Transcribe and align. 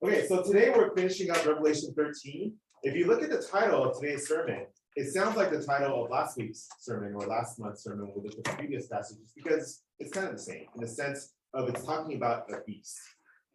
Okay, 0.00 0.28
so 0.28 0.44
today 0.44 0.70
we're 0.70 0.94
finishing 0.94 1.28
up 1.28 1.44
Revelation 1.44 1.92
thirteen. 1.92 2.54
If 2.84 2.94
you 2.94 3.08
look 3.08 3.20
at 3.20 3.30
the 3.30 3.42
title 3.42 3.82
of 3.82 3.98
today's 3.98 4.28
sermon, 4.28 4.66
it 4.94 5.12
sounds 5.12 5.36
like 5.36 5.50
the 5.50 5.60
title 5.60 6.04
of 6.04 6.10
last 6.12 6.36
week's 6.36 6.68
sermon 6.78 7.14
or 7.16 7.26
last 7.26 7.58
month's 7.58 7.82
sermon 7.82 8.12
at 8.16 8.44
the 8.44 8.50
previous 8.52 8.86
passages 8.86 9.32
because 9.34 9.82
it's 9.98 10.12
kind 10.12 10.28
of 10.28 10.34
the 10.34 10.38
same 10.40 10.66
in 10.76 10.80
the 10.82 10.86
sense 10.86 11.32
of 11.52 11.68
it's 11.68 11.84
talking 11.84 12.16
about 12.16 12.44
a 12.48 12.58
beast. 12.64 12.96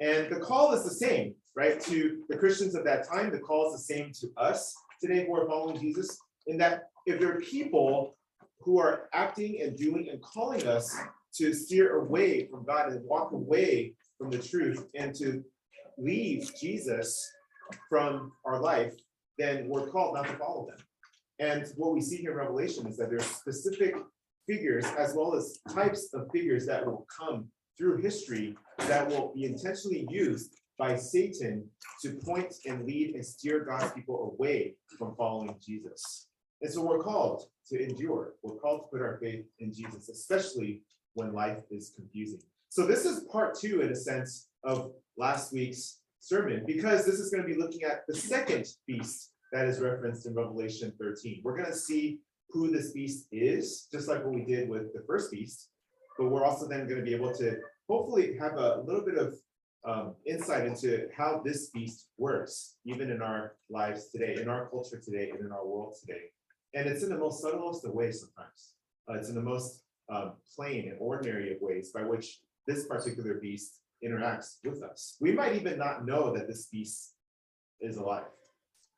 And 0.02 0.30
the 0.30 0.42
call 0.42 0.74
is 0.74 0.84
the 0.84 0.90
same, 0.90 1.34
right? 1.56 1.80
To 1.80 2.24
the 2.28 2.38
Christians 2.38 2.76
of 2.76 2.84
that 2.84 3.08
time, 3.08 3.32
the 3.32 3.40
call 3.40 3.74
is 3.74 3.80
the 3.80 3.94
same 3.94 4.12
to 4.20 4.28
us 4.36 4.76
today 5.00 5.26
who 5.26 5.38
are 5.38 5.48
following 5.48 5.80
Jesus, 5.80 6.18
in 6.48 6.58
that 6.58 6.90
if 7.06 7.22
there 7.22 7.38
are 7.38 7.40
people 7.40 8.18
who 8.60 8.82
are 8.82 9.08
acting 9.14 9.62
and 9.62 9.78
doing 9.78 10.10
and 10.12 10.22
calling 10.22 10.68
us 10.68 10.94
to 11.36 11.54
steer 11.54 12.02
away 12.02 12.48
from 12.48 12.66
God 12.66 12.92
and 12.92 13.06
walk 13.06 13.32
away 13.32 13.96
from 14.18 14.30
the 14.30 14.40
truth 14.40 14.88
and 14.94 15.16
to 15.16 15.42
leave 15.98 16.52
Jesus 16.60 17.32
from 17.90 18.32
our 18.46 18.60
life, 18.60 18.94
then 19.38 19.68
we're 19.68 19.88
called 19.88 20.16
not 20.16 20.28
to 20.28 20.38
follow 20.38 20.68
them. 20.68 20.78
And 21.40 21.66
what 21.76 21.94
we 21.94 22.02
see 22.02 22.18
here 22.18 22.32
in 22.32 22.38
Revelation 22.38 22.88
is 22.88 22.98
that 22.98 23.10
there's 23.10 23.26
specific 23.26 23.96
figures 24.48 24.86
as 24.98 25.14
well 25.16 25.34
as 25.34 25.60
types 25.74 26.14
of 26.14 26.30
figures 26.32 26.66
that 26.68 26.86
will 26.86 27.08
come 27.16 27.48
through 27.78 28.02
history 28.02 28.56
that 28.78 29.08
will 29.08 29.32
be 29.34 29.46
intentionally 29.46 30.06
used 30.10 30.54
by 30.78 30.96
Satan 30.96 31.68
to 32.02 32.14
point 32.24 32.54
and 32.66 32.86
lead 32.86 33.16
and 33.16 33.26
steer 33.26 33.64
God's 33.64 33.92
people 33.94 34.36
away 34.36 34.76
from 34.98 35.16
following 35.16 35.56
Jesus. 35.62 36.28
And 36.62 36.72
so 36.72 36.82
we're 36.82 37.04
called 37.04 37.46
to 37.70 37.84
endure. 37.84 38.34
We're 38.44 38.56
called 38.56 38.82
to 38.82 38.88
put 38.92 39.02
our 39.02 39.18
faith 39.22 39.46
in 39.60 39.74
Jesus, 39.74 40.10
especially 40.10 40.82
when 41.14 41.34
life 41.34 41.60
is 41.70 41.94
confusing. 41.96 42.42
So 42.70 42.86
this 42.86 43.06
is 43.06 43.26
part 43.32 43.58
two, 43.60 43.82
in 43.82 43.90
a 43.90 43.96
sense, 43.96 44.48
of 44.64 44.92
last 45.18 45.54
week's 45.54 46.00
sermon, 46.20 46.64
because 46.66 47.06
this 47.06 47.20
is 47.20 47.30
going 47.30 47.44
to 47.44 47.54
be 47.54 47.60
looking 47.60 47.84
at 47.84 48.06
the 48.08 48.16
second 48.16 48.66
beast 48.88 49.32
that 49.52 49.68
is 49.68 49.80
referenced 49.80 50.26
in 50.26 50.34
Revelation 50.34 50.94
13. 51.00 51.42
We're 51.44 51.58
going 51.58 51.70
to 51.70 51.78
see 51.78 52.20
who 52.50 52.72
this 52.72 52.92
beast 52.92 53.28
is, 53.32 53.88
just 53.92 54.08
like 54.08 54.24
what 54.24 54.34
we 54.34 54.46
did 54.46 54.70
with 54.70 54.94
the 54.94 55.04
first 55.08 55.32
beast. 55.32 55.70
But 56.18 56.30
we're 56.30 56.46
also 56.46 56.68
then 56.68 56.88
going 56.88 57.00
to 57.00 57.06
be 57.06 57.16
able 57.16 57.34
to 57.36 57.58
hopefully 57.90 58.38
have 58.40 58.54
a 58.54 58.82
little 58.86 59.04
bit 59.04 59.18
of 59.18 59.36
um, 59.86 60.16
insight 60.26 60.66
into 60.66 61.08
how 61.16 61.42
this 61.44 61.70
beast 61.70 62.08
works, 62.18 62.76
even 62.86 63.12
in 63.12 63.22
our 63.22 63.56
lives 63.70 64.10
today, 64.10 64.38
in 64.42 64.48
our 64.48 64.70
culture 64.70 65.02
today, 65.04 65.30
and 65.32 65.42
in 65.42 65.52
our 65.52 65.66
world 65.66 65.96
today. 66.00 66.22
And 66.74 66.88
it's 66.88 67.04
in 67.04 67.10
the 67.10 67.18
most 67.18 67.42
subtlest 67.42 67.86
of 67.86 67.94
ways 67.94 68.22
sometimes. 68.22 68.74
Uh, 69.10 69.14
it's 69.16 69.30
in 69.30 69.36
the 69.36 69.42
most 69.42 69.84
um, 70.10 70.34
plain 70.56 70.90
and 70.90 70.98
ordinary 71.00 71.54
of 71.54 71.62
ways 71.62 71.92
by 71.92 72.04
which 72.04 72.40
this 72.66 72.86
particular 72.86 73.36
beast 73.36 73.80
interacts 74.04 74.58
with 74.64 74.84
us. 74.84 75.18
We 75.22 75.32
might 75.32 75.56
even 75.56 75.78
not 75.78 76.06
know 76.06 76.34
that 76.34 76.48
this 76.48 76.68
beast 76.68 77.14
is 77.82 77.98
alive. 77.98 78.26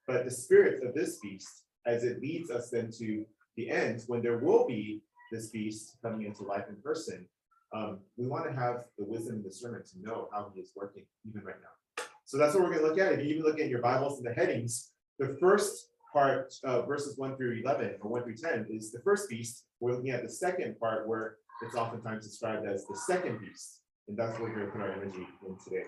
But 0.07 0.25
the 0.25 0.31
spirit 0.31 0.83
of 0.83 0.93
this 0.93 1.19
beast, 1.19 1.63
as 1.85 2.03
it 2.03 2.21
leads 2.21 2.51
us 2.51 2.69
then 2.69 2.91
to 2.99 3.25
the 3.57 3.69
end, 3.69 4.03
when 4.07 4.21
there 4.21 4.37
will 4.37 4.67
be 4.67 5.01
this 5.31 5.49
beast 5.49 5.97
coming 6.03 6.25
into 6.25 6.43
life 6.43 6.65
in 6.69 6.75
person, 6.81 7.27
um, 7.73 7.99
we 8.17 8.27
want 8.27 8.45
to 8.45 8.53
have 8.53 8.85
the 8.97 9.03
wisdom 9.03 9.35
and 9.35 9.43
discernment 9.43 9.85
to 9.87 10.01
know 10.01 10.29
how 10.31 10.51
he 10.53 10.61
is 10.61 10.71
working 10.75 11.03
even 11.27 11.43
right 11.43 11.55
now. 11.61 12.03
So 12.25 12.37
that's 12.37 12.53
what 12.53 12.63
we're 12.63 12.69
going 12.69 12.81
to 12.81 12.87
look 12.87 12.99
at. 12.99 13.13
If 13.13 13.25
you 13.25 13.31
even 13.33 13.43
look 13.43 13.59
at 13.59 13.69
your 13.69 13.81
Bibles 13.81 14.17
and 14.19 14.27
the 14.27 14.33
headings, 14.33 14.91
the 15.19 15.37
first 15.39 15.89
part, 16.11 16.53
uh, 16.63 16.83
verses 16.83 17.17
1 17.17 17.35
through 17.35 17.61
11 17.63 17.95
or 18.01 18.09
1 18.09 18.23
through 18.23 18.37
10, 18.37 18.67
is 18.69 18.91
the 18.91 19.01
first 19.01 19.29
beast. 19.29 19.65
We're 19.79 19.93
looking 19.93 20.11
at 20.11 20.23
the 20.23 20.29
second 20.29 20.79
part 20.79 21.07
where 21.07 21.37
it's 21.61 21.75
oftentimes 21.75 22.25
described 22.25 22.65
as 22.67 22.85
the 22.85 22.97
second 22.97 23.39
beast. 23.39 23.81
And 24.07 24.17
that's 24.17 24.33
what 24.33 24.49
we're 24.49 24.55
going 24.55 24.65
to 24.67 24.71
put 24.71 24.81
our 24.81 24.91
energy 24.91 25.27
in 25.47 25.57
today. 25.63 25.85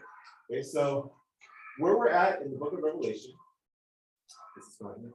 Okay, 0.51 0.61
so 0.61 1.11
where 1.77 1.95
we're 1.95 2.09
at 2.09 2.41
in 2.41 2.51
the 2.51 2.57
book 2.57 2.73
of 2.73 2.79
Revelation. 2.79 3.31
This 4.55 4.65
is 4.65 4.75
fine. 4.81 5.11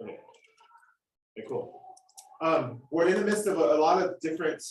Okay. 0.00 0.18
Okay, 1.38 1.46
cool. 1.48 1.80
Um, 2.40 2.82
we're 2.92 3.08
in 3.08 3.14
the 3.14 3.24
midst 3.24 3.46
of 3.46 3.58
a, 3.58 3.62
a 3.62 3.80
lot 3.80 4.02
of 4.02 4.20
different 4.20 4.62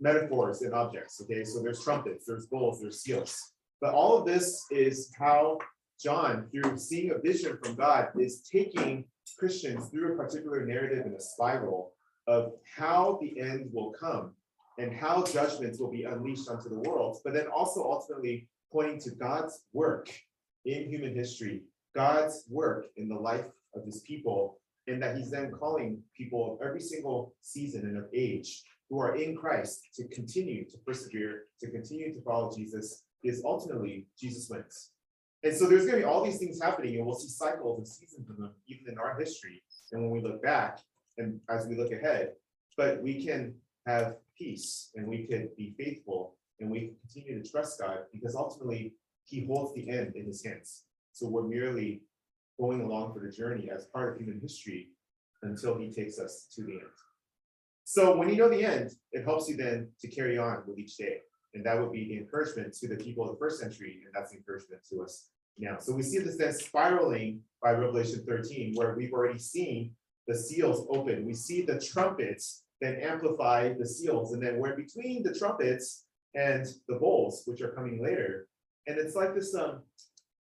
metaphors 0.00 0.62
and 0.62 0.74
objects. 0.74 1.20
Okay, 1.22 1.44
so 1.44 1.62
there's 1.62 1.82
trumpets, 1.82 2.24
there's 2.26 2.46
bowls, 2.46 2.80
there's 2.80 3.02
seals. 3.02 3.38
But 3.80 3.94
all 3.94 4.18
of 4.18 4.26
this 4.26 4.64
is 4.70 5.12
how 5.18 5.58
John, 6.02 6.48
through 6.50 6.76
seeing 6.76 7.10
a 7.10 7.18
vision 7.18 7.58
from 7.62 7.74
God, 7.74 8.08
is 8.18 8.42
taking 8.42 9.04
Christians 9.38 9.88
through 9.88 10.12
a 10.12 10.16
particular 10.16 10.64
narrative 10.64 11.06
and 11.06 11.16
a 11.16 11.20
spiral 11.20 11.92
of 12.26 12.52
how 12.76 13.18
the 13.20 13.40
end 13.40 13.70
will 13.72 13.92
come 13.92 14.32
and 14.78 14.92
how 14.92 15.24
judgments 15.24 15.78
will 15.78 15.90
be 15.90 16.04
unleashed 16.04 16.48
onto 16.48 16.68
the 16.68 16.80
world, 16.80 17.18
but 17.24 17.32
then 17.32 17.46
also 17.46 17.82
ultimately 17.82 18.48
pointing 18.72 19.00
to 19.00 19.10
God's 19.12 19.64
work 19.72 20.10
in 20.64 20.88
human 20.90 21.14
history, 21.14 21.62
God's 21.94 22.44
work 22.50 22.86
in 22.96 23.08
the 23.08 23.14
life 23.14 23.46
of 23.74 23.84
his 23.84 24.00
people, 24.00 24.58
and 24.86 25.02
that 25.02 25.16
he's 25.16 25.30
then 25.30 25.50
calling 25.50 26.02
people 26.16 26.54
of 26.54 26.66
every 26.66 26.80
single 26.80 27.34
season 27.40 27.82
and 27.82 27.96
of 27.96 28.06
age 28.12 28.62
who 28.90 29.00
are 29.00 29.16
in 29.16 29.36
Christ 29.36 29.88
to 29.94 30.06
continue 30.08 30.64
to 30.68 30.78
persevere, 30.78 31.44
to 31.60 31.70
continue 31.70 32.14
to 32.14 32.20
follow 32.22 32.54
Jesus, 32.54 33.04
is 33.22 33.42
ultimately 33.44 34.06
Jesus 34.18 34.48
wins. 34.48 34.90
And 35.46 35.56
so 35.56 35.68
there's 35.68 35.86
going 35.86 35.92
to 35.92 35.98
be 35.98 36.04
all 36.04 36.24
these 36.24 36.38
things 36.38 36.60
happening, 36.60 36.96
and 36.96 37.06
we'll 37.06 37.14
see 37.14 37.28
cycles 37.28 37.78
and 37.78 37.86
seasons 37.86 38.28
of 38.28 38.36
them 38.36 38.50
even 38.66 38.92
in 38.92 38.98
our 38.98 39.16
history. 39.16 39.62
And 39.92 40.02
when 40.02 40.10
we 40.10 40.20
look 40.20 40.42
back 40.42 40.80
and 41.18 41.38
as 41.48 41.68
we 41.68 41.76
look 41.76 41.92
ahead, 41.92 42.32
but 42.76 43.00
we 43.00 43.24
can 43.24 43.54
have 43.86 44.16
peace 44.36 44.90
and 44.96 45.06
we 45.06 45.24
can 45.24 45.48
be 45.56 45.72
faithful 45.78 46.34
and 46.58 46.68
we 46.68 46.80
can 46.80 46.96
continue 47.00 47.40
to 47.40 47.48
trust 47.48 47.78
God 47.78 47.98
because 48.12 48.34
ultimately 48.34 48.94
He 49.24 49.46
holds 49.46 49.72
the 49.72 49.88
end 49.88 50.16
in 50.16 50.26
His 50.26 50.44
hands. 50.44 50.82
So 51.12 51.28
we're 51.28 51.46
merely 51.46 52.02
going 52.60 52.80
along 52.80 53.14
for 53.14 53.20
the 53.20 53.30
journey 53.30 53.70
as 53.70 53.84
part 53.84 54.14
of 54.14 54.18
human 54.18 54.40
history 54.40 54.88
until 55.44 55.78
He 55.78 55.92
takes 55.92 56.18
us 56.18 56.48
to 56.56 56.64
the 56.64 56.72
end. 56.72 56.96
So 57.84 58.16
when 58.16 58.28
you 58.28 58.34
know 58.34 58.48
the 58.48 58.64
end, 58.64 58.90
it 59.12 59.22
helps 59.22 59.48
you 59.48 59.56
then 59.56 59.90
to 60.00 60.08
carry 60.08 60.38
on 60.38 60.64
with 60.66 60.76
each 60.76 60.96
day. 60.96 61.20
And 61.54 61.64
that 61.64 61.80
would 61.80 61.92
be 61.92 62.08
the 62.08 62.18
encouragement 62.18 62.74
to 62.80 62.88
the 62.88 62.96
people 62.96 63.24
of 63.24 63.30
the 63.30 63.38
first 63.38 63.60
century, 63.60 64.00
and 64.04 64.12
that's 64.12 64.32
the 64.32 64.38
encouragement 64.38 64.82
to 64.90 65.02
us 65.02 65.28
now. 65.58 65.78
So 65.78 65.92
we 65.92 66.02
see 66.02 66.18
this 66.18 66.36
then 66.36 66.52
spiraling 66.52 67.40
by 67.62 67.72
Revelation 67.72 68.24
13, 68.26 68.74
where 68.74 68.94
we've 68.94 69.12
already 69.12 69.38
seen 69.38 69.92
the 70.26 70.36
seals 70.36 70.86
open. 70.90 71.24
We 71.24 71.34
see 71.34 71.62
the 71.62 71.80
trumpets 71.80 72.64
then 72.80 72.96
amplify 73.00 73.72
the 73.72 73.86
seals, 73.86 74.32
and 74.32 74.42
then 74.42 74.58
we're 74.58 74.76
between 74.76 75.22
the 75.22 75.34
trumpets 75.34 76.04
and 76.34 76.66
the 76.88 76.96
bowls, 76.96 77.42
which 77.46 77.62
are 77.62 77.70
coming 77.70 78.02
later. 78.02 78.48
And 78.86 78.98
it's 78.98 79.14
like 79.14 79.34
this, 79.34 79.54
um, 79.54 79.82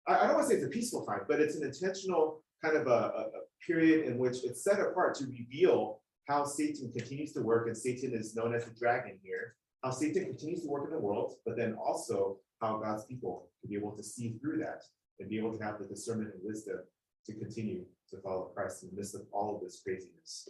I, 0.08 0.26
don't 0.26 0.36
want 0.36 0.48
to 0.48 0.50
say 0.50 0.56
it's 0.56 0.66
a 0.66 0.70
peaceful 0.70 1.06
time, 1.06 1.22
but 1.28 1.40
it's 1.40 1.56
an 1.56 1.64
intentional 1.64 2.44
kind 2.64 2.76
of 2.76 2.88
a, 2.88 2.90
a, 2.90 3.22
a 3.22 3.42
period 3.66 4.08
in 4.08 4.18
which 4.18 4.44
it's 4.44 4.64
set 4.64 4.80
apart 4.80 5.16
to 5.16 5.26
reveal 5.26 6.02
how 6.28 6.44
Satan 6.44 6.92
continues 6.92 7.34
to 7.34 7.42
work, 7.42 7.68
and 7.68 7.78
Satan 7.78 8.14
is 8.14 8.36
known 8.36 8.56
as 8.56 8.66
the 8.66 8.72
dragon 8.72 9.20
here, 9.22 9.56
how 9.84 9.92
Satan 9.92 10.26
continues 10.26 10.62
to 10.64 10.70
work 10.70 10.86
in 10.86 10.92
the 10.92 11.00
world, 11.00 11.36
but 11.46 11.56
then 11.56 11.76
also 11.76 12.38
how 12.62 12.78
God's 12.78 13.06
people 13.06 13.50
can 13.62 13.70
be 13.70 13.76
able 13.76 13.92
to 13.92 14.04
see 14.04 14.38
through 14.42 14.58
that 14.60 14.84
and 15.20 15.30
be 15.30 15.38
able 15.38 15.58
to 15.58 15.64
have 15.64 15.80
the 15.80 15.86
discernment 15.86 16.34
and 16.34 16.42
wisdom 16.44 16.78
to 17.26 17.34
continue 17.34 17.86
to 18.10 18.18
follow 18.22 18.52
Christ 18.56 18.84
in 18.84 18.90
the 18.90 18.96
midst 18.96 19.16
of 19.16 19.22
all 19.32 19.56
of 19.56 19.62
this 19.62 19.82
craziness. 19.84 20.50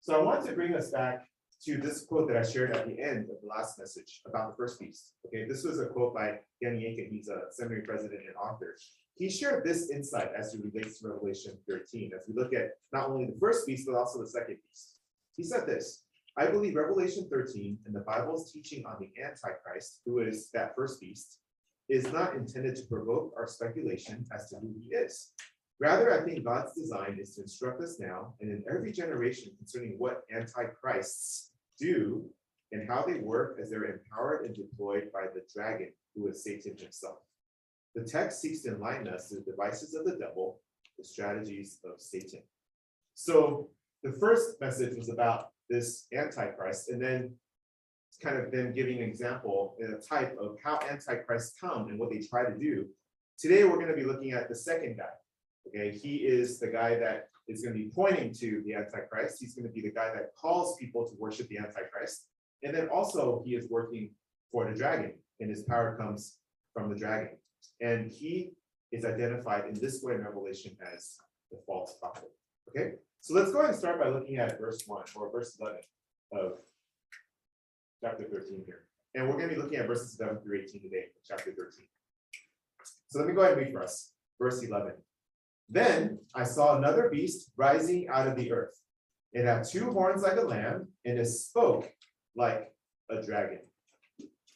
So 0.00 0.14
I 0.14 0.22
wanted 0.22 0.48
to 0.48 0.56
bring 0.56 0.74
us 0.74 0.90
back 0.90 1.26
to 1.64 1.76
this 1.76 2.04
quote 2.04 2.28
that 2.28 2.36
I 2.36 2.42
shared 2.42 2.74
at 2.76 2.86
the 2.86 3.00
end 3.00 3.30
of 3.30 3.36
the 3.40 3.48
last 3.48 3.78
message 3.78 4.20
about 4.26 4.50
the 4.50 4.56
first 4.56 4.80
beast. 4.80 5.12
Okay, 5.26 5.46
this 5.48 5.64
was 5.64 5.78
a 5.78 5.86
quote 5.86 6.14
by 6.14 6.40
Danny 6.60 6.86
Akin. 6.86 7.08
He's 7.10 7.28
a 7.28 7.42
seminary 7.52 7.82
president 7.82 8.22
and 8.26 8.36
author. 8.36 8.74
He 9.14 9.30
shared 9.30 9.64
this 9.64 9.90
insight 9.90 10.30
as 10.36 10.54
it 10.54 10.62
relates 10.64 11.00
to 11.00 11.08
Revelation 11.08 11.56
13, 11.68 12.12
as 12.18 12.26
we 12.26 12.34
look 12.34 12.54
at 12.54 12.70
not 12.92 13.10
only 13.10 13.26
the 13.26 13.38
first 13.38 13.66
beast, 13.66 13.86
but 13.86 13.96
also 13.96 14.20
the 14.20 14.28
second 14.28 14.56
beast. 14.56 14.98
He 15.36 15.44
said 15.44 15.66
this 15.66 16.04
I 16.36 16.46
believe 16.46 16.74
Revelation 16.74 17.28
13 17.30 17.78
and 17.84 17.94
the 17.94 18.00
Bible's 18.00 18.52
teaching 18.52 18.84
on 18.86 18.96
the 18.98 19.10
Antichrist, 19.22 20.00
who 20.06 20.20
is 20.20 20.50
that 20.54 20.74
first 20.74 20.98
beast, 20.98 21.38
is 21.92 22.10
not 22.10 22.34
intended 22.34 22.74
to 22.74 22.86
provoke 22.86 23.34
our 23.36 23.46
speculation 23.46 24.24
as 24.34 24.48
to 24.48 24.56
who 24.56 24.74
he 24.80 24.94
is. 24.94 25.32
Rather, 25.78 26.10
I 26.10 26.24
think 26.24 26.42
God's 26.42 26.72
design 26.72 27.18
is 27.20 27.34
to 27.34 27.42
instruct 27.42 27.82
us 27.82 28.00
now 28.00 28.32
and 28.40 28.50
in 28.50 28.64
every 28.70 28.92
generation 28.92 29.52
concerning 29.58 29.96
what 29.98 30.22
antichrists 30.34 31.50
do 31.78 32.24
and 32.72 32.88
how 32.88 33.04
they 33.04 33.18
work 33.18 33.58
as 33.60 33.68
they're 33.68 33.84
empowered 33.84 34.46
and 34.46 34.54
deployed 34.54 35.10
by 35.12 35.24
the 35.34 35.42
dragon, 35.54 35.92
who 36.14 36.28
is 36.28 36.42
Satan 36.42 36.74
himself. 36.78 37.18
The 37.94 38.04
text 38.04 38.40
seeks 38.40 38.62
to 38.62 38.70
enlighten 38.70 39.08
us 39.08 39.28
to 39.28 39.34
the 39.34 39.50
devices 39.50 39.94
of 39.94 40.06
the 40.06 40.16
devil, 40.16 40.60
the 40.96 41.04
strategies 41.04 41.78
of 41.84 42.00
Satan. 42.00 42.40
So 43.14 43.68
the 44.02 44.12
first 44.12 44.58
message 44.62 44.96
was 44.96 45.10
about 45.10 45.50
this 45.68 46.06
antichrist, 46.14 46.88
and 46.88 47.02
then 47.02 47.34
kind 48.20 48.36
of 48.38 48.50
then 48.50 48.72
giving 48.74 48.98
an 48.98 49.08
example 49.08 49.76
and 49.78 49.94
a 49.94 49.98
type 49.98 50.36
of 50.38 50.56
how 50.62 50.78
Antichrist 50.88 51.54
come 51.60 51.88
and 51.88 51.98
what 51.98 52.10
they 52.10 52.18
try 52.18 52.44
to 52.44 52.56
do. 52.56 52.86
Today, 53.38 53.64
we're 53.64 53.76
going 53.76 53.88
to 53.88 53.94
be 53.94 54.04
looking 54.04 54.32
at 54.32 54.48
the 54.48 54.54
second 54.54 54.98
guy. 54.98 55.04
Okay, 55.68 55.96
he 55.96 56.16
is 56.16 56.58
the 56.58 56.68
guy 56.68 56.98
that 56.98 57.28
is 57.48 57.62
going 57.62 57.76
to 57.76 57.78
be 57.78 57.90
pointing 57.94 58.32
to 58.34 58.62
the 58.66 58.74
Antichrist. 58.74 59.38
He's 59.40 59.54
going 59.54 59.66
to 59.66 59.72
be 59.72 59.80
the 59.80 59.92
guy 59.92 60.12
that 60.14 60.34
calls 60.40 60.76
people 60.76 61.08
to 61.08 61.14
worship 61.18 61.48
the 61.48 61.58
Antichrist. 61.58 62.26
And 62.62 62.74
then 62.74 62.88
also, 62.88 63.42
he 63.44 63.54
is 63.54 63.68
working 63.70 64.10
for 64.50 64.70
the 64.70 64.76
dragon, 64.76 65.14
and 65.40 65.50
his 65.50 65.62
power 65.62 65.96
comes 65.96 66.38
from 66.74 66.90
the 66.90 66.96
dragon. 66.96 67.36
And 67.80 68.10
he 68.10 68.52
is 68.92 69.04
identified 69.04 69.64
in 69.66 69.74
this 69.80 70.02
way 70.02 70.14
in 70.14 70.22
Revelation 70.22 70.76
as 70.94 71.16
the 71.50 71.58
false 71.66 71.96
prophet. 72.00 72.30
Okay, 72.68 72.94
so 73.20 73.34
let's 73.34 73.50
go 73.50 73.58
ahead 73.58 73.70
and 73.70 73.78
start 73.78 74.00
by 74.00 74.08
looking 74.08 74.36
at 74.36 74.58
verse 74.60 74.82
1 74.86 75.04
or 75.16 75.30
verse 75.30 75.56
11 75.60 75.80
of 76.32 76.58
chapter 78.02 78.24
13 78.24 78.64
here. 78.66 78.84
And 79.14 79.28
we're 79.28 79.36
going 79.36 79.48
to 79.48 79.54
be 79.54 79.60
looking 79.60 79.78
at 79.78 79.86
verses 79.86 80.18
11 80.18 80.42
through 80.42 80.60
18 80.62 80.82
today, 80.82 81.04
chapter 81.24 81.52
13. 81.52 81.86
So 83.08 83.18
let 83.18 83.28
me 83.28 83.34
go 83.34 83.42
ahead 83.42 83.52
and 83.56 83.62
read 83.62 83.72
for 83.72 83.82
us. 83.82 84.12
Verse 84.40 84.62
11. 84.62 84.92
Then 85.68 86.18
I 86.34 86.44
saw 86.44 86.76
another 86.76 87.08
beast 87.10 87.52
rising 87.56 88.08
out 88.08 88.26
of 88.26 88.36
the 88.36 88.50
earth. 88.52 88.80
It 89.32 89.44
had 89.44 89.64
two 89.64 89.90
horns 89.92 90.22
like 90.22 90.36
a 90.36 90.42
lamb, 90.42 90.88
and 91.04 91.18
it 91.18 91.26
spoke 91.26 91.90
like 92.34 92.74
a 93.10 93.22
dragon. 93.22 93.60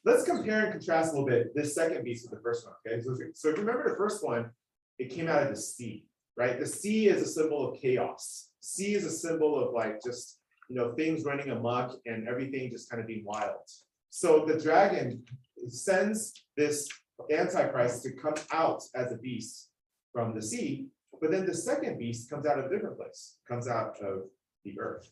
Let's 0.04 0.24
compare 0.24 0.64
and 0.64 0.72
contrast 0.72 1.12
a 1.12 1.16
little 1.16 1.28
bit 1.28 1.54
this 1.54 1.74
second 1.74 2.04
beast 2.04 2.28
with 2.28 2.38
the 2.38 2.42
first 2.42 2.66
one. 2.66 2.74
Okay, 2.86 3.02
so 3.34 3.48
if 3.48 3.56
you 3.56 3.62
remember 3.62 3.88
the 3.88 3.96
first 3.96 4.24
one, 4.24 4.50
it 4.98 5.10
came 5.10 5.28
out 5.28 5.42
of 5.42 5.48
the 5.48 5.56
sea, 5.56 6.06
right? 6.36 6.58
The 6.58 6.66
sea 6.66 7.08
is 7.08 7.22
a 7.22 7.26
symbol 7.26 7.70
of 7.70 7.80
chaos. 7.80 8.50
Sea 8.60 8.94
is 8.94 9.04
a 9.04 9.10
symbol 9.10 9.58
of 9.62 9.72
like 9.72 10.02
just 10.02 10.38
you 10.68 10.76
know 10.76 10.92
things 10.94 11.24
running 11.24 11.50
amok 11.50 11.96
and 12.06 12.28
everything 12.28 12.70
just 12.70 12.90
kind 12.90 13.00
of 13.00 13.06
being 13.06 13.24
wild. 13.24 13.56
So 14.10 14.44
the 14.46 14.58
dragon 14.58 15.22
sends 15.68 16.32
this 16.56 16.88
antichrist 17.30 18.02
to 18.04 18.12
come 18.12 18.34
out 18.52 18.82
as 18.94 19.12
a 19.12 19.18
beast 19.18 19.70
from 20.12 20.34
the 20.34 20.42
sea, 20.42 20.86
but 21.20 21.30
then 21.30 21.46
the 21.46 21.54
second 21.54 21.98
beast 21.98 22.30
comes 22.30 22.46
out 22.46 22.58
of 22.58 22.66
a 22.66 22.68
different 22.68 22.96
place, 22.96 23.36
comes 23.48 23.68
out 23.68 23.98
of 24.02 24.24
the 24.64 24.78
earth. 24.78 25.10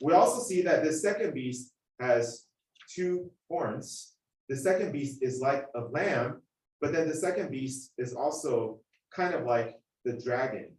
We 0.00 0.12
also 0.12 0.42
see 0.42 0.62
that 0.62 0.82
this 0.82 1.02
second 1.02 1.34
beast 1.34 1.72
has 2.00 2.46
two 2.88 3.30
horns. 3.48 4.14
The 4.48 4.56
second 4.56 4.92
beast 4.92 5.22
is 5.22 5.40
like 5.40 5.66
a 5.74 5.80
lamb, 5.80 6.42
but 6.80 6.92
then 6.92 7.08
the 7.08 7.14
second 7.14 7.50
beast 7.50 7.92
is 7.98 8.14
also 8.14 8.80
kind 9.12 9.34
of 9.34 9.44
like 9.44 9.76
the 10.04 10.20
dragon. 10.20 10.75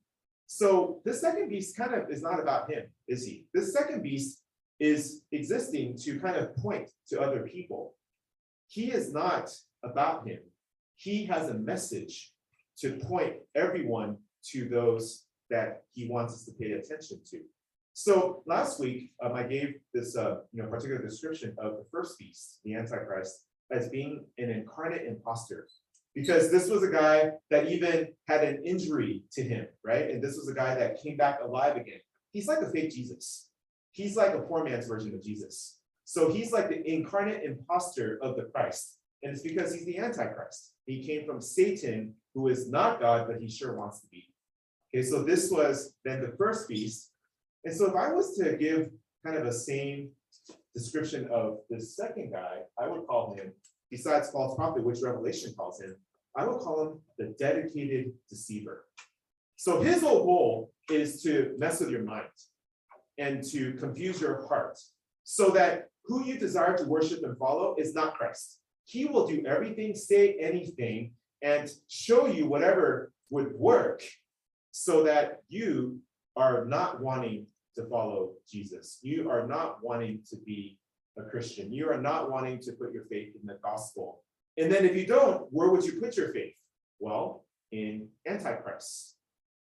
So 0.47 1.01
this 1.03 1.21
second 1.21 1.49
beast 1.49 1.77
kind 1.77 1.93
of 1.93 2.09
is 2.09 2.21
not 2.21 2.39
about 2.39 2.71
him, 2.71 2.85
is 3.07 3.25
he? 3.25 3.45
This 3.53 3.73
second 3.73 4.01
beast 4.01 4.41
is 4.79 5.23
existing 5.31 5.97
to 5.97 6.19
kind 6.19 6.37
of 6.37 6.55
point 6.55 6.89
to 7.09 7.19
other 7.19 7.41
people. 7.41 7.95
He 8.67 8.91
is 8.91 9.11
not 9.11 9.49
about 9.83 10.25
him. 10.25 10.39
He 10.95 11.25
has 11.25 11.49
a 11.49 11.53
message 11.53 12.33
to 12.79 12.93
point 12.93 13.35
everyone 13.55 14.17
to 14.51 14.69
those 14.69 15.25
that 15.49 15.83
he 15.93 16.07
wants 16.07 16.33
us 16.33 16.45
to 16.45 16.51
pay 16.53 16.71
attention 16.71 17.21
to. 17.31 17.41
So 17.93 18.43
last 18.45 18.79
week, 18.79 19.11
um, 19.23 19.33
I 19.33 19.43
gave 19.43 19.75
this 19.93 20.15
uh, 20.15 20.37
you 20.53 20.61
know 20.61 20.69
particular 20.69 21.01
description 21.01 21.55
of 21.57 21.77
the 21.77 21.85
first 21.91 22.17
beast, 22.19 22.59
the 22.63 22.75
Antichrist, 22.75 23.45
as 23.71 23.89
being 23.89 24.25
an 24.37 24.49
incarnate 24.49 25.07
impostor, 25.07 25.67
because 26.17 26.49
this 26.49 26.67
was 26.67 26.81
a 26.81 26.89
guy 26.89 27.29
that 27.51 27.71
even 27.71 28.07
had 28.27 28.43
an 28.43 28.65
injury 28.65 29.21
to 29.33 29.43
him, 29.43 29.67
right? 29.85 30.09
And 30.09 30.19
this 30.19 30.35
was 30.35 30.49
a 30.49 30.53
guy 30.53 30.73
that 30.73 30.99
came 30.99 31.15
back 31.15 31.41
alive 31.43 31.75
again. 31.75 31.99
He's 32.31 32.47
like 32.47 32.57
a 32.57 32.71
fake 32.71 32.89
Jesus. 32.89 33.49
He's 33.91 34.17
like 34.17 34.33
a 34.33 34.39
poor 34.39 34.63
man's 34.63 34.87
version 34.87 35.13
of 35.13 35.21
Jesus. 35.21 35.77
So 36.05 36.31
he's 36.31 36.51
like 36.51 36.69
the 36.69 36.83
incarnate 36.91 37.43
impostor 37.43 38.17
of 38.23 38.35
the 38.35 38.45
Christ. 38.45 38.97
And 39.21 39.31
it's 39.31 39.43
because 39.43 39.71
he's 39.71 39.85
the 39.85 39.99
Antichrist. 39.99 40.73
He 40.87 41.05
came 41.05 41.23
from 41.23 41.39
Satan, 41.39 42.15
who 42.33 42.47
is 42.47 42.67
not 42.67 42.99
God, 42.99 43.27
but 43.27 43.39
he 43.39 43.47
sure 43.47 43.77
wants 43.77 43.99
to 43.99 44.07
be. 44.07 44.25
Okay, 44.95 45.03
so 45.03 45.21
this 45.21 45.51
was 45.51 45.93
then 46.03 46.21
the 46.21 46.33
first 46.35 46.67
beast. 46.67 47.11
And 47.63 47.75
so 47.75 47.89
if 47.89 47.95
I 47.95 48.11
was 48.11 48.35
to 48.37 48.57
give 48.57 48.89
kind 49.23 49.37
of 49.37 49.45
a 49.45 49.53
same 49.53 50.09
description 50.73 51.27
of 51.31 51.59
this 51.69 51.95
second 51.95 52.31
guy, 52.31 52.61
I 52.79 52.87
would 52.87 53.05
call 53.05 53.35
him, 53.35 53.53
besides 53.91 54.31
false 54.31 54.55
prophet, 54.55 54.83
which 54.83 55.01
Revelation 55.03 55.53
calls 55.55 55.79
him, 55.79 55.95
I 56.35 56.45
will 56.45 56.59
call 56.59 56.81
him 56.81 56.99
the 57.17 57.35
dedicated 57.39 58.13
deceiver. 58.29 58.85
So 59.55 59.81
his 59.81 60.01
whole 60.01 60.23
goal 60.23 60.71
is 60.89 61.21
to 61.23 61.55
mess 61.57 61.79
with 61.79 61.89
your 61.89 62.03
mind 62.03 62.27
and 63.17 63.43
to 63.51 63.73
confuse 63.73 64.21
your 64.21 64.47
heart 64.47 64.77
so 65.23 65.49
that 65.49 65.89
who 66.05 66.23
you 66.23 66.37
desire 66.37 66.77
to 66.77 66.85
worship 66.85 67.23
and 67.23 67.37
follow 67.37 67.75
is 67.77 67.93
not 67.93 68.15
Christ. 68.15 68.59
He 68.85 69.05
will 69.05 69.27
do 69.27 69.43
everything, 69.45 69.95
say 69.95 70.37
anything, 70.39 71.11
and 71.41 71.69
show 71.87 72.27
you 72.27 72.47
whatever 72.47 73.11
would 73.29 73.53
work 73.53 74.01
so 74.71 75.03
that 75.03 75.41
you 75.49 75.99
are 76.35 76.65
not 76.65 77.01
wanting 77.01 77.47
to 77.75 77.85
follow 77.89 78.31
Jesus. 78.49 78.99
You 79.01 79.29
are 79.29 79.45
not 79.47 79.83
wanting 79.83 80.21
to 80.29 80.37
be 80.45 80.77
a 81.17 81.23
Christian. 81.23 81.73
You 81.73 81.89
are 81.89 82.01
not 82.01 82.31
wanting 82.31 82.59
to 82.61 82.71
put 82.73 82.93
your 82.93 83.05
faith 83.05 83.33
in 83.39 83.47
the 83.47 83.57
gospel. 83.63 84.23
And 84.57 84.71
then 84.71 84.85
if 84.85 84.95
you 84.95 85.05
don't, 85.05 85.47
where 85.51 85.69
would 85.69 85.85
you 85.85 85.99
put 85.99 86.17
your 86.17 86.33
faith? 86.33 86.53
Well, 86.99 87.45
in 87.71 88.09
antichrist, 88.25 89.17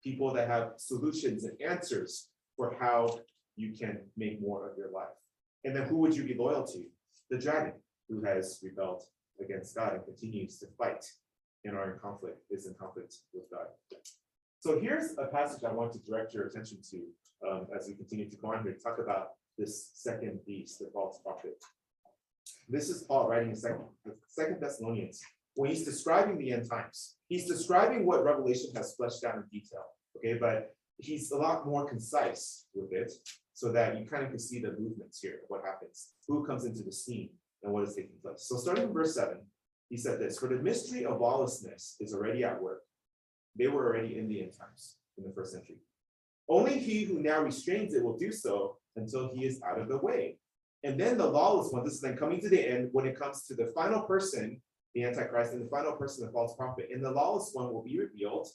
people 0.02 0.32
that 0.34 0.48
have 0.48 0.72
solutions 0.76 1.44
and 1.44 1.60
answers 1.60 2.28
for 2.56 2.76
how 2.80 3.20
you 3.56 3.72
can 3.76 4.00
make 4.16 4.40
more 4.40 4.68
of 4.68 4.78
your 4.78 4.90
life. 4.90 5.08
And 5.64 5.74
then 5.74 5.84
who 5.84 5.96
would 5.98 6.16
you 6.16 6.24
be 6.24 6.34
loyal 6.34 6.64
to? 6.64 6.84
The 7.30 7.38
dragon 7.38 7.74
who 8.08 8.22
has 8.22 8.60
rebelled 8.62 9.02
against 9.40 9.74
God 9.76 9.94
and 9.94 10.04
continues 10.04 10.58
to 10.60 10.66
fight 10.78 11.04
and 11.64 11.76
are 11.76 11.92
in 11.92 11.98
conflict, 11.98 12.38
is 12.50 12.66
in 12.66 12.74
conflict 12.74 13.16
with 13.34 13.44
God. 13.50 13.66
So 14.60 14.80
here's 14.80 15.12
a 15.18 15.26
passage 15.26 15.64
I 15.64 15.72
want 15.72 15.92
to 15.92 15.98
direct 15.98 16.32
your 16.34 16.46
attention 16.46 16.78
to 16.90 17.48
um, 17.48 17.66
as 17.76 17.86
we 17.86 17.94
continue 17.94 18.28
to 18.28 18.36
go 18.36 18.52
on 18.52 18.62
here 18.62 18.76
talk 18.82 18.98
about 18.98 19.30
this 19.56 19.90
second 19.94 20.40
beast, 20.46 20.78
the 20.78 20.90
false 20.92 21.20
prophet. 21.22 21.62
This 22.68 22.88
is 22.88 23.02
Paul 23.02 23.28
writing 23.28 23.50
in 23.50 23.56
second, 23.56 23.84
second 24.28 24.60
Thessalonians 24.60 25.20
when 25.54 25.70
he's 25.70 25.84
describing 25.84 26.38
the 26.38 26.52
end 26.52 26.70
times. 26.70 27.16
He's 27.28 27.48
describing 27.48 28.06
what 28.06 28.24
Revelation 28.24 28.70
has 28.76 28.94
fleshed 28.94 29.24
out 29.24 29.36
in 29.36 29.42
detail. 29.50 29.84
Okay, 30.16 30.38
but 30.38 30.74
he's 30.98 31.32
a 31.32 31.36
lot 31.36 31.66
more 31.66 31.88
concise 31.88 32.66
with 32.74 32.92
it 32.92 33.12
so 33.54 33.72
that 33.72 33.98
you 33.98 34.06
kind 34.06 34.22
of 34.22 34.30
can 34.30 34.38
see 34.38 34.60
the 34.60 34.76
movements 34.78 35.20
here, 35.20 35.40
what 35.48 35.64
happens, 35.64 36.10
who 36.28 36.46
comes 36.46 36.64
into 36.64 36.82
the 36.84 36.92
scene, 36.92 37.30
and 37.64 37.72
what 37.72 37.82
is 37.82 37.94
taking 37.94 38.12
place. 38.22 38.46
So 38.46 38.56
starting 38.56 38.84
in 38.84 38.92
verse 38.92 39.16
7, 39.16 39.38
he 39.88 39.96
said 39.96 40.20
this 40.20 40.38
For 40.38 40.48
the 40.48 40.62
mystery 40.62 41.04
of 41.04 41.20
lawlessness 41.20 41.96
is 41.98 42.14
already 42.14 42.44
at 42.44 42.62
work. 42.62 42.82
They 43.58 43.66
were 43.66 43.84
already 43.84 44.16
in 44.16 44.28
the 44.28 44.40
end 44.42 44.52
times 44.56 44.96
in 45.16 45.24
the 45.24 45.32
first 45.34 45.52
century. 45.52 45.78
Only 46.48 46.78
he 46.78 47.04
who 47.04 47.20
now 47.20 47.42
restrains 47.42 47.94
it 47.94 48.04
will 48.04 48.16
do 48.16 48.30
so 48.30 48.76
until 48.96 49.30
he 49.34 49.44
is 49.44 49.60
out 49.68 49.80
of 49.80 49.88
the 49.88 49.98
way. 49.98 50.38
And 50.84 50.98
then 50.98 51.18
the 51.18 51.26
lawless 51.26 51.72
one, 51.72 51.84
this 51.84 51.94
is 51.94 52.00
then 52.00 52.16
coming 52.16 52.40
to 52.40 52.48
the 52.48 52.68
end 52.68 52.90
when 52.92 53.06
it 53.06 53.18
comes 53.18 53.46
to 53.46 53.54
the 53.54 53.72
final 53.74 54.02
person, 54.02 54.60
the 54.94 55.04
Antichrist, 55.04 55.52
and 55.52 55.64
the 55.64 55.70
final 55.70 55.92
person, 55.92 56.24
the 56.26 56.32
false 56.32 56.54
prophet. 56.56 56.88
And 56.92 57.04
the 57.04 57.10
lawless 57.10 57.50
one 57.52 57.72
will 57.72 57.82
be 57.82 57.98
revealed, 57.98 58.48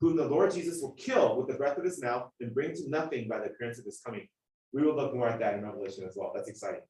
whom 0.00 0.16
the 0.16 0.26
Lord 0.26 0.52
Jesus 0.52 0.82
will 0.82 0.92
kill 0.92 1.36
with 1.36 1.48
the 1.48 1.54
breath 1.54 1.78
of 1.78 1.84
his 1.84 2.02
mouth 2.02 2.28
and 2.40 2.54
bring 2.54 2.74
to 2.74 2.90
nothing 2.90 3.28
by 3.28 3.38
the 3.38 3.46
appearance 3.46 3.78
of 3.78 3.86
his 3.86 4.00
coming. 4.04 4.28
We 4.72 4.82
will 4.82 4.96
look 4.96 5.14
more 5.14 5.28
at 5.28 5.38
that 5.40 5.54
in 5.54 5.64
Revelation 5.64 6.04
as 6.08 6.14
well. 6.16 6.32
That's 6.34 6.48
exciting. 6.48 6.80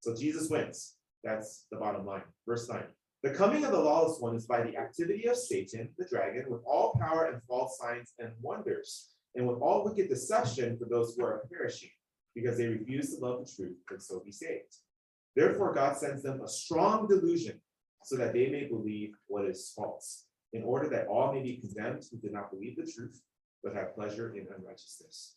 So 0.00 0.16
Jesus 0.16 0.48
wins. 0.48 0.94
That's 1.22 1.66
the 1.70 1.78
bottom 1.78 2.06
line. 2.06 2.22
Verse 2.46 2.68
9. 2.68 2.82
The 3.22 3.30
coming 3.30 3.64
of 3.64 3.72
the 3.72 3.80
lawless 3.80 4.18
one 4.18 4.34
is 4.34 4.46
by 4.46 4.62
the 4.62 4.78
activity 4.78 5.28
of 5.28 5.36
Satan, 5.36 5.90
the 5.98 6.06
dragon, 6.06 6.46
with 6.48 6.62
all 6.64 6.96
power 6.98 7.26
and 7.26 7.42
false 7.46 7.78
signs 7.78 8.14
and 8.18 8.32
wonders, 8.40 9.10
and 9.34 9.46
with 9.46 9.58
all 9.58 9.84
wicked 9.84 10.08
deception 10.08 10.78
for 10.78 10.86
those 10.86 11.14
who 11.14 11.24
are 11.24 11.42
perishing, 11.52 11.90
because 12.34 12.58
they 12.58 12.66
refuse 12.66 13.14
to 13.14 13.24
love 13.24 13.44
the 13.44 13.52
truth 13.52 13.76
and 13.90 14.02
so 14.02 14.20
be 14.20 14.32
saved. 14.32 14.76
Therefore, 15.36 15.74
God 15.74 15.96
sends 15.96 16.22
them 16.22 16.40
a 16.42 16.48
strong 16.48 17.06
delusion 17.06 17.60
so 18.04 18.16
that 18.16 18.32
they 18.32 18.48
may 18.48 18.64
believe 18.64 19.12
what 19.26 19.44
is 19.44 19.72
false, 19.76 20.24
in 20.52 20.62
order 20.62 20.88
that 20.88 21.06
all 21.06 21.32
may 21.32 21.42
be 21.42 21.56
condemned 21.56 22.04
who 22.10 22.18
did 22.18 22.32
not 22.32 22.50
believe 22.50 22.76
the 22.76 22.90
truth, 22.90 23.22
but 23.62 23.74
have 23.74 23.94
pleasure 23.94 24.34
in 24.34 24.46
unrighteousness. 24.56 25.36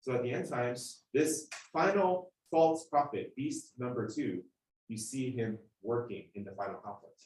So 0.00 0.12
at 0.12 0.22
the 0.22 0.32
end 0.32 0.48
times, 0.48 1.02
this 1.14 1.48
final 1.72 2.32
false 2.50 2.86
prophet, 2.88 3.34
beast 3.36 3.72
number 3.78 4.08
two, 4.08 4.42
you 4.88 4.98
see 4.98 5.30
him 5.30 5.58
working 5.82 6.24
in 6.34 6.44
the 6.44 6.52
final 6.52 6.76
conflict. 6.76 7.22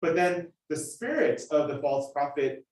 But 0.00 0.14
then 0.14 0.52
the 0.68 0.76
spirit 0.76 1.42
of 1.50 1.68
the 1.68 1.78
false 1.78 2.12
prophet 2.12 2.64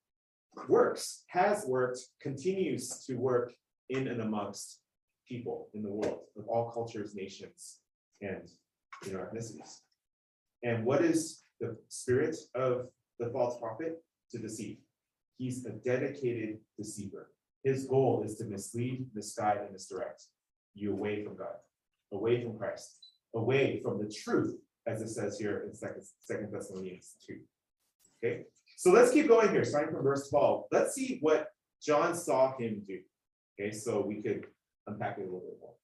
works, 0.69 1.25
has 1.29 1.65
worked, 1.67 2.01
continues 2.21 3.05
to 3.07 3.17
work 3.17 3.53
in 3.91 4.09
and 4.09 4.23
amongst 4.23 4.81
people 5.29 5.69
in 5.75 5.83
the 5.83 5.91
world 5.91 6.21
of 6.37 6.47
all 6.49 6.71
cultures, 6.71 7.15
nations, 7.15 7.79
and 8.21 8.49
you 9.07 9.13
know, 9.13 9.19
ethnicities. 9.19 9.81
And 10.63 10.85
what 10.85 11.03
is 11.05 11.43
the 11.61 11.77
spirit 11.89 12.37
of 12.55 12.87
the 13.19 13.31
false 13.31 13.59
prophet? 13.59 14.03
To 14.33 14.39
deceive. 14.39 14.79
He's 15.39 15.65
a 15.65 15.71
dedicated 15.71 16.59
deceiver. 16.77 17.31
His 17.65 17.87
goal 17.87 18.23
is 18.25 18.37
to 18.37 18.45
mislead, 18.45 19.07
misguide, 19.15 19.59
and 19.59 19.73
misdirect 19.73 20.25
you 20.75 20.93
away 20.93 21.25
from 21.25 21.37
God, 21.37 21.57
away 22.13 22.43
from 22.43 22.57
Christ, 22.59 22.99
away 23.35 23.81
from 23.83 23.99
the 23.99 24.13
truth, 24.13 24.57
as 24.87 25.01
it 25.03 25.09
says 25.09 25.39
here 25.39 25.65
in 25.67 25.75
Second, 25.75 26.03
Second 26.21 26.53
Thessalonians 26.53 27.15
2. 27.27 27.39
Okay, 28.23 28.43
so 28.77 28.91
let's 28.91 29.13
keep 29.13 29.29
going 29.29 29.51
here, 29.51 29.65
starting 29.65 29.95
from 29.95 30.05
verse 30.05 30.29
12. 30.29 30.65
Let's 30.73 30.95
see 30.95 31.19
what 31.21 31.49
John 31.83 32.15
saw 32.15 32.57
him 32.57 32.83
do. 32.87 32.99
Okay, 33.59 33.73
so 33.73 34.05
we 34.07 34.23
could 34.23 34.47
a 34.95 35.21
little 35.21 35.41
bit 35.41 35.59
more. 35.61 35.75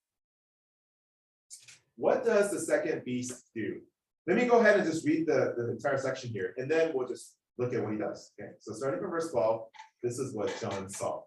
What 1.96 2.24
does 2.24 2.50
the 2.50 2.60
second 2.60 3.04
beast 3.04 3.50
do? 3.54 3.80
Let 4.26 4.36
me 4.36 4.46
go 4.46 4.58
ahead 4.58 4.78
and 4.78 4.90
just 4.90 5.06
read 5.06 5.26
the, 5.26 5.54
the 5.56 5.70
entire 5.70 5.98
section 5.98 6.30
here, 6.30 6.54
and 6.56 6.70
then 6.70 6.92
we'll 6.94 7.06
just 7.06 7.36
look 7.58 7.72
at 7.74 7.82
what 7.82 7.92
he 7.92 7.98
does. 7.98 8.32
Okay, 8.40 8.50
so 8.60 8.72
starting 8.72 9.00
from 9.00 9.10
verse 9.10 9.30
twelve, 9.30 9.66
this 10.02 10.18
is 10.18 10.34
what 10.34 10.56
John 10.60 10.88
saw. 10.88 11.22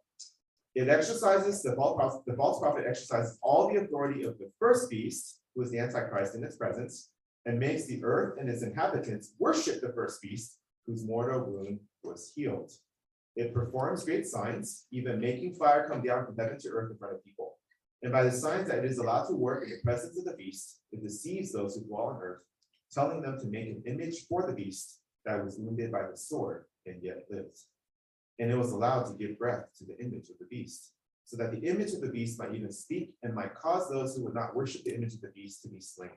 It 0.75 0.89
exercises, 0.89 1.63
the 1.63 1.75
false 1.75 2.21
the 2.25 2.35
false 2.35 2.59
prophet 2.59 2.85
exercises 2.87 3.37
all 3.41 3.71
the 3.71 3.79
authority 3.79 4.23
of 4.23 4.37
the 4.37 4.49
first 4.59 4.89
beast, 4.89 5.39
who 5.55 5.61
is 5.63 5.71
the 5.71 5.79
Antichrist 5.79 6.35
in 6.35 6.43
its 6.43 6.57
presence, 6.57 7.09
and 7.45 7.59
makes 7.59 7.85
the 7.85 8.03
earth 8.03 8.37
and 8.39 8.49
its 8.49 8.63
inhabitants 8.63 9.33
worship 9.39 9.79
the 9.81 9.93
first 9.93 10.21
beast, 10.21 10.57
whose 10.85 11.05
mortal 11.05 11.45
wound 11.45 11.79
was 12.03 12.31
healed. 12.35 12.71
It 13.35 13.53
performs 13.53 14.03
great 14.03 14.27
signs, 14.27 14.85
even 14.91 15.19
making 15.19 15.55
fire 15.55 15.87
come 15.87 16.01
down 16.01 16.25
from 16.25 16.37
heaven 16.37 16.57
to 16.59 16.69
earth 16.69 16.91
in 16.91 16.97
front 16.97 17.15
of 17.15 17.23
people. 17.23 17.56
And 18.03 18.11
by 18.11 18.23
the 18.23 18.31
signs 18.31 18.67
that 18.67 18.79
it 18.79 18.85
is 18.85 18.99
allowed 18.99 19.27
to 19.27 19.35
work 19.35 19.63
in 19.63 19.69
the 19.69 19.81
presence 19.83 20.17
of 20.17 20.25
the 20.25 20.37
beast, 20.37 20.81
it 20.91 21.01
deceives 21.01 21.51
those 21.51 21.75
who 21.75 21.83
dwell 21.83 22.07
on 22.07 22.21
earth, 22.21 22.41
telling 22.91 23.21
them 23.21 23.39
to 23.39 23.47
make 23.47 23.67
an 23.67 23.83
image 23.85 24.27
for 24.29 24.45
the 24.45 24.53
beast 24.53 24.99
that 25.25 25.43
was 25.43 25.57
wounded 25.57 25.91
by 25.91 26.03
the 26.09 26.15
sword 26.15 26.65
and 26.85 27.01
yet 27.01 27.25
lives. 27.29 27.67
And 28.39 28.51
it 28.51 28.57
was 28.57 28.71
allowed 28.71 29.05
to 29.05 29.17
give 29.17 29.39
breath 29.39 29.65
to 29.79 29.85
the 29.85 29.99
image 29.99 30.29
of 30.29 30.37
the 30.39 30.45
beast, 30.45 30.91
so 31.25 31.37
that 31.37 31.51
the 31.51 31.67
image 31.67 31.93
of 31.93 32.01
the 32.01 32.09
beast 32.09 32.39
might 32.39 32.53
even 32.53 32.71
speak 32.71 33.13
and 33.23 33.33
might 33.33 33.55
cause 33.55 33.89
those 33.89 34.15
who 34.15 34.23
would 34.23 34.35
not 34.35 34.55
worship 34.55 34.83
the 34.83 34.95
image 34.95 35.15
of 35.15 35.21
the 35.21 35.31
beast 35.35 35.63
to 35.63 35.69
be 35.69 35.81
slain. 35.81 36.11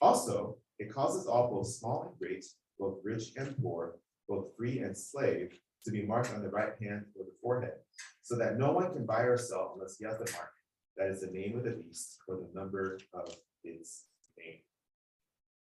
Also, 0.00 0.58
it 0.78 0.92
causes 0.92 1.26
all, 1.26 1.48
both 1.48 1.68
small 1.68 2.02
and 2.02 2.18
great, 2.18 2.44
both 2.78 2.98
rich 3.02 3.32
and 3.36 3.56
poor, 3.62 3.96
both 4.28 4.54
free 4.56 4.80
and 4.80 4.98
slave, 4.98 5.58
to 5.84 5.92
be 5.92 6.04
marked 6.04 6.34
on 6.34 6.42
the 6.42 6.50
right 6.50 6.72
hand 6.82 7.04
or 7.14 7.24
the 7.24 7.32
forehead, 7.40 7.74
so 8.22 8.36
that 8.36 8.58
no 8.58 8.72
one 8.72 8.92
can 8.92 9.06
buy 9.06 9.20
or 9.20 9.38
sell 9.38 9.72
unless 9.74 9.96
he 9.96 10.04
has 10.04 10.18
the 10.18 10.30
mark, 10.32 10.50
that 10.96 11.08
is 11.08 11.20
the 11.20 11.28
name 11.28 11.56
of 11.56 11.64
the 11.64 11.70
beast 11.70 12.18
or 12.28 12.36
the 12.36 12.48
number 12.58 12.98
of 13.12 13.34
its 13.64 14.04
name. 14.38 14.58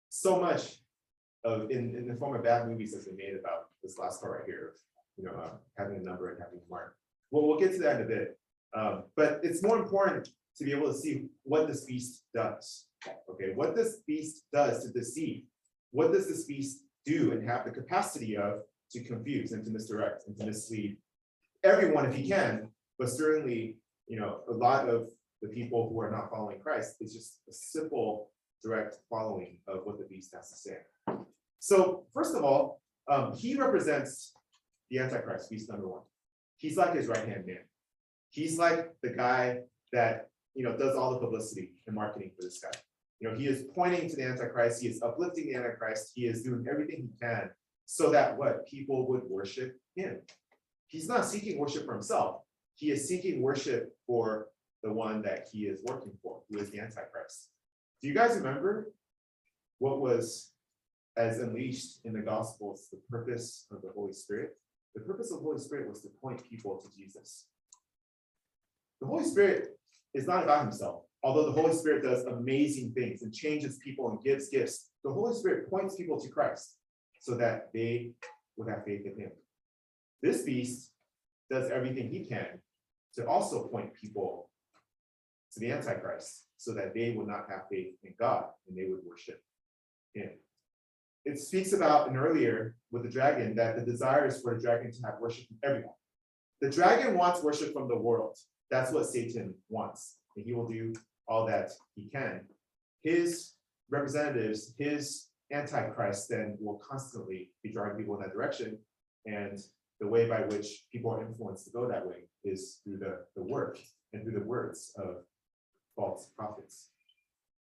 So 0.09 0.39
much 0.39 0.77
of, 1.43 1.71
in, 1.71 1.95
in 1.95 2.07
the 2.07 2.15
form 2.15 2.35
of 2.35 2.43
bad 2.43 2.67
movies 2.67 2.93
has 2.93 3.05
been 3.05 3.17
made 3.17 3.35
about 3.39 3.67
this 3.81 3.97
last 3.97 4.21
part 4.21 4.39
right 4.39 4.45
here, 4.45 4.73
you 5.17 5.25
know, 5.25 5.31
uh, 5.31 5.49
having 5.77 5.97
a 5.97 6.01
number 6.01 6.29
and 6.29 6.39
having 6.39 6.59
a 6.59 6.69
mark. 6.69 6.95
Well, 7.31 7.47
we'll 7.47 7.59
get 7.59 7.73
to 7.73 7.79
that 7.79 7.97
in 7.97 8.01
a 8.03 8.07
bit. 8.07 8.37
Um, 8.75 9.03
but 9.15 9.39
it's 9.43 9.63
more 9.63 9.77
important 9.77 10.29
to 10.57 10.63
be 10.63 10.71
able 10.71 10.87
to 10.87 10.97
see 10.97 11.27
what 11.43 11.67
this 11.67 11.85
beast 11.85 12.23
does. 12.33 12.85
Okay, 13.29 13.51
what 13.55 13.75
this 13.75 14.01
beast 14.07 14.43
does 14.53 14.83
to 14.83 14.91
deceive. 14.91 15.43
What 15.91 16.13
does 16.13 16.27
this 16.27 16.45
beast 16.45 16.83
do 17.05 17.33
and 17.33 17.47
have 17.47 17.65
the 17.65 17.71
capacity 17.71 18.37
of 18.37 18.61
to 18.91 19.03
confuse 19.03 19.51
and 19.51 19.65
to 19.65 19.71
misdirect 19.71 20.23
and 20.27 20.37
to 20.37 20.45
mislead 20.45 20.97
everyone 21.63 22.05
if 22.05 22.15
he 22.15 22.27
can, 22.27 22.69
but 22.99 23.09
certainly, 23.09 23.77
you 24.07 24.19
know, 24.19 24.41
a 24.49 24.53
lot 24.53 24.87
of 24.87 25.09
the 25.43 25.49
people 25.49 25.89
who 25.89 25.99
are 25.99 26.09
not 26.09 26.31
following 26.31 26.59
Christ 26.59 26.95
is 27.01 27.13
just 27.13 27.41
a 27.49 27.53
simple, 27.53 28.31
direct 28.63 28.97
following 29.09 29.59
of 29.67 29.81
what 29.83 29.97
the 29.97 30.05
beast 30.05 30.33
has 30.33 30.49
to 30.49 30.55
say. 30.55 30.77
So 31.59 32.05
first 32.13 32.33
of 32.33 32.43
all, 32.43 32.81
um, 33.11 33.35
he 33.35 33.55
represents 33.55 34.33
the 34.89 34.99
Antichrist, 34.99 35.49
beast 35.49 35.69
number 35.69 35.87
one. 35.87 36.01
He's 36.55 36.77
like 36.77 36.95
his 36.95 37.07
right 37.07 37.27
hand 37.27 37.45
man. 37.45 37.59
He's 38.29 38.57
like 38.57 38.93
the 39.03 39.09
guy 39.09 39.59
that 39.91 40.29
you 40.55 40.63
know 40.63 40.77
does 40.77 40.95
all 40.95 41.11
the 41.11 41.19
publicity 41.19 41.73
and 41.87 41.95
marketing 41.95 42.31
for 42.35 42.43
this 42.43 42.59
guy. 42.59 42.71
You 43.19 43.29
know, 43.29 43.37
he 43.37 43.47
is 43.47 43.65
pointing 43.75 44.09
to 44.09 44.15
the 44.15 44.23
Antichrist, 44.23 44.81
he 44.81 44.87
is 44.87 45.01
uplifting 45.01 45.47
the 45.47 45.55
Antichrist, 45.55 46.13
he 46.15 46.25
is 46.25 46.43
doing 46.43 46.65
everything 46.69 47.09
he 47.09 47.19
can 47.21 47.49
so 47.85 48.09
that 48.11 48.37
what 48.37 48.65
people 48.65 49.07
would 49.09 49.23
worship 49.29 49.77
him. 49.95 50.21
He's 50.87 51.07
not 51.07 51.25
seeking 51.25 51.59
worship 51.59 51.85
for 51.85 51.93
himself, 51.93 52.41
he 52.75 52.91
is 52.91 53.07
seeking 53.07 53.41
worship 53.41 53.93
for 54.07 54.47
the 54.83 54.91
one 54.91 55.21
that 55.21 55.47
he 55.51 55.65
is 55.65 55.81
working 55.83 56.11
for, 56.21 56.41
who 56.49 56.59
is 56.59 56.69
the 56.69 56.79
Antichrist. 56.79 57.49
Do 58.01 58.09
you 58.09 58.13
guys 58.13 58.35
remember 58.35 58.91
what 59.79 60.01
was 60.01 60.51
as 61.15 61.39
unleashed 61.39 61.99
in 62.03 62.13
the 62.13 62.21
Gospels, 62.21 62.89
the 62.91 62.99
purpose 63.09 63.65
of 63.71 63.81
the 63.81 63.91
Holy 63.95 64.13
Spirit? 64.13 64.57
The 64.93 65.01
purpose 65.01 65.31
of 65.31 65.39
the 65.39 65.43
Holy 65.45 65.59
Spirit 65.59 65.89
was 65.89 66.01
to 66.01 66.09
point 66.21 66.47
people 66.47 66.77
to 66.77 66.95
Jesus. 66.95 67.45
The 68.99 69.07
Holy 69.07 69.23
Spirit 69.23 69.79
is 70.13 70.27
not 70.27 70.43
about 70.43 70.63
himself, 70.63 71.03
although 71.23 71.45
the 71.45 71.61
Holy 71.61 71.73
Spirit 71.73 72.03
does 72.03 72.25
amazing 72.25 72.91
things 72.91 73.21
and 73.23 73.33
changes 73.33 73.77
people 73.77 74.09
and 74.11 74.21
gives 74.21 74.49
gifts. 74.49 74.89
The 75.03 75.11
Holy 75.11 75.33
Spirit 75.33 75.69
points 75.69 75.95
people 75.95 76.19
to 76.19 76.29
Christ 76.29 76.77
so 77.19 77.35
that 77.37 77.69
they 77.73 78.11
would 78.57 78.69
have 78.69 78.83
faith 78.83 79.05
in 79.05 79.17
him. 79.17 79.31
This 80.21 80.43
beast 80.43 80.91
does 81.49 81.71
everything 81.71 82.09
he 82.09 82.25
can 82.25 82.59
to 83.15 83.27
also 83.27 83.67
point 83.67 83.93
people 83.93 84.49
to 85.53 85.59
the 85.59 85.71
Antichrist 85.71 86.47
so 86.57 86.73
that 86.73 86.93
they 86.93 87.11
would 87.11 87.27
not 87.27 87.49
have 87.49 87.67
faith 87.71 87.95
in 88.03 88.13
God 88.19 88.45
and 88.67 88.77
they 88.77 88.89
would 88.89 89.01
worship 89.07 89.41
him. 90.13 90.29
It 91.25 91.39
speaks 91.39 91.73
about 91.73 92.09
an 92.09 92.17
earlier 92.17 92.75
with 92.91 93.03
the 93.03 93.09
dragon 93.09 93.55
that 93.55 93.77
the 93.77 93.85
desire 93.85 94.25
is 94.25 94.41
for 94.41 94.55
the 94.55 94.61
dragon 94.61 94.91
to 94.91 95.01
have 95.05 95.19
worship 95.21 95.47
from 95.47 95.57
everyone. 95.63 95.95
The 96.61 96.69
dragon 96.69 97.17
wants 97.17 97.43
worship 97.43 97.73
from 97.73 97.87
the 97.87 97.97
world. 97.97 98.37
That's 98.69 98.91
what 98.91 99.05
Satan 99.05 99.53
wants. 99.69 100.17
And 100.35 100.45
he 100.45 100.53
will 100.53 100.67
do 100.67 100.93
all 101.27 101.45
that 101.47 101.71
he 101.95 102.09
can. 102.09 102.41
His 103.03 103.53
representatives, 103.89 104.73
his 104.77 105.27
antichrist, 105.51 106.29
then 106.29 106.57
will 106.59 106.81
constantly 106.87 107.51
be 107.63 107.71
drawing 107.71 107.97
people 107.97 108.15
in 108.15 108.21
that 108.21 108.33
direction. 108.33 108.77
And 109.25 109.59
the 109.99 110.07
way 110.07 110.27
by 110.27 110.41
which 110.41 110.85
people 110.91 111.11
are 111.11 111.25
influenced 111.25 111.65
to 111.65 111.71
go 111.71 111.87
that 111.87 112.05
way 112.05 112.27
is 112.43 112.79
through 112.83 112.97
the, 112.97 113.19
the 113.35 113.43
work 113.43 113.79
and 114.11 114.23
through 114.23 114.39
the 114.39 114.45
words 114.45 114.91
of 114.97 115.23
false 115.95 116.29
prophets. 116.37 116.89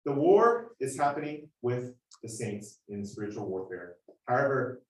The 0.04 0.12
war 0.12 0.72
is 0.80 0.98
happening 0.98 1.48
with 1.62 1.94
the 2.22 2.28
saints 2.28 2.80
in 2.88 3.04
spiritual 3.04 3.46
warfare. 3.46 3.96
However, 4.26 4.82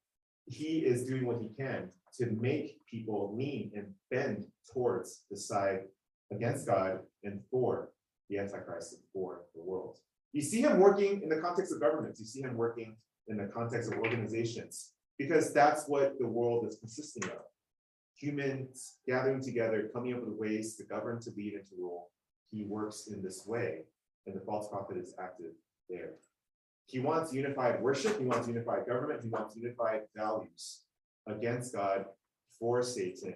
he 0.47 0.78
is 0.78 1.04
doing 1.04 1.26
what 1.26 1.40
he 1.40 1.50
can 1.57 1.90
to 2.19 2.26
make 2.26 2.85
people 2.87 3.35
lean 3.37 3.73
and 3.75 3.93
bend 4.11 4.47
towards 4.73 5.23
the 5.31 5.37
side 5.37 5.81
against 6.33 6.66
God 6.66 7.00
and 7.23 7.40
for 7.50 7.90
the 8.28 8.38
Antichrist 8.38 8.95
and 8.95 9.02
for 9.12 9.43
the 9.54 9.62
world. 9.62 9.99
You 10.33 10.43
see 10.43 10.62
him 10.62 10.81
working 10.81 11.23
in 11.23 11.28
the 11.28 11.40
context 11.40 11.73
of 11.73 11.81
governments, 11.81 12.19
you 12.21 12.26
see 12.26 12.43
him 12.43 12.57
working 12.57 12.97
in 13.28 13.37
the 13.37 13.47
context 13.47 13.93
of 13.93 13.99
organizations, 13.99 14.90
because 15.19 15.52
that's 15.52 15.87
what 15.87 16.19
the 16.19 16.26
world 16.26 16.66
is 16.66 16.76
consisting 16.76 17.25
of. 17.25 17.43
Humans 18.16 18.97
gathering 19.07 19.40
together, 19.40 19.90
coming 19.95 20.14
up 20.14 20.21
with 20.21 20.37
ways 20.37 20.76
to 20.76 20.85
govern, 20.85 21.21
to 21.21 21.31
lead, 21.37 21.54
and 21.54 21.64
to 21.66 21.75
rule. 21.78 22.11
He 22.51 22.65
works 22.65 23.09
in 23.09 23.23
this 23.23 23.45
way, 23.47 23.83
and 24.27 24.37
the 24.37 24.41
false 24.41 24.69
prophet 24.69 24.97
is 24.97 25.15
active 25.19 25.53
there. 25.89 26.15
He 26.87 26.99
wants 26.99 27.33
unified 27.33 27.81
worship, 27.81 28.19
he 28.19 28.27
wants 28.27 28.47
unified 28.47 28.87
government, 28.87 29.23
he 29.23 29.29
wants 29.29 29.57
unified 29.57 30.03
values 30.15 30.83
against 31.27 31.75
God, 31.75 32.05
for 32.59 32.83
Satan, 32.83 33.35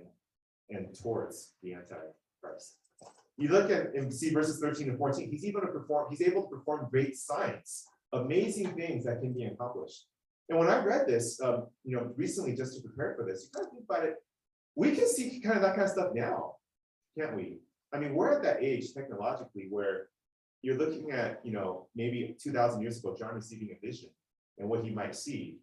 and 0.70 0.94
towards 1.00 1.54
the 1.62 1.74
Antichrist. 1.74 2.76
You 3.36 3.48
look 3.48 3.70
at 3.70 3.94
and 3.94 4.12
see 4.12 4.30
verses 4.30 4.60
13 4.60 4.88
and 4.90 4.98
14, 4.98 5.30
he's 5.30 5.44
even 5.44 5.60
to 5.60 5.68
perform, 5.68 6.06
he's 6.10 6.22
able 6.22 6.42
to 6.42 6.48
perform 6.48 6.88
great 6.90 7.16
signs, 7.16 7.84
amazing 8.12 8.74
things 8.74 9.04
that 9.04 9.20
can 9.20 9.32
be 9.32 9.44
accomplished. 9.44 10.06
And 10.48 10.58
when 10.58 10.68
I 10.68 10.84
read 10.84 11.06
this, 11.06 11.40
um, 11.40 11.66
you 11.84 11.96
know, 11.96 12.10
recently 12.16 12.56
just 12.56 12.74
to 12.74 12.80
prepare 12.80 13.14
for 13.16 13.24
this, 13.24 13.44
you 13.44 13.50
kind 13.54 13.66
of 13.66 13.72
think 13.72 13.84
about 13.88 14.04
it, 14.04 14.16
we 14.74 14.94
can 14.94 15.06
see 15.06 15.40
kind 15.40 15.56
of 15.56 15.62
that 15.62 15.76
kind 15.76 15.82
of 15.82 15.90
stuff 15.90 16.10
now, 16.14 16.54
can't 17.18 17.36
we? 17.36 17.58
I 17.92 17.98
mean, 17.98 18.14
we're 18.14 18.32
at 18.32 18.42
that 18.42 18.62
age 18.62 18.92
technologically 18.92 19.66
where 19.70 20.08
you're 20.62 20.76
looking 20.76 21.12
at, 21.12 21.40
you 21.44 21.52
know, 21.52 21.88
maybe 21.94 22.36
two 22.40 22.52
thousand 22.52 22.82
years 22.82 22.98
ago, 22.98 23.16
John 23.18 23.34
receiving 23.34 23.70
a 23.70 23.86
vision 23.86 24.10
and 24.58 24.68
what 24.68 24.84
he 24.84 24.90
might 24.90 25.14
see. 25.14 25.58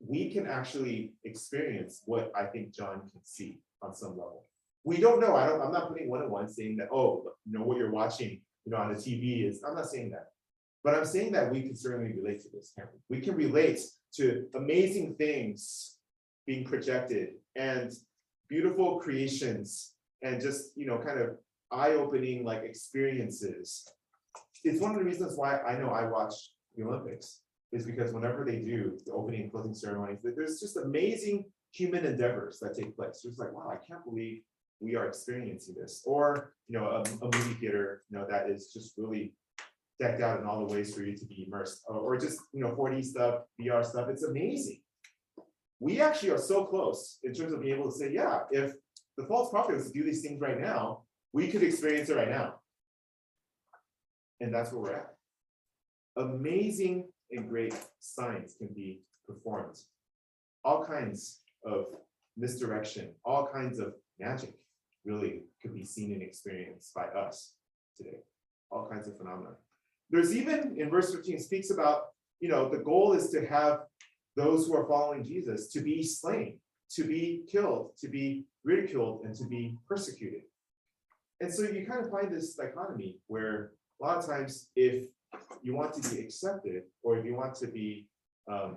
We 0.00 0.30
can 0.30 0.46
actually 0.46 1.14
experience 1.24 2.02
what 2.04 2.30
I 2.36 2.44
think 2.44 2.74
John 2.74 3.00
can 3.10 3.24
see 3.24 3.60
on 3.82 3.94
some 3.94 4.10
level. 4.10 4.44
We 4.84 4.98
don't 4.98 5.20
know. 5.20 5.34
I 5.34 5.46
don't, 5.46 5.62
I'm 5.62 5.72
not 5.72 5.88
putting 5.88 6.10
one 6.10 6.22
on 6.22 6.30
one 6.30 6.48
saying 6.48 6.76
that, 6.76 6.88
oh, 6.92 7.24
you 7.44 7.58
know, 7.58 7.64
what 7.64 7.78
you're 7.78 7.90
watching, 7.90 8.40
you 8.64 8.72
know, 8.72 8.76
on 8.76 8.92
the 8.92 8.98
TV 8.98 9.48
is, 9.48 9.62
I'm 9.66 9.74
not 9.74 9.86
saying 9.86 10.10
that. 10.10 10.26
But 10.84 10.94
I'm 10.94 11.04
saying 11.04 11.32
that 11.32 11.50
we 11.50 11.62
can 11.62 11.74
certainly 11.74 12.12
relate 12.12 12.40
to 12.42 12.48
this, 12.52 12.72
can't 12.78 12.88
we? 13.08 13.16
We 13.16 13.24
can 13.24 13.34
relate 13.34 13.80
to 14.14 14.46
amazing 14.54 15.16
things 15.16 15.96
being 16.46 16.64
projected 16.64 17.30
and 17.56 17.92
beautiful 18.48 19.00
creations 19.00 19.95
and 20.22 20.40
just, 20.40 20.70
you 20.76 20.86
know, 20.86 20.98
kind 20.98 21.20
of 21.20 21.36
eye-opening 21.72 22.44
like 22.44 22.62
experiences. 22.62 23.84
It's 24.64 24.80
one 24.80 24.92
of 24.92 24.98
the 24.98 25.04
reasons 25.04 25.36
why 25.36 25.58
I 25.60 25.78
know 25.78 25.90
I 25.90 26.06
watch 26.06 26.34
the 26.74 26.84
Olympics 26.84 27.40
is 27.72 27.84
because 27.84 28.12
whenever 28.12 28.44
they 28.44 28.58
do 28.60 28.98
the 29.04 29.12
opening 29.12 29.42
and 29.42 29.52
closing 29.52 29.74
ceremonies, 29.74 30.18
there's 30.22 30.60
just 30.60 30.76
amazing 30.76 31.44
human 31.72 32.06
endeavors 32.06 32.58
that 32.60 32.76
take 32.76 32.96
place. 32.96 33.24
It's 33.24 33.38
like, 33.38 33.52
wow, 33.52 33.70
I 33.70 33.84
can't 33.86 34.04
believe 34.04 34.42
we 34.80 34.94
are 34.94 35.06
experiencing 35.06 35.74
this. 35.78 36.02
Or, 36.06 36.52
you 36.68 36.78
know, 36.78 36.86
a, 36.86 37.02
a 37.02 37.24
movie 37.24 37.54
theater, 37.54 38.02
you 38.08 38.18
know, 38.18 38.26
that 38.30 38.48
is 38.48 38.72
just 38.72 38.94
really 38.96 39.34
decked 39.98 40.20
out 40.20 40.40
in 40.40 40.46
all 40.46 40.66
the 40.66 40.72
ways 40.72 40.94
for 40.94 41.02
you 41.02 41.16
to 41.16 41.24
be 41.26 41.44
immersed, 41.46 41.82
or, 41.88 41.96
or 41.96 42.16
just, 42.18 42.40
you 42.52 42.60
know, 42.60 42.70
4D 42.70 43.04
stuff, 43.04 43.40
VR 43.60 43.84
stuff. 43.84 44.08
It's 44.10 44.22
amazing. 44.22 44.80
we 45.80 46.00
actually 46.00 46.30
are 46.30 46.38
so 46.38 46.64
close 46.64 47.18
in 47.22 47.32
terms 47.34 47.52
of 47.52 47.60
being 47.60 47.74
able 47.74 47.90
to 47.90 47.96
say, 47.96 48.12
yeah, 48.12 48.40
if 48.50 48.72
the 49.16 49.24
false 49.24 49.50
prophet 49.50 49.76
was 49.76 49.86
to 49.86 49.92
do 49.92 50.04
these 50.04 50.22
things 50.22 50.40
right 50.40 50.60
now, 50.60 51.02
we 51.32 51.48
could 51.48 51.62
experience 51.62 52.08
it 52.08 52.16
right 52.16 52.30
now. 52.30 52.56
And 54.40 54.52
that's 54.52 54.72
where 54.72 54.82
we're 54.82 54.96
at. 54.96 55.14
Amazing 56.16 57.08
and 57.30 57.48
great 57.48 57.74
signs 57.98 58.54
can 58.58 58.68
be 58.68 59.02
performed. 59.26 59.78
All 60.64 60.84
kinds 60.84 61.40
of 61.64 61.86
misdirection, 62.36 63.14
all 63.24 63.46
kinds 63.46 63.78
of 63.78 63.94
magic 64.18 64.54
really 65.04 65.42
could 65.62 65.74
be 65.74 65.84
seen 65.84 66.12
and 66.12 66.22
experienced 66.22 66.94
by 66.94 67.04
us 67.04 67.54
today. 67.96 68.18
All 68.70 68.88
kinds 68.90 69.08
of 69.08 69.16
phenomena. 69.16 69.50
There's 70.10 70.34
even 70.36 70.76
in 70.78 70.90
verse 70.90 71.14
15 71.14 71.38
speaks 71.38 71.70
about, 71.70 72.06
you 72.40 72.48
know, 72.48 72.68
the 72.68 72.78
goal 72.78 73.12
is 73.12 73.30
to 73.30 73.46
have 73.46 73.80
those 74.36 74.66
who 74.66 74.74
are 74.74 74.86
following 74.86 75.24
Jesus 75.24 75.68
to 75.72 75.80
be 75.80 76.02
slain, 76.02 76.58
to 76.90 77.04
be 77.04 77.44
killed, 77.50 77.92
to 77.98 78.08
be 78.08 78.46
ridiculed, 78.64 79.24
and 79.24 79.34
to 79.36 79.44
be 79.44 79.76
persecuted. 79.88 80.42
And 81.40 81.52
so 81.52 81.64
you 81.64 81.86
kind 81.86 82.04
of 82.04 82.10
find 82.10 82.34
this 82.34 82.54
dichotomy 82.54 83.18
where 83.26 83.72
a 84.00 84.04
lot 84.04 84.18
of 84.18 84.26
times 84.26 84.68
if 84.76 85.08
you 85.62 85.74
want 85.74 85.94
to 85.94 86.14
be 86.14 86.20
accepted 86.20 86.84
or 87.02 87.18
if 87.18 87.24
you 87.24 87.34
want 87.34 87.54
to 87.56 87.66
be 87.66 88.06
um, 88.48 88.76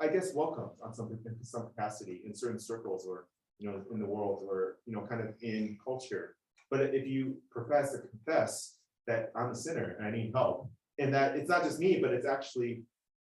I 0.00 0.08
guess 0.08 0.34
welcomed 0.34 0.70
on 0.82 0.92
some 0.92 1.18
in 1.24 1.42
some 1.42 1.62
capacity 1.62 2.20
in 2.24 2.34
certain 2.34 2.60
circles 2.60 3.06
or 3.06 3.26
you 3.58 3.70
know 3.70 3.82
in 3.92 4.00
the 4.00 4.06
world 4.06 4.44
or 4.48 4.76
you 4.86 4.94
know 4.94 5.06
kind 5.06 5.20
of 5.20 5.34
in 5.40 5.78
culture. 5.82 6.36
But 6.70 6.94
if 6.94 7.06
you 7.06 7.38
profess 7.50 7.94
or 7.94 8.00
confess 8.00 8.76
that 9.06 9.32
I'm 9.34 9.50
a 9.50 9.54
sinner 9.54 9.96
and 9.98 10.06
I 10.06 10.10
need 10.10 10.32
help, 10.34 10.70
and 10.98 11.14
that 11.14 11.36
it's 11.36 11.48
not 11.48 11.62
just 11.62 11.78
me, 11.78 11.98
but 12.02 12.12
it's 12.12 12.26
actually 12.26 12.82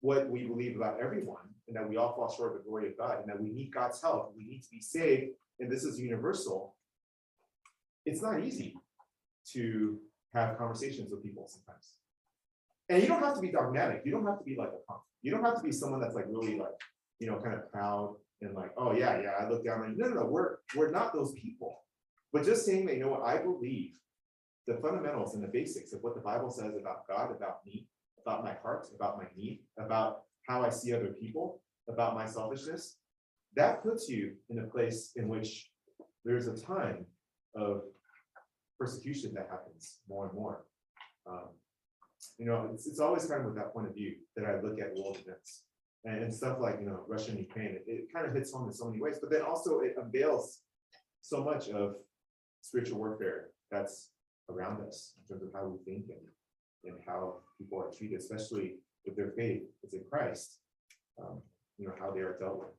what 0.01 0.29
we 0.29 0.43
believe 0.43 0.75
about 0.75 0.99
everyone, 1.01 1.49
and 1.67 1.75
that 1.75 1.87
we 1.87 1.97
all 1.97 2.13
fall 2.13 2.33
short 2.35 2.55
of 2.55 2.63
the 2.63 2.69
glory 2.69 2.87
of 2.89 2.97
God, 2.97 3.19
and 3.19 3.29
that 3.29 3.41
we 3.41 3.49
need 3.49 3.71
God's 3.73 4.01
help, 4.01 4.33
we 4.35 4.45
need 4.45 4.63
to 4.63 4.69
be 4.69 4.81
saved, 4.81 5.31
and 5.59 5.71
this 5.71 5.83
is 5.83 5.99
universal. 5.99 6.75
It's 8.05 8.21
not 8.21 8.43
easy 8.43 8.75
to 9.53 9.99
have 10.33 10.57
conversations 10.57 11.11
with 11.11 11.23
people 11.23 11.47
sometimes. 11.47 11.93
And 12.89 13.01
you 13.01 13.07
don't 13.07 13.23
have 13.23 13.35
to 13.35 13.41
be 13.41 13.51
dogmatic. 13.51 14.01
You 14.05 14.11
don't 14.11 14.25
have 14.25 14.39
to 14.39 14.43
be 14.43 14.55
like 14.57 14.69
a 14.69 14.91
punk. 14.91 15.01
You 15.21 15.31
don't 15.31 15.43
have 15.43 15.57
to 15.57 15.63
be 15.63 15.71
someone 15.71 16.01
that's 16.01 16.15
like 16.15 16.25
really 16.27 16.59
like, 16.59 16.71
you 17.19 17.27
know, 17.27 17.39
kind 17.39 17.55
of 17.55 17.71
proud 17.71 18.15
and 18.41 18.53
like, 18.53 18.71
oh 18.77 18.91
yeah, 18.91 19.21
yeah, 19.21 19.31
I 19.39 19.49
look 19.49 19.63
down 19.65 19.81
on 19.83 19.91
you. 19.91 19.97
No, 19.97 20.09
no, 20.09 20.21
no, 20.21 20.25
we're 20.25 20.57
we're 20.75 20.91
not 20.91 21.13
those 21.13 21.33
people. 21.33 21.79
But 22.33 22.45
just 22.45 22.65
saying 22.65 22.87
that, 22.87 22.95
you 22.95 23.01
know 23.01 23.09
what, 23.09 23.21
I 23.21 23.37
believe 23.37 23.91
the 24.67 24.75
fundamentals 24.75 25.35
and 25.35 25.43
the 25.43 25.47
basics 25.47 25.93
of 25.93 26.01
what 26.01 26.15
the 26.15 26.21
Bible 26.21 26.49
says 26.49 26.73
about 26.75 27.07
God, 27.07 27.31
about 27.31 27.65
me, 27.65 27.87
about 28.21 28.43
my 28.43 28.53
heart, 28.61 28.87
about 28.95 29.17
my 29.17 29.25
need, 29.35 29.61
about 29.77 30.23
how 30.47 30.63
I 30.63 30.69
see 30.69 30.93
other 30.93 31.15
people, 31.19 31.61
about 31.89 32.15
my 32.15 32.25
selfishness, 32.25 32.97
that 33.55 33.83
puts 33.83 34.09
you 34.09 34.33
in 34.49 34.59
a 34.59 34.63
place 34.63 35.11
in 35.15 35.27
which 35.27 35.69
there's 36.25 36.47
a 36.47 36.55
time 36.55 37.05
of 37.55 37.81
persecution 38.79 39.33
that 39.33 39.47
happens 39.49 39.99
more 40.07 40.25
and 40.27 40.33
more. 40.33 40.65
Um, 41.29 41.49
you 42.37 42.45
know, 42.45 42.69
it's, 42.73 42.87
it's 42.87 42.99
always 42.99 43.25
kind 43.25 43.41
of 43.41 43.47
with 43.47 43.55
that 43.55 43.73
point 43.73 43.87
of 43.87 43.93
view 43.93 44.15
that 44.35 44.45
I 44.45 44.61
look 44.61 44.79
at 44.79 44.95
world 44.95 45.17
events. 45.21 45.63
And, 46.05 46.23
and 46.23 46.33
stuff 46.33 46.57
like, 46.59 46.79
you 46.79 46.85
know, 46.85 47.03
Russia 47.07 47.31
and 47.31 47.39
Ukraine, 47.39 47.77
it, 47.77 47.83
it 47.87 48.13
kind 48.13 48.25
of 48.25 48.33
hits 48.33 48.51
home 48.51 48.67
in 48.67 48.73
so 48.73 48.85
many 48.85 48.99
ways, 49.01 49.19
but 49.21 49.29
then 49.29 49.41
also 49.41 49.79
it 49.79 49.95
unveils 50.01 50.59
so 51.21 51.43
much 51.43 51.69
of 51.69 51.95
spiritual 52.61 52.97
warfare 52.97 53.51
that's 53.71 54.09
around 54.49 54.81
us 54.85 55.13
in 55.17 55.27
terms 55.27 55.43
of 55.43 55.53
how 55.53 55.65
we 55.65 55.77
think 55.85 56.09
and, 56.09 56.91
and 56.91 57.01
how 57.07 57.35
people 57.57 57.79
are 57.79 57.89
treated, 57.97 58.19
especially 58.19 58.75
with 59.05 59.15
their 59.15 59.31
faith 59.35 59.63
is 59.83 59.93
in 59.93 60.03
Christ, 60.09 60.59
um, 61.21 61.41
you 61.77 61.87
know, 61.87 61.93
how 61.99 62.11
they 62.11 62.21
are 62.21 62.37
dealt 62.39 62.59
with. 62.59 62.69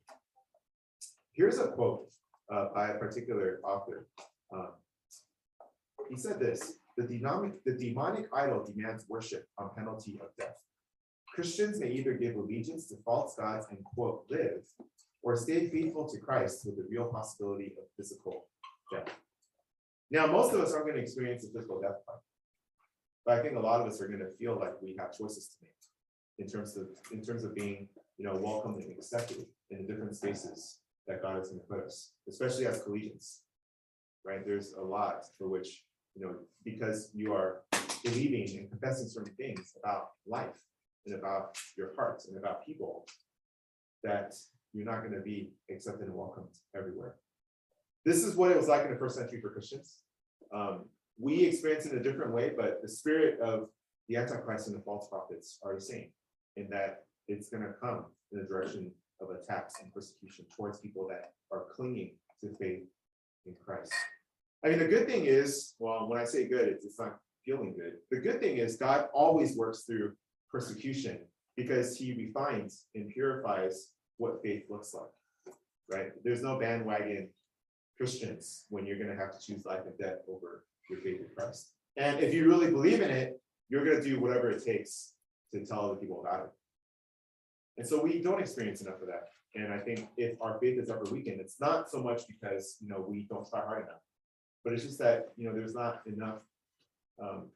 Here's 1.33 1.59
a 1.59 1.69
quote 1.69 2.09
uh, 2.53 2.67
by 2.75 2.89
a 2.89 2.99
particular 2.99 3.61
author. 3.65 4.07
Um, 4.53 4.71
he 6.09 6.17
said 6.17 6.39
this, 6.39 6.79
the 6.97 7.05
demonic, 7.05 7.65
the 7.65 7.73
demonic 7.73 8.27
idol 8.33 8.65
demands 8.65 9.05
worship 9.09 9.47
on 9.59 9.71
penalty 9.77 10.19
of 10.21 10.29
death. 10.39 10.57
Christians 11.35 11.81
may 11.81 11.91
either 11.91 12.15
give 12.15 12.37
allegiance 12.37 12.87
to 12.89 12.97
false 13.05 13.35
gods 13.37 13.67
and 13.71 13.83
quote, 13.83 14.25
live, 14.31 14.63
or 15.23 15.37
stay 15.37 15.69
faithful 15.69 16.09
to 16.09 16.21
Christ 16.21 16.65
with 16.65 16.77
the 16.77 16.87
real 16.89 17.07
possibility 17.07 17.73
of 17.77 17.85
physical 17.97 18.47
death. 18.93 19.09
Now, 20.11 20.27
most 20.27 20.55
of 20.55 20.61
us 20.61 20.73
aren't 20.73 20.85
going 20.85 20.97
to 20.97 21.03
experience 21.03 21.45
a 21.45 21.49
physical 21.49 21.81
death, 21.81 21.97
but 23.27 23.39
I 23.39 23.43
think 23.43 23.57
a 23.57 23.61
lot 23.61 23.81
of 23.81 23.89
us 23.89 24.01
are 24.01 24.07
going 24.07 24.21
to 24.21 24.37
feel 24.39 24.57
like 24.57 24.81
we 24.81 24.95
have 24.99 25.17
choices 25.17 25.49
to 25.49 25.57
make 25.63 25.73
in 26.39 26.49
terms 26.49 26.77
of 26.77 26.89
in 27.13 27.23
terms 27.23 27.45
of 27.45 27.55
being, 27.55 27.89
you 28.19 28.25
know, 28.27 28.35
welcomed 28.35 28.83
and 28.83 28.93
accepted 28.93 29.47
in 29.71 29.79
the 29.79 29.85
different 29.85 30.17
spaces 30.17 30.79
that 31.07 31.23
God 31.23 31.41
is 31.41 31.49
going 31.49 31.61
to 31.61 31.67
put 31.67 31.85
us, 31.85 32.13
especially 32.29 32.67
as 32.67 32.83
collegians. 32.83 33.41
Right? 34.25 34.45
There's 34.45 34.73
a 34.73 34.81
lot 34.81 35.25
for 35.39 35.49
which 35.49 35.85
you 36.15 36.25
know, 36.25 36.35
because 36.65 37.11
you 37.13 37.33
are 37.33 37.63
believing 38.05 38.59
and 38.59 38.71
confessing 38.71 39.09
certain 39.09 39.35
things 39.35 39.75
about 39.83 40.11
life 40.27 40.61
and 41.07 41.15
about 41.15 41.57
your 41.77 41.95
heart 41.97 42.23
and 42.29 42.39
about 42.39 42.65
people, 42.65 43.07
that 44.03 44.35
you're 44.73 44.85
not 44.85 45.01
going 45.01 45.13
to 45.13 45.21
be 45.21 45.51
accepted 45.71 46.07
and 46.07 46.15
welcomed 46.15 46.55
everywhere. 46.77 47.17
This 48.05 48.23
is 48.25 48.37
what 48.37 48.51
it 48.51 48.57
was 48.57 48.69
like 48.69 48.85
in 48.85 48.93
the 48.93 48.99
first 48.99 49.17
century 49.17 49.41
for 49.41 49.51
Christians. 49.51 49.99
Um, 50.55 50.85
we 51.19 51.45
experience 51.45 51.87
it 51.87 51.93
in 51.93 51.99
a 51.99 52.03
different 52.03 52.33
way, 52.33 52.53
but 52.57 52.81
the 52.83 52.89
spirit 52.89 53.41
of 53.41 53.69
the 54.09 54.17
Antichrist 54.17 54.67
and 54.67 54.77
the 54.77 54.83
false 54.83 55.09
prophets 55.09 55.59
are 55.63 55.75
the 55.75 55.81
same 55.81 56.11
in 56.57 56.69
that 56.71 57.05
it's 57.29 57.49
going 57.49 57.63
to 57.63 57.73
come 57.81 58.07
in 58.33 58.39
the 58.39 58.45
direction 58.45 58.93
of 59.21 59.29
attacks 59.31 59.75
and 59.83 59.93
persecution 59.93 60.45
towards 60.57 60.79
people 60.79 61.07
that 61.09 61.33
are 61.51 61.67
clinging 61.75 62.17
to 62.41 62.55
faith 62.61 62.85
in 63.47 63.55
Christ. 63.65 63.93
I 64.65 64.69
mean, 64.69 64.79
the 64.79 64.89
good 64.89 65.07
thing 65.07 65.27
is, 65.27 65.75
well, 65.79 66.09
when 66.09 66.21
I 66.21 66.25
say 66.25 66.49
good, 66.49 66.69
it's, 66.69 66.85
it's 66.85 66.99
not 66.99 67.19
feeling 67.45 67.75
good. 67.75 67.95
The 68.11 68.19
good 68.19 68.41
thing 68.41 68.57
is 68.59 68.77
God 68.77 69.09
always 69.13 69.57
works 69.57 69.83
through 69.83 70.13
persecution 70.51 71.21
because 71.57 71.97
he 71.97 72.15
refines 72.15 72.87
and 72.95 73.09
purifies 73.09 73.91
what 74.17 74.43
faith 74.43 74.65
looks 74.71 74.95
like, 74.95 75.55
right? 75.91 76.13
There's 76.23 76.43
no 76.43 76.59
bandwagon 76.59 77.29
Christians 77.97 78.65
when 78.71 78.87
you're 78.87 78.99
going 78.99 79.11
to 79.11 79.17
have 79.17 79.39
to 79.39 79.45
choose 79.45 79.65
life 79.65 79.83
and 79.87 79.97
death 79.99 80.19
over 80.29 80.65
your 80.91 81.01
faith 81.01 81.21
in 81.21 81.29
Christ. 81.37 81.73
And 81.97 82.21
if 82.21 82.35
you 82.35 82.49
really 82.49 82.71
believe 82.71 83.01
in 83.01 83.11
it, 83.11 83.41
you're 83.69 83.85
going 83.85 84.03
to 84.03 84.05
do 84.05 84.21
whatever 84.21 84.51
it 84.51 84.65
takes 84.65 85.14
to 85.55 85.65
tell 85.65 85.87
other 85.87 85.97
people 85.97 86.21
about 86.21 86.47
it. 86.47 86.53
And 87.79 87.87
so 87.87 88.03
we 88.03 88.21
don't 88.21 88.41
experience 88.41 88.81
enough 88.83 89.01
of 89.01 89.09
that. 89.09 89.29
And 89.55 89.73
I 89.73 89.79
think 89.79 90.09
if 90.17 90.41
our 90.41 90.59
faith 90.59 90.79
is 90.79 90.91
ever 90.91 91.05
weakened, 91.11 91.41
it's 91.41 91.61
not 91.61 91.89
so 91.89 92.03
much 92.03 92.23
because 92.27 92.77
you 92.81 92.89
know 92.89 93.05
we 93.09 93.27
don't 93.31 93.49
try 93.49 93.61
hard 93.61 93.85
enough. 93.85 94.01
But 94.65 94.73
it's 94.73 94.83
just 94.83 94.99
that, 94.99 95.33
you 95.37 95.47
know, 95.47 95.55
there's 95.55 95.75
not 95.75 96.01
enough, 96.07 96.39
um, 97.23 97.49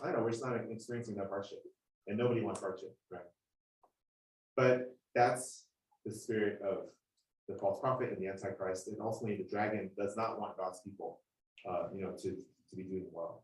I 0.00 0.06
don't 0.06 0.16
know, 0.16 0.22
we're 0.22 0.30
just 0.30 0.44
not 0.44 0.54
experiencing 0.70 1.16
enough 1.16 1.30
hardship, 1.30 1.58
and 2.06 2.16
nobody 2.16 2.40
wants 2.42 2.60
hardship, 2.60 2.96
right? 3.10 3.22
But 4.56 4.96
that's 5.16 5.64
the 6.06 6.12
spirit 6.12 6.60
of 6.62 6.86
the 7.48 7.56
false 7.56 7.80
prophet 7.80 8.10
and 8.10 8.22
the 8.22 8.28
antichrist, 8.28 8.86
and 8.86 8.98
ultimately 9.00 9.42
the 9.42 9.50
dragon 9.50 9.90
does 9.98 10.16
not 10.16 10.38
want 10.38 10.56
God's 10.56 10.80
people, 10.80 11.20
uh, 11.68 11.88
you 11.92 12.02
know, 12.02 12.12
to, 12.12 12.30
to 12.30 12.76
be 12.76 12.84
doing 12.84 13.06
well. 13.12 13.42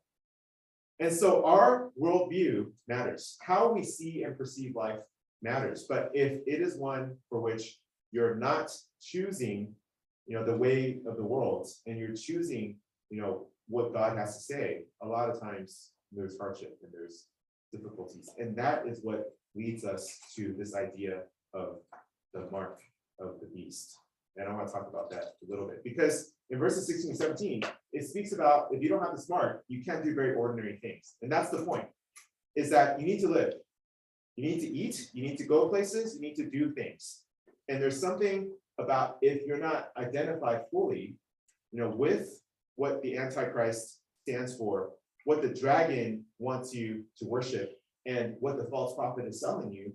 And 1.01 1.13
so 1.13 1.45
our 1.45 1.91
worldview 2.01 2.71
matters. 2.87 3.37
How 3.41 3.73
we 3.73 3.83
see 3.83 4.23
and 4.23 4.39
perceive 4.39 4.77
life 4.77 5.01
matters. 5.43 5.87
But 5.89 6.11
if 6.15 6.41
it 6.47 6.61
is 6.61 6.77
one 6.77 7.17
for 7.29 7.41
which 7.41 7.79
you're 8.13 8.37
not 8.37 8.71
choosing, 9.01 9.75
you 10.27 10.39
know, 10.39 10.45
the 10.45 10.57
way 10.57 11.01
of 11.07 11.17
the 11.17 11.25
world, 11.25 11.69
and 11.87 11.99
you're 11.99 12.15
choosing 12.15 12.77
you 13.15 13.21
know, 13.21 13.47
what 13.69 13.95
God 13.95 14.19
has 14.19 14.37
to 14.37 14.43
say, 14.43 14.87
a 15.03 15.07
lot 15.07 15.31
of 15.31 15.41
times 15.41 15.91
there's 16.13 16.37
hardship 16.37 16.79
and 16.83 16.93
there's 16.93 17.27
difficulties. 17.73 18.31
And 18.39 18.57
that 18.57 18.87
is 18.89 19.01
what 19.03 19.33
leads 19.55 19.85
us 19.85 20.19
to 20.35 20.55
this 20.59 20.75
idea 20.75 21.23
of 21.55 21.79
the 22.33 22.49
mark 22.51 22.81
of 23.21 23.41
the 23.41 23.47
beast. 23.47 23.97
And 24.37 24.49
I 24.49 24.53
want 24.53 24.67
to 24.67 24.73
talk 24.73 24.89
about 24.89 25.11
that 25.11 25.35
a 25.47 25.49
little 25.49 25.69
bit 25.69 25.85
because 25.85 26.33
in 26.51 26.59
verses 26.59 26.89
16 26.89 27.11
and 27.11 27.19
17, 27.19 27.63
it 27.95 28.05
speaks 28.05 28.33
about 28.33 28.69
if 28.73 28.83
you 28.83 28.89
don't 28.89 29.03
have 29.03 29.17
the 29.17 29.23
smart, 29.23 29.65
you 29.69 29.85
can't 29.85 30.05
do 30.05 30.15
very 30.15 30.35
ordinary 30.35 30.79
things. 30.83 31.15
And 31.23 31.31
that's 31.31 31.51
the 31.51 31.65
point, 31.65 31.87
is 32.57 32.69
that 32.71 33.01
you 33.01 33.07
need 33.07 33.21
to 33.21 33.29
live. 33.29 33.55
You 34.37 34.49
need 34.51 34.61
to 34.61 34.67
eat, 34.67 35.11
you 35.13 35.23
need 35.23 35.39
to 35.39 35.45
go 35.45 35.69
places, 35.69 36.17
you 36.17 36.21
need 36.21 36.35
to 36.37 36.51
do 36.51 36.73
things. 36.73 37.23
And 37.69 37.81
there's 37.81 38.01
something 38.01 38.51
about 38.79 39.19
if 39.23 39.47
you're 39.47 39.59
not 39.59 39.91
identified 39.97 40.63
fully, 40.71 41.17
you 41.71 41.81
know, 41.81 41.91
with 41.91 42.43
what 42.75 43.01
the 43.03 43.17
Antichrist 43.17 44.01
stands 44.23 44.57
for, 44.57 44.91
what 45.25 45.41
the 45.41 45.55
dragon 45.55 46.25
wants 46.39 46.75
you 46.75 47.05
to 47.19 47.27
worship, 47.27 47.71
and 48.07 48.35
what 48.41 48.59
the 48.59 48.65
false 48.65 48.95
prophet 48.97 49.27
is 49.27 49.41
selling 49.41 49.73
you, 49.73 49.93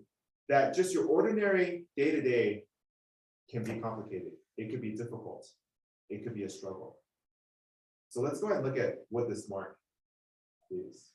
that 0.48 0.74
just 0.74 0.94
your 0.94 1.06
ordinary 1.06 1.86
day 1.98 2.12
to 2.12 2.22
day 2.22 2.64
can 3.52 3.64
be 3.64 3.80
complicated. 3.80 4.32
It 4.58 4.72
could 4.72 4.82
be 4.82 4.96
difficult. 4.96 5.46
It 6.10 6.24
could 6.24 6.34
be 6.34 6.44
a 6.44 6.50
struggle. 6.50 6.98
So 8.10 8.22
let's 8.22 8.40
go 8.40 8.48
ahead 8.48 8.64
and 8.64 8.68
look 8.68 8.78
at 8.78 8.96
what 9.10 9.30
this 9.30 9.50
mark 9.50 9.78
is. 10.72 11.06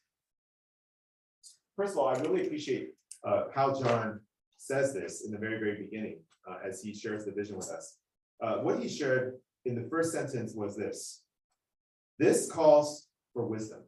First 1.76 1.92
of 1.92 1.98
all, 1.98 2.08
I 2.08 2.18
really 2.20 2.46
appreciate 2.46 2.90
uh, 3.24 3.44
how 3.54 3.74
John 3.80 4.20
says 4.56 4.94
this 4.94 5.24
in 5.24 5.32
the 5.32 5.38
very, 5.38 5.58
very 5.58 5.76
beginning. 5.82 6.18
uh, 6.48 6.58
as 6.66 6.82
he 6.82 6.94
shares 6.94 7.24
the 7.24 7.32
vision 7.32 7.56
with 7.56 7.70
us. 7.70 7.98
Uh, 8.42 8.56
what 8.56 8.80
he 8.80 8.88
shared 8.88 9.34
in 9.64 9.74
the 9.74 9.88
first 9.88 10.12
sentence 10.12 10.54
was 10.54 10.76
this. 10.76 11.22
This 12.18 12.50
calls 12.50 13.08
for 13.32 13.46
wisdom. 13.46 13.80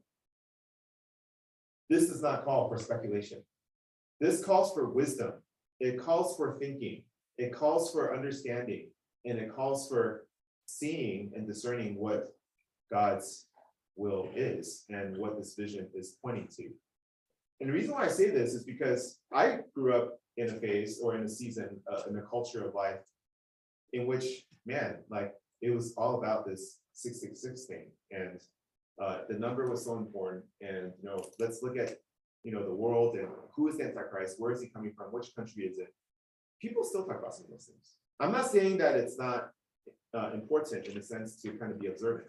This 1.88 2.08
does 2.08 2.22
not 2.22 2.44
call 2.44 2.68
for 2.68 2.78
speculation. 2.78 3.42
This 4.20 4.44
calls 4.44 4.72
for 4.72 4.90
wisdom. 4.90 5.34
It 5.78 6.00
calls 6.00 6.36
for 6.36 6.58
thinking. 6.58 7.02
It 7.38 7.52
calls 7.52 7.92
for 7.92 8.16
understanding. 8.16 8.88
And 9.24 9.38
it 9.38 9.54
calls 9.54 9.88
for 9.88 10.26
seeing 10.66 11.32
and 11.36 11.46
discerning 11.46 11.96
what 11.96 12.28
God's 12.90 13.46
will 13.96 14.28
is 14.34 14.84
and 14.88 15.16
what 15.16 15.36
this 15.38 15.54
vision 15.54 15.88
is 15.94 16.16
pointing 16.22 16.48
to. 16.56 16.68
And 17.60 17.70
the 17.70 17.72
reason 17.72 17.92
why 17.92 18.04
I 18.04 18.08
say 18.08 18.30
this 18.30 18.54
is 18.54 18.64
because 18.64 19.18
I 19.32 19.60
grew 19.74 19.94
up 19.94 20.18
in 20.36 20.50
a 20.50 20.54
phase 20.54 21.00
or 21.02 21.16
in 21.16 21.24
a 21.24 21.28
season, 21.28 21.80
uh, 21.90 22.02
in 22.08 22.18
a 22.18 22.22
culture 22.22 22.66
of 22.66 22.74
life 22.74 23.00
in 23.92 24.06
which, 24.06 24.44
man, 24.66 24.98
like 25.08 25.32
it 25.62 25.70
was 25.70 25.94
all 25.96 26.18
about 26.18 26.46
this 26.46 26.78
six 26.92 27.20
six 27.20 27.40
six 27.40 27.64
thing, 27.64 27.90
and 28.10 28.40
uh, 29.02 29.20
the 29.28 29.38
number 29.38 29.70
was 29.70 29.84
so 29.84 29.96
important. 29.96 30.44
And 30.60 30.92
you 31.00 31.08
know, 31.08 31.24
let's 31.38 31.62
look 31.62 31.78
at 31.78 31.94
you 32.44 32.52
know 32.52 32.62
the 32.62 32.74
world 32.74 33.16
and 33.16 33.28
who 33.54 33.68
is 33.68 33.78
the 33.78 33.84
Antichrist, 33.84 34.36
where 34.38 34.52
is 34.52 34.60
he 34.60 34.68
coming 34.68 34.92
from, 34.96 35.06
which 35.06 35.34
country 35.34 35.64
is 35.64 35.78
it? 35.78 35.94
People 36.60 36.84
still 36.84 37.06
talk 37.06 37.18
about 37.18 37.34
some 37.34 37.46
of 37.46 37.50
those 37.52 37.64
things. 37.64 37.94
I'm 38.20 38.32
not 38.32 38.50
saying 38.50 38.78
that 38.78 38.96
it's 38.96 39.18
not 39.18 39.50
uh, 40.14 40.30
important 40.32 40.86
in 40.86 40.98
a 40.98 41.02
sense 41.02 41.40
to 41.42 41.52
kind 41.52 41.72
of 41.72 41.80
be 41.80 41.86
observant 41.86 42.28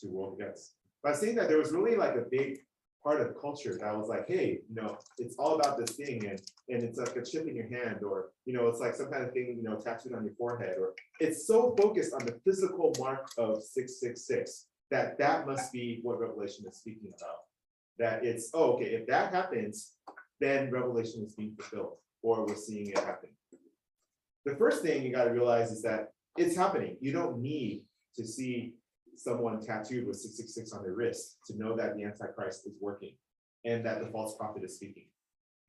to 0.00 0.08
world 0.08 0.38
events, 0.40 0.74
but 1.02 1.10
I'm 1.10 1.18
saying 1.18 1.36
that 1.36 1.48
there 1.48 1.58
was 1.58 1.72
really 1.72 1.96
like 1.96 2.14
a 2.14 2.24
big 2.30 2.58
part 3.02 3.20
of 3.20 3.40
culture 3.40 3.76
that 3.80 3.96
was 3.96 4.08
like, 4.08 4.28
hey, 4.28 4.60
you 4.68 4.74
know, 4.74 4.96
it's 5.18 5.34
all 5.36 5.56
about 5.56 5.76
this 5.76 5.96
thing 5.96 6.24
and 6.26 6.40
and 6.68 6.82
it's 6.82 6.98
like 6.98 7.16
a 7.16 7.24
chip 7.24 7.48
in 7.48 7.56
your 7.56 7.68
hand 7.68 8.02
or 8.04 8.30
you 8.44 8.52
know, 8.52 8.68
it's 8.68 8.80
like 8.80 8.94
some 8.94 9.10
kind 9.10 9.24
of 9.24 9.32
thing, 9.32 9.56
you 9.56 9.62
know, 9.62 9.76
tattooed 9.76 10.14
on 10.14 10.24
your 10.24 10.34
forehead 10.34 10.76
or 10.78 10.94
it's 11.20 11.46
so 11.46 11.74
focused 11.80 12.12
on 12.12 12.24
the 12.24 12.38
physical 12.44 12.92
mark 12.98 13.28
of 13.38 13.62
666 13.62 14.66
that 14.92 15.18
that 15.18 15.46
must 15.46 15.72
be 15.72 16.00
what 16.02 16.20
Revelation 16.20 16.66
is 16.68 16.76
speaking 16.76 17.12
about. 17.16 17.38
That 17.98 18.24
it's, 18.24 18.50
oh, 18.54 18.74
okay, 18.74 18.90
if 18.90 19.06
that 19.08 19.32
happens, 19.32 19.92
then 20.38 20.70
Revelation 20.70 21.24
is 21.24 21.34
being 21.34 21.56
fulfilled 21.58 21.96
or 22.22 22.46
we're 22.46 22.54
seeing 22.54 22.88
it 22.88 22.98
happen. 22.98 23.30
The 24.44 24.54
first 24.56 24.82
thing 24.82 25.02
you 25.02 25.12
got 25.12 25.24
to 25.24 25.30
realize 25.30 25.70
is 25.70 25.82
that 25.82 26.12
it's 26.36 26.56
happening. 26.56 26.96
You 27.00 27.12
don't 27.12 27.40
need 27.40 27.84
to 28.16 28.26
see 28.26 28.74
someone 29.22 29.60
tattooed 29.60 30.06
with 30.06 30.16
666 30.16 30.72
on 30.72 30.82
their 30.82 30.94
wrist 30.94 31.38
to 31.46 31.56
know 31.56 31.76
that 31.76 31.96
the 31.96 32.04
Antichrist 32.04 32.66
is 32.66 32.74
working 32.80 33.14
and 33.64 33.84
that 33.86 34.00
the 34.00 34.10
false 34.10 34.36
prophet 34.36 34.64
is 34.64 34.76
speaking. 34.76 35.06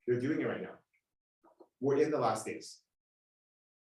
They're 0.06 0.20
doing 0.20 0.40
it 0.40 0.48
right 0.48 0.62
now. 0.62 0.76
We're 1.80 2.02
in 2.02 2.10
the 2.10 2.18
last 2.18 2.46
days. 2.46 2.80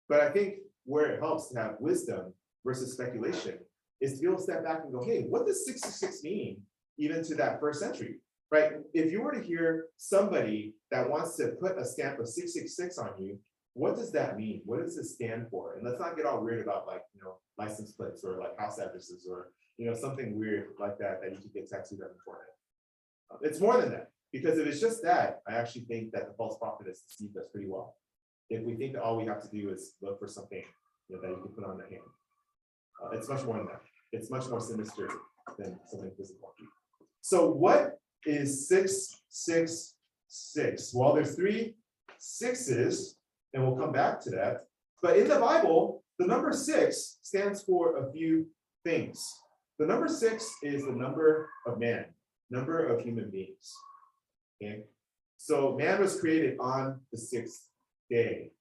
But 0.07 0.21
I 0.21 0.29
think 0.29 0.55
where 0.85 1.11
it 1.11 1.19
helps 1.19 1.49
to 1.49 1.59
have 1.59 1.75
wisdom 1.79 2.33
versus 2.65 2.93
speculation 2.93 3.59
is 4.01 4.15
to 4.15 4.21
be 4.21 4.27
able 4.27 4.37
to 4.37 4.43
step 4.43 4.63
back 4.63 4.81
and 4.83 4.93
go, 4.93 5.03
hey, 5.03 5.25
what 5.29 5.45
does 5.45 5.65
666 5.65 6.23
mean 6.23 6.61
even 6.97 7.23
to 7.23 7.35
that 7.35 7.59
first 7.59 7.79
century? 7.79 8.15
Right? 8.51 8.71
If 8.93 9.11
you 9.11 9.21
were 9.21 9.33
to 9.33 9.43
hear 9.43 9.85
somebody 9.97 10.73
that 10.89 11.07
wants 11.07 11.35
to 11.37 11.49
put 11.61 11.77
a 11.77 11.85
stamp 11.85 12.19
of 12.19 12.27
666 12.27 12.97
on 12.97 13.11
you, 13.19 13.37
what 13.79 13.95
does 13.95 14.11
that 14.11 14.37
mean? 14.37 14.61
What 14.65 14.81
does 14.83 14.97
it 14.97 15.05
stand 15.05 15.47
for? 15.49 15.75
And 15.75 15.83
let's 15.85 15.99
not 15.99 16.15
get 16.17 16.25
all 16.25 16.43
weird 16.43 16.61
about 16.65 16.85
like, 16.85 17.03
you 17.15 17.21
know, 17.23 17.35
license 17.57 17.91
plates 17.93 18.23
or 18.23 18.39
like 18.43 18.59
house 18.59 18.77
addresses 18.79 19.27
or, 19.31 19.51
you 19.77 19.85
know, 19.85 19.95
something 19.95 20.37
weird 20.37 20.67
like 20.79 20.97
that 20.99 21.21
that 21.21 21.31
you 21.31 21.39
could 21.41 21.53
get 21.53 21.69
tattooed 21.69 22.01
on 22.01 22.09
your 22.15 22.23
forehead. 22.25 22.53
Uh, 23.31 23.37
It's 23.41 23.59
more 23.59 23.77
than 23.81 23.91
that, 23.91 24.07
because 24.31 24.57
if 24.59 24.67
it's 24.67 24.81
just 24.87 25.01
that, 25.03 25.41
I 25.47 25.53
actually 25.53 25.85
think 25.91 26.11
that 26.13 26.27
the 26.27 26.33
false 26.33 26.57
prophet 26.57 26.87
has 26.87 26.99
deceived 26.99 27.37
us 27.37 27.47
pretty 27.51 27.69
well. 27.69 27.95
If 28.49 28.63
we 28.63 28.73
think 28.75 28.93
that 28.93 29.03
all 29.03 29.15
we 29.15 29.25
have 29.27 29.41
to 29.43 29.49
do 29.49 29.69
is 29.69 29.95
look 30.01 30.19
for 30.19 30.27
something, 30.27 30.63
you 31.07 31.15
know, 31.15 31.21
that 31.21 31.29
you 31.29 31.41
can 31.43 31.53
put 31.57 31.63
on 31.63 31.77
the 31.77 31.83
hand. 31.83 32.09
Uh, 33.01 33.11
it's 33.15 33.29
much 33.29 33.43
more 33.45 33.57
than 33.57 33.67
that. 33.67 33.81
It's 34.11 34.29
much 34.29 34.47
more 34.49 34.59
sinister 34.59 35.07
than 35.57 35.79
something 35.89 36.11
physical. 36.17 36.53
So 37.21 37.49
what 37.51 37.99
is 38.25 38.67
six, 38.67 39.21
six, 39.29 39.95
six? 40.27 40.93
Well, 40.93 41.13
there's 41.13 41.35
three 41.35 41.75
sixes, 42.17 43.18
and 43.53 43.63
we'll 43.63 43.77
come 43.77 43.91
back 43.91 44.21
to 44.21 44.29
that. 44.31 44.65
But 45.01 45.17
in 45.17 45.27
the 45.27 45.39
Bible, 45.39 46.03
the 46.17 46.27
number 46.27 46.51
six 46.51 47.19
stands 47.21 47.63
for 47.63 47.97
a 47.97 48.11
few 48.11 48.47
things. 48.83 49.25
The 49.77 49.85
number 49.85 50.07
six 50.07 50.49
is 50.61 50.85
the 50.85 50.91
number 50.91 51.49
of 51.65 51.79
man, 51.79 52.05
number 52.49 52.85
of 52.85 53.01
human 53.01 53.29
beings. 53.29 53.73
Okay, 54.61 54.83
so 55.37 55.77
man 55.77 56.01
was 56.01 56.19
created 56.19 56.57
on 56.59 56.99
the 57.11 57.17
sixth 57.17 57.69
day. 58.09 58.51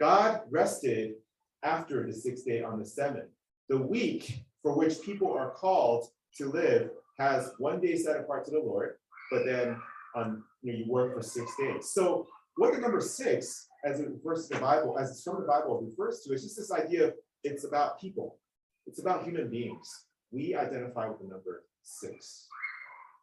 God 0.00 0.40
rested 0.50 1.14
after 1.62 2.06
the 2.06 2.12
sixth 2.12 2.46
day 2.46 2.62
on 2.62 2.78
the 2.78 2.86
seventh. 2.86 3.28
The 3.68 3.76
week 3.76 4.44
for 4.62 4.76
which 4.76 5.02
people 5.02 5.32
are 5.32 5.50
called 5.50 6.08
to 6.38 6.50
live 6.50 6.90
has 7.18 7.52
one 7.58 7.80
day 7.80 7.96
set 7.96 8.18
apart 8.18 8.46
to 8.46 8.50
the 8.50 8.58
Lord, 8.58 8.94
but 9.30 9.44
then 9.44 9.76
on 10.14 10.42
you 10.62 10.72
know 10.72 10.78
you 10.78 10.90
work 10.90 11.14
for 11.14 11.22
six 11.22 11.54
days. 11.58 11.90
So 11.90 12.26
what 12.56 12.74
the 12.74 12.80
number 12.80 13.00
six, 13.00 13.68
as 13.84 14.00
it 14.00 14.08
refers 14.08 14.48
to 14.48 14.54
the 14.54 14.60
Bible, 14.60 14.98
as 14.98 15.10
it's 15.10 15.22
from 15.22 15.40
the 15.40 15.46
Bible, 15.46 15.80
refers 15.80 16.20
to 16.20 16.34
is 16.34 16.42
just 16.42 16.56
this 16.56 16.72
idea 16.72 17.08
of 17.08 17.14
it's 17.44 17.64
about 17.64 18.00
people. 18.00 18.38
It's 18.86 19.00
about 19.00 19.24
human 19.24 19.48
beings. 19.48 19.88
We 20.30 20.54
identify 20.54 21.08
with 21.08 21.20
the 21.20 21.28
number 21.28 21.64
six. 21.82 22.46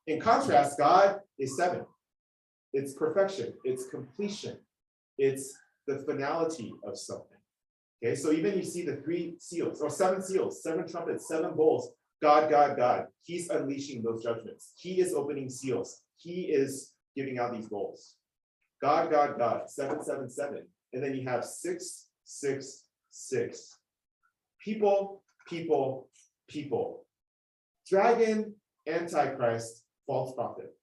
In 0.08 0.20
contrast, 0.20 0.78
God 0.78 1.20
is 1.38 1.56
seven. 1.56 1.86
It's 2.74 2.94
perfection, 2.94 3.54
it's 3.64 3.88
completion, 3.88 4.58
it's 5.18 5.58
the 5.88 6.04
finality 6.08 6.72
of 6.84 6.98
something. 6.98 7.38
Okay, 8.04 8.16
so 8.16 8.32
even 8.32 8.56
you 8.56 8.64
see 8.64 8.86
the 8.86 8.98
three 8.98 9.36
seals 9.40 9.82
or 9.82 9.90
seven 9.90 10.22
seals, 10.22 10.64
seven 10.64 10.88
trumpets, 10.88 11.28
seven 11.28 11.52
bowls. 11.56 11.92
God, 12.22 12.50
God, 12.50 12.78
God. 12.78 13.08
He's 13.24 13.50
unleashing 13.50 14.04
those 14.04 14.24
judgments. 14.24 14.74
He 14.78 15.00
is 15.00 15.14
opening 15.14 15.50
seals. 15.50 16.02
He 16.18 16.44
is 16.44 16.94
giving 17.16 17.40
out 17.40 17.54
these 17.54 17.68
bowls. 17.68 18.16
God, 18.82 19.12
God, 19.12 19.38
God, 19.38 19.70
seven, 19.70 20.04
seven, 20.04 20.30
seven. 20.30 20.66
And 20.94 21.04
then 21.04 21.16
you 21.16 21.28
have 21.28 21.44
six, 21.44 22.08
six, 22.24 22.86
six. 23.12 23.78
People, 24.64 25.22
people, 25.48 26.10
people. 26.48 27.06
Dragon, 27.88 28.54
Antichrist, 28.88 29.84
false 30.08 30.34
prophet. 30.34 30.74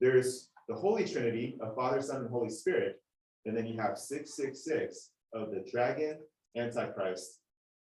There's 0.00 0.48
the 0.68 0.74
Holy 0.74 1.04
Trinity 1.04 1.56
of 1.60 1.74
Father, 1.74 2.00
Son, 2.00 2.22
and 2.22 2.30
Holy 2.30 2.50
Spirit. 2.50 3.00
And 3.46 3.56
then 3.56 3.66
you 3.66 3.80
have 3.80 3.98
six, 3.98 4.34
six, 4.36 4.64
six 4.64 5.10
of 5.32 5.50
the 5.50 5.64
dragon, 5.70 6.18
Antichrist, 6.56 7.40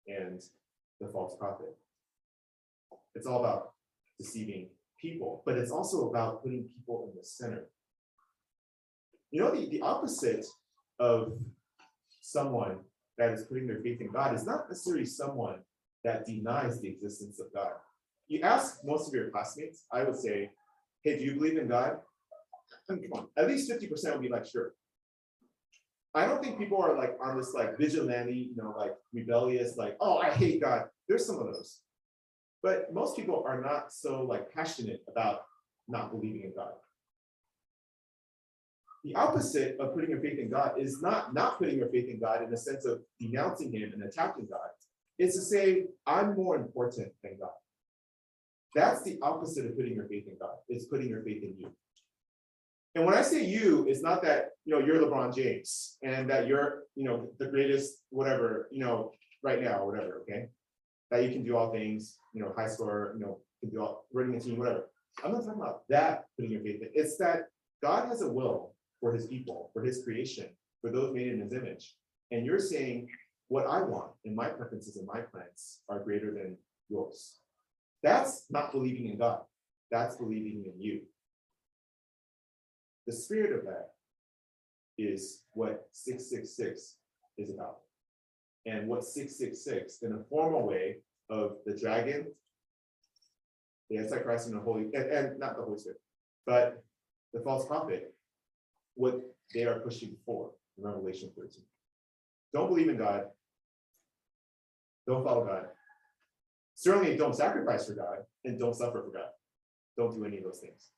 and 0.06 0.42
the 1.00 1.08
false 1.08 1.36
prophet. 1.38 1.74
It's 3.14 3.26
all 3.26 3.40
about 3.40 3.72
deceiving 4.18 4.68
people, 5.00 5.42
but 5.44 5.56
it's 5.56 5.70
also 5.70 6.08
about 6.08 6.42
putting 6.42 6.68
people 6.76 7.08
in 7.10 7.18
the 7.18 7.24
center. 7.24 7.66
You 9.34 9.40
know, 9.40 9.50
the, 9.50 9.66
the 9.68 9.80
opposite 9.80 10.46
of 11.00 11.32
someone 12.20 12.78
that 13.18 13.32
is 13.32 13.42
putting 13.42 13.66
their 13.66 13.80
faith 13.80 14.00
in 14.00 14.12
God 14.12 14.32
is 14.32 14.46
not 14.46 14.68
necessarily 14.68 15.04
someone 15.04 15.58
that 16.04 16.24
denies 16.24 16.80
the 16.80 16.86
existence 16.86 17.40
of 17.40 17.52
God. 17.52 17.72
You 18.28 18.42
ask 18.42 18.84
most 18.84 19.08
of 19.08 19.14
your 19.14 19.30
classmates, 19.30 19.86
I 19.90 20.04
would 20.04 20.14
say, 20.14 20.52
hey, 21.02 21.18
do 21.18 21.24
you 21.24 21.34
believe 21.34 21.58
in 21.58 21.66
God? 21.66 21.96
At 23.36 23.48
least 23.48 23.68
50% 23.68 24.12
would 24.12 24.22
be 24.22 24.28
like, 24.28 24.46
sure. 24.46 24.74
I 26.14 26.26
don't 26.26 26.40
think 26.40 26.56
people 26.56 26.80
are 26.80 26.96
like 26.96 27.18
on 27.20 27.36
this 27.36 27.54
like 27.54 27.76
vigilante, 27.76 28.52
you 28.54 28.62
know, 28.62 28.72
like 28.78 28.94
rebellious, 29.12 29.76
like, 29.76 29.96
oh, 30.00 30.18
I 30.18 30.30
hate 30.30 30.62
God. 30.62 30.84
There's 31.08 31.26
some 31.26 31.40
of 31.40 31.46
those. 31.46 31.80
But 32.62 32.94
most 32.94 33.16
people 33.16 33.42
are 33.44 33.60
not 33.60 33.92
so 33.92 34.22
like 34.22 34.54
passionate 34.54 35.02
about 35.08 35.40
not 35.88 36.12
believing 36.12 36.42
in 36.44 36.52
God. 36.54 36.74
The 39.04 39.14
opposite 39.14 39.78
of 39.78 39.94
putting 39.94 40.10
your 40.10 40.20
faith 40.20 40.38
in 40.38 40.50
God 40.50 40.72
is 40.78 41.02
not 41.02 41.34
not 41.34 41.58
putting 41.58 41.76
your 41.76 41.88
faith 41.88 42.08
in 42.08 42.18
God 42.18 42.42
in 42.42 42.50
the 42.50 42.56
sense 42.56 42.86
of 42.86 43.02
denouncing 43.20 43.70
him 43.70 43.92
and 43.92 44.02
attacking 44.02 44.46
God. 44.50 44.70
It's 45.18 45.36
to 45.36 45.42
say, 45.42 45.84
I'm 46.06 46.34
more 46.34 46.56
important 46.56 47.12
than 47.22 47.36
God. 47.38 47.50
That's 48.74 49.02
the 49.02 49.18
opposite 49.22 49.66
of 49.66 49.76
putting 49.76 49.94
your 49.94 50.08
faith 50.08 50.26
in 50.26 50.36
God. 50.40 50.56
It's 50.68 50.86
putting 50.86 51.08
your 51.08 51.22
faith 51.22 51.42
in 51.42 51.54
you. 51.58 51.70
And 52.94 53.04
when 53.04 53.14
I 53.14 53.22
say 53.22 53.44
you, 53.44 53.86
it's 53.88 54.02
not 54.02 54.22
that 54.22 54.50
you 54.64 54.74
know 54.74 54.84
you're 54.84 55.02
LeBron 55.02 55.34
James 55.34 55.98
and 56.02 56.28
that 56.30 56.46
you're 56.46 56.84
you 56.94 57.04
know 57.04 57.28
the 57.38 57.46
greatest 57.46 58.02
whatever 58.10 58.68
you 58.70 58.80
know 58.80 59.12
right 59.42 59.60
now 59.62 59.84
whatever. 59.84 60.22
Okay, 60.22 60.46
that 61.10 61.24
you 61.24 61.30
can 61.30 61.44
do 61.44 61.56
all 61.56 61.72
things. 61.72 62.16
You 62.32 62.42
know, 62.42 62.52
high 62.56 62.68
score. 62.68 63.14
You 63.18 63.24
know, 63.24 63.38
can 63.60 63.70
do 63.70 63.80
all 63.82 64.06
running 64.12 64.36
a 64.36 64.40
team, 64.40 64.58
whatever. 64.58 64.88
I'm 65.22 65.32
not 65.32 65.44
talking 65.44 65.60
about 65.60 65.82
that 65.88 66.24
putting 66.36 66.52
your 66.52 66.62
faith 66.62 66.82
in. 66.82 66.88
It's 66.94 67.16
that 67.18 67.48
God 67.82 68.08
has 68.08 68.22
a 68.22 68.28
will 68.28 68.73
for 69.00 69.12
His 69.12 69.26
people, 69.26 69.70
for 69.74 69.82
His 69.82 70.04
creation, 70.04 70.48
for 70.80 70.90
those 70.90 71.14
made 71.14 71.28
in 71.28 71.40
His 71.40 71.52
image, 71.52 71.96
and 72.32 72.46
you're 72.46 72.58
saying 72.60 73.08
what 73.48 73.66
I 73.66 73.82
want 73.82 74.12
and 74.24 74.34
my 74.36 74.48
preferences 74.48 74.96
and 74.96 75.06
my 75.06 75.20
plans 75.20 75.80
are 75.88 76.00
greater 76.00 76.32
than 76.32 76.56
yours. 76.88 77.38
That's 78.02 78.44
not 78.50 78.72
believing 78.72 79.10
in 79.10 79.18
God. 79.18 79.40
That's 79.90 80.16
believing 80.16 80.64
in 80.66 80.80
you. 80.80 81.02
The 83.06 83.12
spirit 83.12 83.52
of 83.58 83.64
that 83.66 83.90
is 84.98 85.42
what 85.52 85.88
666 85.92 86.96
is 87.38 87.50
about. 87.50 87.78
and 88.66 88.88
what 88.88 89.04
six 89.04 89.36
six 89.38 89.64
six 89.64 90.02
in 90.02 90.12
a 90.12 90.24
formal 90.30 90.66
way 90.66 90.96
of 91.30 91.56
the 91.66 91.76
dragon, 91.78 92.26
the 93.90 93.98
Antichrist 93.98 94.48
and 94.48 94.56
the 94.56 94.60
Holy, 94.60 94.84
and, 94.94 95.04
and 95.10 95.38
not 95.38 95.56
the 95.56 95.62
Holy 95.64 95.78
Spirit, 95.78 96.00
but 96.46 96.84
the 97.34 97.40
false 97.40 97.66
prophet, 97.66 98.14
what 98.94 99.20
they 99.52 99.64
are 99.64 99.80
pushing 99.80 100.16
for 100.24 100.50
in 100.78 100.84
Revelation 100.84 101.30
thirteen. 101.36 101.64
Don't 102.52 102.68
believe 102.68 102.88
in 102.88 102.96
God. 102.96 103.24
Don't 105.06 105.24
follow 105.24 105.44
God. 105.44 105.66
Certainly 106.74 107.16
don't 107.16 107.34
sacrifice 107.34 107.86
for 107.86 107.94
God 107.94 108.18
and 108.44 108.58
don't 108.58 108.74
suffer 108.74 109.02
for 109.02 109.10
God. 109.10 109.28
Don't 109.96 110.14
do 110.14 110.24
any 110.24 110.38
of 110.38 110.44
those 110.44 110.60
things. 110.60 110.90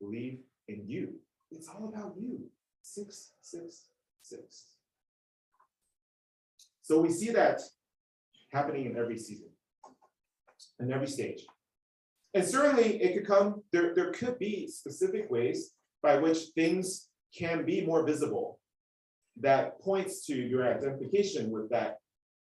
Believe 0.00 0.38
in 0.68 0.82
you. 0.86 1.14
It's 1.50 1.68
all 1.68 1.88
about 1.88 2.14
you. 2.18 2.48
Six, 2.82 3.32
six, 3.40 3.88
six. 4.22 4.66
So 6.82 7.00
we 7.00 7.10
see 7.10 7.30
that 7.30 7.60
happening 8.52 8.86
in 8.86 8.96
every 8.96 9.18
season, 9.18 9.48
in 10.80 10.92
every 10.92 11.06
stage. 11.06 11.44
And 12.34 12.44
certainly 12.44 13.02
it 13.02 13.14
could 13.14 13.26
come, 13.26 13.62
there, 13.72 13.94
there 13.94 14.10
could 14.10 14.38
be 14.38 14.66
specific 14.66 15.30
ways 15.30 15.74
by 16.02 16.18
which 16.18 16.38
things 16.54 17.08
can 17.36 17.64
be 17.64 17.86
more 17.86 18.04
visible 18.04 18.58
that 19.40 19.80
points 19.80 20.26
to 20.26 20.34
your 20.34 20.68
identification 20.68 21.50
with 21.50 21.70
that 21.70 21.98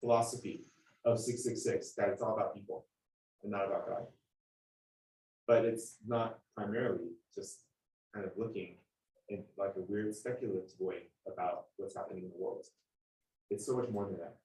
philosophy 0.02 0.66
of 1.06 1.20
six, 1.20 1.44
six, 1.44 1.64
six, 1.64 1.94
that 1.94 2.10
it's 2.10 2.22
all 2.22 2.34
about 2.34 2.54
people 2.54 2.86
and 3.44 3.52
not 3.52 3.66
about 3.66 3.88
God. 3.88 4.04
But 5.48 5.66
it's 5.66 5.98
not 6.06 6.40
primarily 6.56 7.12
just 7.34 7.62
kind 8.14 8.26
of 8.26 8.32
looking 8.38 8.78
in 9.30 9.44
like 9.58 9.74
a 9.78 9.82
weird 9.82 10.14
speculative 10.16 10.72
way 10.80 11.10
about 11.28 11.66
what's 11.78 11.96
happening 11.96 12.24
in 12.24 12.30
the 12.30 12.38
world. 12.38 12.66
It's 13.50 13.66
so 13.66 13.78
much 13.78 13.90
more 13.90 14.06
than 14.06 14.18
that, 14.18 14.36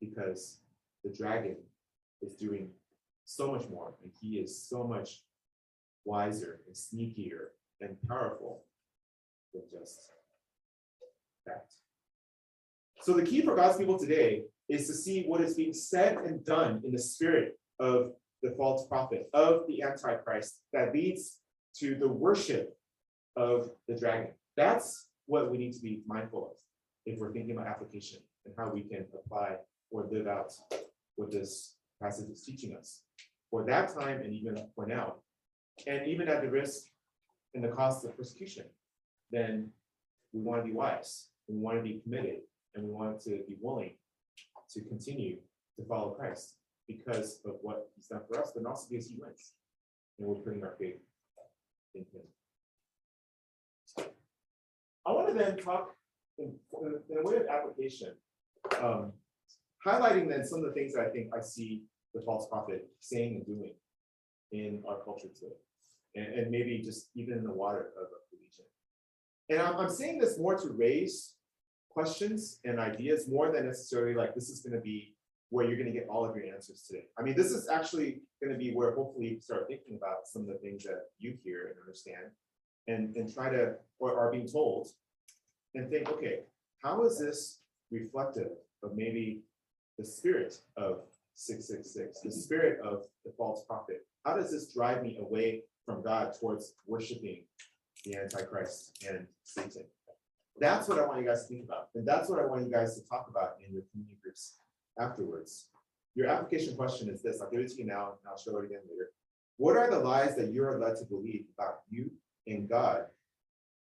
because 0.00 0.58
the 1.04 1.10
dragon 1.10 1.56
is 2.22 2.34
doing 2.34 2.70
so 3.24 3.52
much 3.52 3.68
more, 3.68 3.94
and 4.02 4.12
he 4.20 4.38
is 4.38 4.62
so 4.62 4.84
much 4.84 5.22
wiser 6.04 6.60
and 6.66 6.74
sneakier 6.74 7.48
and 7.80 7.96
powerful 8.08 8.64
than 9.54 9.62
just 9.72 10.00
that. 11.46 11.66
So 13.00 13.12
the 13.14 13.22
key 13.22 13.42
for 13.42 13.54
God's 13.54 13.78
people 13.78 13.98
today 13.98 14.42
is 14.68 14.86
to 14.86 14.94
see 14.94 15.24
what 15.24 15.40
is 15.40 15.54
being 15.54 15.72
said 15.72 16.18
and 16.18 16.44
done 16.44 16.82
in 16.84 16.92
the 16.92 16.98
spirit 16.98 17.58
of 17.78 18.12
the 18.42 18.50
false 18.56 18.86
prophet, 18.86 19.28
of 19.32 19.62
the 19.66 19.82
Antichrist, 19.82 20.60
that 20.72 20.92
leads 20.92 21.38
to 21.78 21.94
the 21.94 22.08
worship 22.08 22.76
of 23.36 23.70
the 23.86 23.96
dragon. 23.96 24.32
That's 24.56 25.06
what 25.26 25.50
we 25.50 25.58
need 25.58 25.72
to 25.74 25.80
be 25.80 26.02
mindful 26.06 26.50
of 26.50 26.56
if 27.06 27.18
we're 27.18 27.32
thinking 27.32 27.52
about 27.52 27.66
application 27.66 28.18
and 28.44 28.54
how 28.58 28.70
we 28.72 28.82
can 28.82 29.06
apply 29.14 29.56
or 29.90 30.06
live 30.10 30.26
out 30.26 30.52
what 31.16 31.30
this 31.30 31.76
passage 32.02 32.28
is 32.30 32.42
teaching 32.44 32.76
us 32.76 33.02
for 33.50 33.64
that 33.64 33.94
time 33.94 34.20
and 34.20 34.32
even 34.32 34.68
for 34.74 34.86
now. 34.86 35.14
And 35.86 36.06
even 36.06 36.28
at 36.28 36.42
the 36.42 36.50
risk 36.50 36.88
and 37.58 37.72
the 37.72 37.74
cost 37.74 38.04
of 38.04 38.16
persecution, 38.16 38.64
then 39.32 39.70
we 40.32 40.40
want 40.40 40.62
to 40.62 40.66
be 40.66 40.72
wise, 40.72 41.30
we 41.48 41.56
want 41.56 41.76
to 41.76 41.82
be 41.82 42.00
committed, 42.04 42.38
and 42.74 42.84
we 42.84 42.90
want 42.90 43.20
to 43.22 43.30
be 43.48 43.56
willing 43.60 43.94
to 44.70 44.82
continue 44.82 45.38
to 45.76 45.84
follow 45.86 46.10
Christ 46.10 46.54
because 46.86 47.40
of 47.44 47.54
what 47.62 47.90
he's 47.96 48.06
done 48.06 48.20
for 48.28 48.40
us, 48.40 48.52
but 48.54 48.64
also 48.64 48.86
because 48.88 49.08
he 49.08 49.16
wins. 49.18 49.54
And 50.18 50.28
we're 50.28 50.36
putting 50.36 50.62
our 50.62 50.76
faith 50.78 51.00
in 51.96 52.02
him. 52.12 52.22
I 55.04 55.12
want 55.12 55.28
to 55.28 55.34
then 55.34 55.56
talk 55.56 55.96
in, 56.38 56.54
in 57.10 57.18
a 57.18 57.22
way 57.22 57.36
of 57.36 57.46
application, 57.46 58.14
um, 58.80 59.12
highlighting 59.84 60.28
then 60.28 60.46
some 60.46 60.60
of 60.60 60.66
the 60.66 60.72
things 60.72 60.94
that 60.94 61.06
I 61.06 61.08
think 61.08 61.30
I 61.36 61.40
see 61.40 61.82
the 62.14 62.20
false 62.20 62.48
prophet 62.48 62.88
saying 63.00 63.36
and 63.36 63.46
doing 63.46 63.74
in 64.52 64.84
our 64.88 64.98
culture 65.04 65.28
today. 65.34 65.56
And, 66.18 66.34
and 66.38 66.50
maybe 66.50 66.80
just 66.84 67.10
even 67.14 67.38
in 67.38 67.44
the 67.44 67.52
water 67.52 67.90
of 68.00 68.06
a 68.06 68.20
religion. 68.32 68.64
And 69.50 69.60
I'm, 69.60 69.76
I'm 69.76 69.90
saying 69.90 70.18
this 70.18 70.38
more 70.38 70.56
to 70.56 70.70
raise 70.70 71.34
questions 71.90 72.60
and 72.64 72.78
ideas 72.78 73.28
more 73.28 73.52
than 73.52 73.66
necessarily 73.66 74.14
like 74.14 74.34
this 74.34 74.48
is 74.48 74.60
going 74.60 74.74
to 74.74 74.80
be 74.80 75.14
where 75.50 75.66
you're 75.66 75.76
going 75.76 75.92
to 75.92 75.98
get 75.98 76.08
all 76.08 76.28
of 76.28 76.36
your 76.36 76.44
answers 76.44 76.82
today. 76.86 77.04
I 77.18 77.22
mean, 77.22 77.34
this 77.34 77.52
is 77.52 77.68
actually 77.68 78.20
going 78.42 78.52
to 78.52 78.58
be 78.58 78.72
where 78.72 78.94
hopefully 78.94 79.28
you 79.28 79.40
start 79.40 79.66
thinking 79.68 79.96
about 79.96 80.26
some 80.26 80.42
of 80.42 80.48
the 80.48 80.58
things 80.58 80.84
that 80.84 81.06
you 81.18 81.36
hear 81.42 81.68
and 81.68 81.76
understand 81.80 82.30
and, 82.86 83.16
and 83.16 83.32
try 83.32 83.48
to, 83.50 83.74
or 83.98 84.18
are 84.18 84.30
being 84.30 84.46
told 84.46 84.88
and 85.74 85.90
think, 85.90 86.08
okay, 86.10 86.40
how 86.82 87.04
is 87.04 87.18
this 87.18 87.60
reflective 87.90 88.50
of 88.82 88.94
maybe 88.94 89.42
the 89.98 90.04
spirit 90.04 90.54
of 90.76 91.00
666, 91.34 92.20
the 92.20 92.30
spirit 92.30 92.80
of 92.84 93.04
the 93.24 93.32
false 93.36 93.64
prophet? 93.66 94.06
How 94.24 94.36
does 94.36 94.50
this 94.50 94.72
drive 94.74 95.02
me 95.02 95.18
away 95.20 95.62
from 95.88 96.02
God 96.02 96.34
towards 96.38 96.74
worshiping 96.86 97.44
the 98.04 98.16
Antichrist 98.16 99.02
and 99.08 99.26
Satan? 99.42 99.84
That's 100.60 100.86
what 100.86 100.98
I 100.98 101.06
want 101.06 101.20
you 101.20 101.26
guys 101.26 101.46
to 101.46 101.48
think 101.48 101.64
about. 101.64 101.88
And 101.94 102.06
that's 102.06 102.28
what 102.28 102.40
I 102.40 102.44
want 102.44 102.64
you 102.64 102.70
guys 102.70 102.94
to 103.00 103.08
talk 103.08 103.28
about 103.30 103.54
in 103.64 103.72
your 103.72 103.82
community 103.90 104.18
groups 104.22 104.58
afterwards. 105.00 105.68
Your 106.14 106.26
application 106.26 106.76
question 106.76 107.08
is 107.08 107.22
this, 107.22 107.40
I'll 107.40 107.50
give 107.50 107.60
it 107.60 107.70
to 107.70 107.78
you 107.78 107.86
now, 107.86 108.08
and 108.08 108.28
I'll 108.28 108.36
show 108.36 108.58
it 108.58 108.66
again 108.66 108.80
later. 108.90 109.10
What 109.56 109.76
are 109.76 109.90
the 109.90 109.98
lies 109.98 110.36
that 110.36 110.52
you 110.52 110.62
are 110.64 110.78
led 110.78 110.96
to 110.96 111.04
believe 111.04 111.46
about 111.56 111.80
you 111.88 112.10
and 112.46 112.68
God 112.68 113.04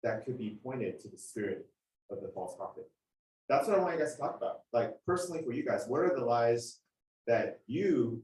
that 0.03 0.23
could 0.23 0.37
be 0.37 0.59
pointed 0.63 0.99
to 1.01 1.09
the 1.09 1.17
spirit 1.17 1.67
of 2.09 2.21
the 2.21 2.29
false 2.33 2.55
prophet? 2.55 2.89
That's 3.49 3.67
what 3.67 3.77
I 3.77 3.81
want 3.81 3.95
you 3.95 3.99
guys 3.99 4.15
to 4.15 4.21
talk 4.21 4.37
about. 4.37 4.61
Like 4.71 4.93
personally 5.05 5.43
for 5.43 5.51
you 5.51 5.65
guys, 5.65 5.85
what 5.87 6.01
are 6.01 6.15
the 6.15 6.23
lies 6.23 6.79
that 7.25 7.59
you 7.67 8.21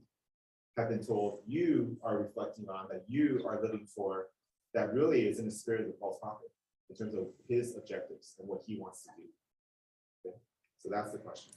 have 0.76 0.88
been 0.88 1.04
told 1.04 1.40
you 1.46 1.96
are 2.02 2.18
reflecting 2.18 2.68
on, 2.68 2.86
that 2.90 3.04
you 3.08 3.44
are 3.46 3.62
living 3.62 3.86
for, 3.86 4.26
that 4.74 4.92
really 4.92 5.26
is 5.28 5.38
in 5.38 5.46
the 5.46 5.50
spirit 5.50 5.86
of 5.86 5.98
false 5.98 6.18
prophet 6.20 6.50
in 6.90 6.96
terms 6.96 7.14
of 7.14 7.28
his 7.48 7.76
objectives 7.76 8.34
and 8.38 8.48
what 8.48 8.62
he 8.66 8.78
wants 8.78 9.04
to 9.04 9.10
do? 9.16 9.28
Okay, 10.26 10.36
So 10.78 10.88
that's 10.90 11.12
the 11.12 11.18
question. 11.18 11.52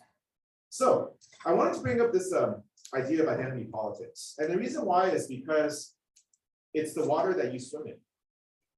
So 0.69 1.13
I 1.45 1.53
wanted 1.53 1.73
to 1.75 1.81
bring 1.81 2.01
up 2.01 2.11
this 2.11 2.31
um, 2.33 2.61
idea 2.93 3.23
of 3.23 3.29
identity 3.29 3.65
politics. 3.71 4.35
And 4.37 4.51
the 4.51 4.57
reason 4.57 4.85
why 4.85 5.09
is 5.09 5.27
because 5.27 5.95
it's 6.73 6.93
the 6.93 7.05
water 7.05 7.33
that 7.33 7.53
you 7.53 7.59
swim 7.59 7.87
in. 7.87 7.95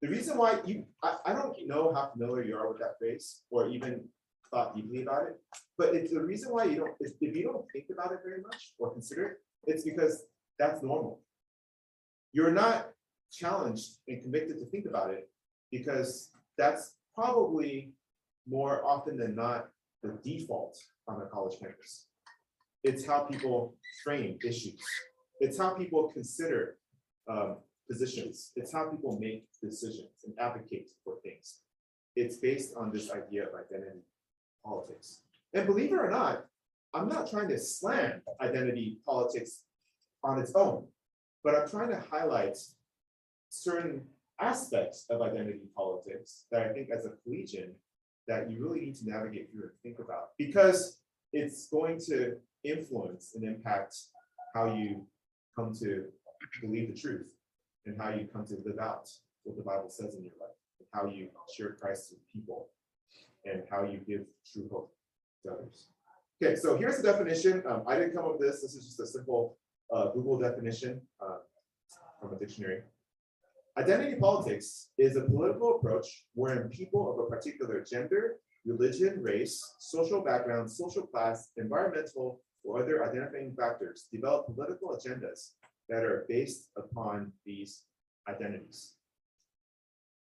The 0.01 0.07
reason 0.07 0.37
why 0.37 0.59
you, 0.65 0.85
I, 1.03 1.17
I 1.25 1.33
don't 1.33 1.57
know 1.67 1.93
how 1.93 2.09
familiar 2.11 2.43
you 2.43 2.57
are 2.57 2.69
with 2.69 2.79
that 2.79 2.97
phrase 2.99 3.41
or 3.49 3.67
even 3.67 4.05
thought 4.49 4.75
deeply 4.75 5.01
about 5.01 5.23
it. 5.23 5.35
But 5.77 5.95
it's 5.95 6.13
the 6.13 6.21
reason 6.21 6.53
why 6.53 6.65
you 6.65 6.77
don't, 6.77 6.93
if, 6.99 7.11
if 7.19 7.35
you 7.35 7.43
don't 7.43 7.65
think 7.73 7.87
about 7.91 8.13
it 8.13 8.19
very 8.23 8.41
much 8.41 8.73
or 8.77 8.93
consider 8.93 9.25
it, 9.25 9.37
it's 9.65 9.83
because 9.83 10.23
that's 10.57 10.83
normal. 10.83 11.21
You're 12.33 12.51
not 12.51 12.91
challenged 13.31 13.97
and 14.07 14.21
convicted 14.21 14.59
to 14.59 14.65
think 14.65 14.85
about 14.85 15.11
it 15.11 15.29
because 15.71 16.29
that's 16.57 16.95
probably 17.15 17.93
more 18.47 18.85
often 18.85 19.17
than 19.17 19.35
not 19.35 19.69
the 20.03 20.17
default 20.23 20.77
on 21.07 21.21
a 21.21 21.25
college 21.25 21.59
campus. 21.59 22.07
It's 22.83 23.05
how 23.05 23.21
people 23.21 23.75
frame 24.03 24.37
issues. 24.43 24.81
It's 25.39 25.57
how 25.57 25.71
people 25.71 26.09
consider 26.13 26.77
um, 27.29 27.57
positions. 27.89 28.51
It's 28.55 28.71
how 28.71 28.89
people 28.89 29.19
make 29.19 29.47
decisions 29.61 30.09
and 30.25 30.33
advocate 30.39 30.87
for 31.03 31.15
things. 31.23 31.59
It's 32.15 32.37
based 32.37 32.75
on 32.75 32.91
this 32.91 33.11
idea 33.11 33.43
of 33.43 33.49
identity 33.55 34.01
politics. 34.65 35.21
And 35.53 35.65
believe 35.65 35.91
it 35.91 35.95
or 35.95 36.09
not, 36.09 36.45
I'm 36.93 37.07
not 37.07 37.29
trying 37.29 37.49
to 37.49 37.59
slam 37.59 38.21
identity 38.41 38.99
politics 39.05 39.63
on 40.23 40.39
its 40.39 40.53
own, 40.55 40.87
but 41.43 41.55
I'm 41.55 41.69
trying 41.69 41.89
to 41.89 42.03
highlight 42.11 42.57
certain 43.49 44.05
aspects 44.41 45.05
of 45.09 45.21
identity 45.21 45.67
politics 45.75 46.45
that 46.51 46.63
I 46.63 46.73
think 46.73 46.89
as 46.89 47.05
a 47.05 47.11
collegian 47.23 47.75
that 48.27 48.49
you 48.49 48.63
really 48.63 48.81
need 48.81 48.95
to 48.95 49.09
navigate 49.09 49.51
through 49.51 49.63
and 49.63 49.71
think 49.83 49.99
about 49.99 50.29
because 50.37 50.99
it's 51.33 51.67
going 51.67 51.99
to 52.07 52.37
influence 52.63 53.33
and 53.35 53.43
impact 53.43 53.95
how 54.53 54.73
you 54.73 55.05
come 55.55 55.73
to 55.79 56.05
believe 56.61 56.93
the 56.93 56.99
truth 56.99 57.33
and 57.85 57.99
how 57.99 58.09
you 58.09 58.27
come 58.31 58.45
to 58.45 58.57
live 58.65 58.79
out 58.79 59.09
what 59.43 59.57
the 59.57 59.63
Bible 59.63 59.89
says 59.89 60.15
in 60.15 60.23
your 60.23 60.33
life, 60.39 60.55
how 60.93 61.07
you 61.07 61.29
share 61.55 61.75
Christ 61.79 62.11
with 62.11 62.19
people, 62.31 62.69
and 63.45 63.63
how 63.69 63.83
you 63.83 63.99
give 64.07 64.25
true 64.51 64.69
hope 64.71 64.93
to 65.45 65.53
others. 65.53 65.87
Okay, 66.41 66.55
so 66.55 66.77
here's 66.77 66.97
the 66.97 67.03
definition. 67.03 67.61
Um, 67.67 67.83
I 67.85 67.95
didn't 67.95 68.13
come 68.13 68.23
up 68.23 68.39
with 68.39 68.49
this. 68.49 68.61
This 68.61 68.73
is 68.73 68.85
just 68.85 68.99
a 69.01 69.07
simple 69.07 69.57
uh, 69.93 70.11
Google 70.11 70.39
definition 70.39 71.01
uh, 71.21 71.39
from 72.21 72.33
a 72.33 72.39
dictionary. 72.39 72.83
Identity 73.77 74.15
politics 74.15 74.89
is 74.97 75.17
a 75.17 75.21
political 75.21 75.75
approach 75.75 76.25
wherein 76.35 76.69
people 76.69 77.11
of 77.11 77.19
a 77.19 77.29
particular 77.29 77.83
gender, 77.83 78.37
religion, 78.65 79.21
race, 79.21 79.61
social 79.79 80.21
background, 80.21 80.71
social 80.71 81.05
class, 81.05 81.49
environmental, 81.57 82.41
or 82.63 82.83
other 82.83 83.03
identifying 83.03 83.53
factors 83.53 84.07
develop 84.11 84.45
political 84.47 84.97
agendas 84.97 85.51
that 85.89 86.03
are 86.03 86.25
based 86.29 86.69
upon 86.77 87.33
these 87.45 87.83
identities. 88.29 88.93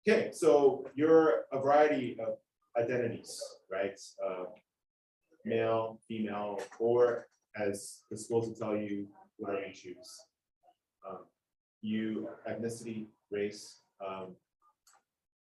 Okay, 0.09 0.31
so 0.33 0.85
you're 0.95 1.45
a 1.53 1.61
variety 1.61 2.17
of 2.21 2.39
identities, 2.81 3.41
right? 3.71 3.99
Uh, 4.25 4.45
male, 5.49 5.99
female, 6.07 6.61
or 6.79 7.27
as 7.57 8.03
the 8.11 8.17
schools 8.17 8.49
will 8.49 8.55
tell 8.55 8.77
you, 8.77 9.09
whatever 9.37 9.67
you 9.67 9.75
choose. 9.75 10.11
Um, 11.09 11.23
You, 11.81 12.29
ethnicity, 12.51 13.07
race, 13.31 13.63
um, 14.07 14.35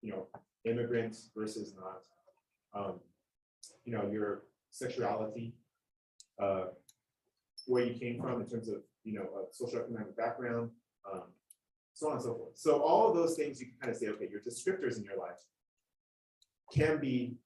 you 0.03 0.11
know, 0.11 0.27
immigrants 0.65 1.31
versus 1.37 1.75
not. 1.83 2.01
um, 2.79 3.01
You 3.87 3.93
know, 3.95 4.05
your 4.11 4.31
sexuality, 4.71 5.47
uh, 6.45 6.67
where 7.67 7.85
you 7.85 7.95
came 7.99 8.17
from 8.21 8.41
in 8.43 8.47
terms 8.49 8.69
of, 8.69 8.79
you 9.05 9.15
know, 9.17 9.27
uh, 9.37 9.47
socioeconomic 9.59 10.17
background, 10.17 10.71
um, 11.11 11.27
so 11.93 12.09
on 12.09 12.15
and 12.15 12.23
so 12.23 12.35
forth. 12.35 12.57
So 12.67 12.83
all 12.83 13.09
of 13.09 13.15
those 13.15 13.37
things 13.37 13.61
you 13.61 13.67
can 13.71 13.79
kind 13.81 13.93
of 13.93 13.99
say, 14.01 14.09
okay, 14.09 14.29
your 14.29 14.41
descriptors 14.41 14.97
in 14.99 15.05
your 15.05 15.19
life 15.27 15.43
can 16.73 16.99
be 16.99 17.39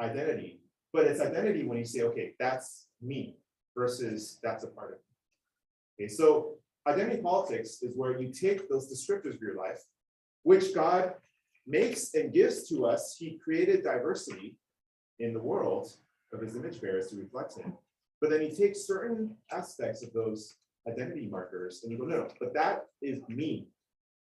identity, 0.00 0.60
but 0.94 1.06
it's 1.06 1.20
identity 1.20 1.64
when 1.64 1.76
you 1.76 1.84
say, 1.84 2.02
okay, 2.02 2.34
that's 2.38 2.86
me 3.02 3.36
versus 3.76 4.38
that's 4.44 4.62
a 4.62 4.68
part 4.68 4.92
of 4.92 4.98
me. 4.98 6.04
Okay, 6.04 6.08
so 6.08 6.54
identity 6.86 7.20
politics 7.20 7.82
is 7.82 7.96
where 7.96 8.18
you 8.18 8.32
take 8.32 8.68
those 8.68 8.88
descriptors 8.88 9.34
of 9.34 9.42
your 9.42 9.56
life, 9.56 9.82
which 10.44 10.72
God 10.72 11.14
makes 11.66 12.14
and 12.14 12.32
gives 12.32 12.68
to 12.68 12.86
us. 12.86 13.16
He 13.18 13.40
created 13.42 13.82
diversity 13.82 14.56
in 15.18 15.34
the 15.34 15.40
world 15.40 15.92
of 16.32 16.40
his 16.40 16.54
image 16.54 16.80
bearers 16.80 17.08
to 17.08 17.16
reflect 17.16 17.58
him. 17.58 17.74
But 18.20 18.30
then 18.30 18.40
he 18.40 18.54
takes 18.54 18.86
certain 18.86 19.36
aspects 19.50 20.04
of 20.04 20.12
those 20.12 20.58
identity 20.86 21.26
markers 21.26 21.80
and 21.82 21.90
you 21.90 21.98
go, 21.98 22.04
no, 22.04 22.18
no, 22.18 22.28
but 22.38 22.54
that 22.54 22.86
is 23.02 23.20
me, 23.28 23.66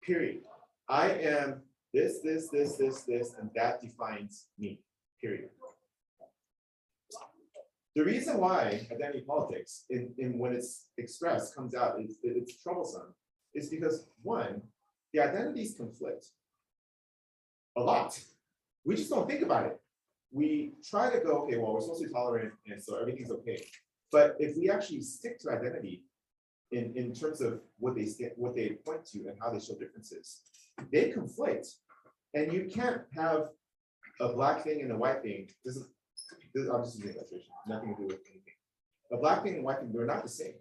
period. 0.02 0.42
I 0.88 1.12
am 1.12 1.62
this, 1.94 2.20
this, 2.22 2.50
this, 2.50 2.76
this, 2.76 3.02
this, 3.02 3.34
and 3.40 3.48
that 3.54 3.80
defines 3.80 4.48
me, 4.58 4.80
period. 5.22 5.48
The 7.98 8.04
reason 8.04 8.38
why 8.38 8.86
identity 8.92 9.24
politics, 9.26 9.84
in, 9.90 10.14
in 10.18 10.38
when 10.38 10.52
it's 10.52 10.86
expressed, 10.98 11.56
comes 11.56 11.74
out, 11.74 12.00
is 12.00 12.18
it's 12.22 12.62
troublesome, 12.62 13.12
is 13.54 13.70
because 13.70 14.06
one, 14.22 14.62
the 15.12 15.18
identities 15.18 15.74
conflict 15.76 16.26
a 17.76 17.80
lot. 17.80 18.16
We 18.84 18.94
just 18.94 19.10
don't 19.10 19.28
think 19.28 19.42
about 19.42 19.66
it. 19.66 19.80
We 20.30 20.74
try 20.88 21.10
to 21.10 21.18
go, 21.18 21.42
okay, 21.42 21.56
well, 21.56 21.74
we're 21.74 21.80
supposed 21.80 22.02
to 22.02 22.06
be 22.06 22.14
tolerant, 22.14 22.52
and 22.68 22.80
so 22.80 23.00
everything's 23.00 23.32
okay. 23.32 23.66
But 24.12 24.36
if 24.38 24.56
we 24.56 24.70
actually 24.70 25.00
stick 25.00 25.40
to 25.40 25.50
identity 25.50 26.04
in, 26.70 26.92
in 26.94 27.12
terms 27.12 27.40
of 27.40 27.62
what 27.80 27.96
they 27.96 28.06
stand, 28.06 28.30
what 28.36 28.54
they 28.54 28.78
point 28.86 29.06
to 29.06 29.26
and 29.26 29.36
how 29.40 29.50
they 29.50 29.58
show 29.58 29.74
differences, 29.74 30.42
they 30.92 31.10
conflict. 31.10 31.66
And 32.32 32.52
you 32.52 32.70
can't 32.72 33.00
have 33.16 33.48
a 34.20 34.28
black 34.34 34.62
thing 34.62 34.82
and 34.82 34.92
a 34.92 34.96
white 34.96 35.22
thing. 35.22 35.48
This 35.64 35.74
is, 35.74 35.88
this, 36.62 36.70
I'm 36.72 36.84
just 36.84 36.98
using 36.98 37.14
illustration, 37.16 37.48
nothing 37.66 37.94
to 37.94 38.02
do 38.02 38.06
with 38.08 38.20
anything. 38.26 38.54
A 39.12 39.16
black 39.16 39.42
thing 39.42 39.54
and 39.54 39.64
white 39.64 39.78
thing, 39.80 39.92
they're 39.92 40.06
not 40.06 40.22
the 40.22 40.28
same. 40.28 40.54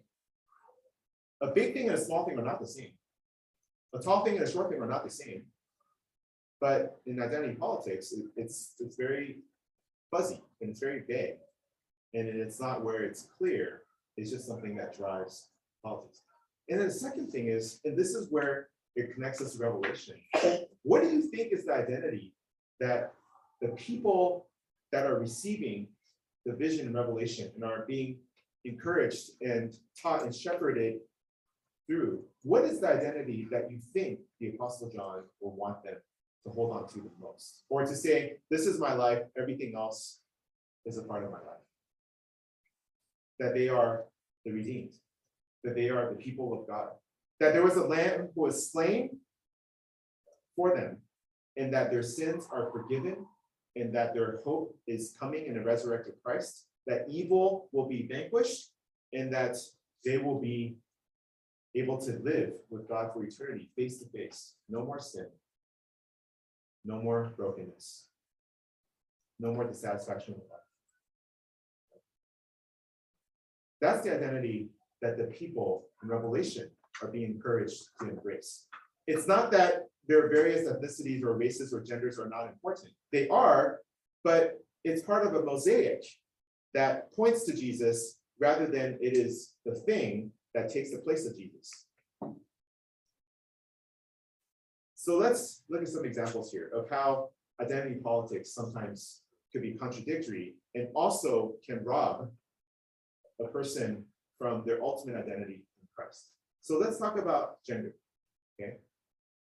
A 1.42 1.48
big 1.48 1.74
thing 1.74 1.88
and 1.88 1.98
a 1.98 2.02
small 2.02 2.26
thing 2.26 2.38
are 2.40 2.44
not 2.44 2.60
the 2.60 2.68
same. 2.68 2.92
A 3.94 4.00
tall 4.00 4.24
thing 4.24 4.36
and 4.38 4.44
a 4.46 4.52
short 4.52 4.70
thing 4.70 4.82
are 4.82 4.88
not 4.88 5.04
the 5.04 5.10
same. 5.12 5.44
But 6.60 7.00
in 7.06 7.22
identity 7.22 7.54
politics, 7.56 8.12
it- 8.12 8.26
it's, 8.36 8.74
it's 8.80 8.96
very 8.96 9.40
fuzzy 10.12 10.42
and 10.62 10.70
it's 10.72 10.80
very 10.80 11.02
vague. 11.08 11.38
And 12.14 12.28
it's 12.28 12.60
not 12.60 12.84
where 12.84 13.04
it's 13.04 13.28
clear, 13.38 13.84
it's 14.16 14.32
just 14.32 14.48
something 14.48 14.76
that 14.78 14.98
drives 14.98 15.50
politics. 15.84 16.22
And 16.70 16.80
then 16.80 16.88
the 16.88 16.94
second 16.94 17.32
thing 17.32 17.48
is, 17.50 17.80
and 17.86 17.98
this 17.98 18.16
is 18.16 18.32
where 18.32 18.70
it 18.96 19.14
connects 19.14 19.42
us 19.42 19.56
to 19.56 19.64
Revelation. 19.64 20.16
What 20.84 21.04
do 21.04 21.10
you 21.10 21.22
think 21.22 21.52
is 21.54 21.66
the 21.66 21.74
identity 21.74 22.34
that 22.80 23.14
the 23.62 23.70
people 23.70 24.47
that 24.92 25.06
are 25.06 25.20
receiving 25.20 25.88
the 26.46 26.54
vision 26.54 26.88
and 26.88 26.96
Revelation 26.96 27.52
and 27.56 27.64
are 27.64 27.86
being 27.88 28.20
encouraged 28.66 29.32
and 29.42 29.76
taught 30.02 30.24
and 30.24 30.34
shepherded 30.34 31.00
through? 31.88 32.24
What 32.44 32.64
is 32.66 32.80
the 32.80 32.90
identity 32.90 33.48
that 33.52 33.70
you 33.72 33.80
think 33.94 34.20
the 34.40 34.50
Apostle 34.50 34.90
John 34.90 35.24
will 35.42 35.56
want 35.56 35.84
them 35.84 35.96
to 36.46 36.50
hold 36.52 36.76
on 36.76 36.88
to 36.90 37.00
the 37.00 37.12
most? 37.20 37.64
Or 37.70 37.86
to 37.86 37.96
say, 37.96 38.38
this 38.50 38.66
is 38.66 38.80
my 38.80 38.94
life, 38.94 39.24
everything 39.38 39.74
else 39.76 40.20
is 40.86 40.98
a 40.98 41.04
part 41.04 41.24
of 41.24 41.32
my 41.32 41.38
life? 41.38 41.66
That 43.40 43.54
they 43.54 43.70
are 43.70 44.06
the 44.46 44.52
redeemed, 44.52 44.94
that 45.64 45.76
they 45.76 45.90
are 45.90 46.10
the 46.10 46.16
people 46.16 46.54
of 46.54 46.68
God, 46.68 46.90
that 47.40 47.54
there 47.54 47.64
was 47.64 47.76
a 47.76 47.86
lamb 47.86 48.30
who 48.34 48.42
was 48.42 48.72
slain 48.72 49.20
for 50.56 50.76
them, 50.76 50.98
and 51.56 51.74
that 51.74 51.92
their 51.92 52.04
sins 52.04 52.48
are 52.52 52.72
forgiven, 52.72 53.26
and 53.82 53.94
that 53.96 54.14
their 54.14 54.42
hope 54.44 54.76
is 54.88 55.16
coming 55.20 55.46
in 55.46 55.58
a 55.58 55.64
resurrected 55.64 56.16
Christ, 56.24 56.66
that 56.86 57.06
evil 57.10 57.70
will 57.72 57.88
be 57.88 58.08
vanquished, 58.10 58.72
and 59.14 59.32
that 59.34 59.56
they 60.06 60.18
will 60.18 60.40
be 60.40 60.78
able 61.76 62.00
to 62.02 62.20
live 62.24 62.54
with 62.70 62.88
God 62.88 63.12
for 63.14 63.24
eternity, 63.24 63.70
face 63.76 64.00
to 64.00 64.10
face, 64.10 64.56
no 64.70 64.84
more 64.84 65.00
sin, 65.00 65.28
no 66.86 67.02
more 67.02 67.34
brokenness, 67.36 68.08
no 69.40 69.54
more 69.54 69.66
dissatisfaction 69.66 70.34
with 70.34 70.44
life. 70.50 70.60
That's 73.80 74.04
the 74.04 74.16
identity 74.16 74.70
that 75.02 75.18
the 75.18 75.26
people 75.26 75.86
in 76.02 76.10
Revelation 76.10 76.72
are 77.02 77.10
being 77.10 77.32
encouraged 77.32 77.84
to 78.02 78.10
embrace. 78.10 78.66
It's 79.06 79.28
not 79.28 79.52
that 79.52 79.84
their 80.08 80.30
various 80.30 80.68
ethnicities 80.68 81.24
or 81.24 81.38
races 81.38 81.74
or 81.74 81.82
genders 81.82 82.18
are 82.20 82.30
not 82.30 82.48
important. 82.48 82.90
They 83.12 83.28
are, 83.30 83.80
but 84.24 84.60
it's 84.84 85.02
part 85.02 85.26
of 85.28 85.36
a 85.36 85.44
mosaic 85.44 86.04
that 86.74 87.14
points 87.14 87.44
to 87.46 87.54
Jesus 87.54 88.18
rather 88.40 88.68
than 88.68 88.98
it 89.02 89.18
is 89.18 89.54
the 89.66 89.76
thing 89.76 90.32
that 90.54 90.72
takes 90.72 90.92
the 90.92 91.00
place 91.00 91.28
of 91.28 91.36
Jesus. 91.36 91.86
So 94.96 95.18
let's 95.18 95.64
look 95.70 95.82
at 95.82 95.88
some 95.88 96.06
examples 96.06 96.52
here 96.52 96.70
of 96.74 96.90
how 96.90 97.30
identity 97.62 97.96
politics 98.04 98.54
sometimes 98.54 99.22
could 99.52 99.62
be 99.62 99.74
contradictory 99.74 100.56
and 100.76 100.90
also 100.96 101.54
can 101.66 101.84
rob 101.84 102.30
a 103.40 103.48
person 103.48 104.06
from 104.38 104.64
their 104.66 104.82
ultimate 104.84 105.16
identity 105.16 105.64
in 105.82 105.88
Christ. 105.96 106.32
So 106.62 106.78
let's 106.78 106.98
talk 106.98 107.18
about 107.18 107.64
gender. 107.66 107.96
Okay. 108.60 108.78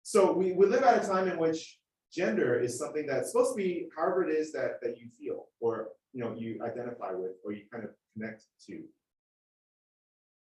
So 0.08 0.32
we, 0.32 0.54
we 0.54 0.68
live 0.68 0.84
at 0.84 1.04
a 1.04 1.06
time 1.06 1.28
in 1.28 1.38
which 1.38 1.80
gender 2.14 2.58
is 2.58 2.80
something 2.80 3.06
that's 3.06 3.34
supposed 3.34 3.52
to 3.52 3.58
be 3.58 3.90
however 3.94 4.26
it 4.26 4.32
is 4.34 4.54
that, 4.54 4.80
that 4.82 4.98
you 4.98 5.10
feel 5.10 5.48
or 5.60 5.90
you 6.14 6.24
know 6.24 6.34
you 6.34 6.62
identify 6.64 7.12
with 7.12 7.32
or 7.44 7.52
you 7.52 7.64
kind 7.70 7.84
of 7.84 7.90
connect 8.14 8.44
to. 8.68 8.84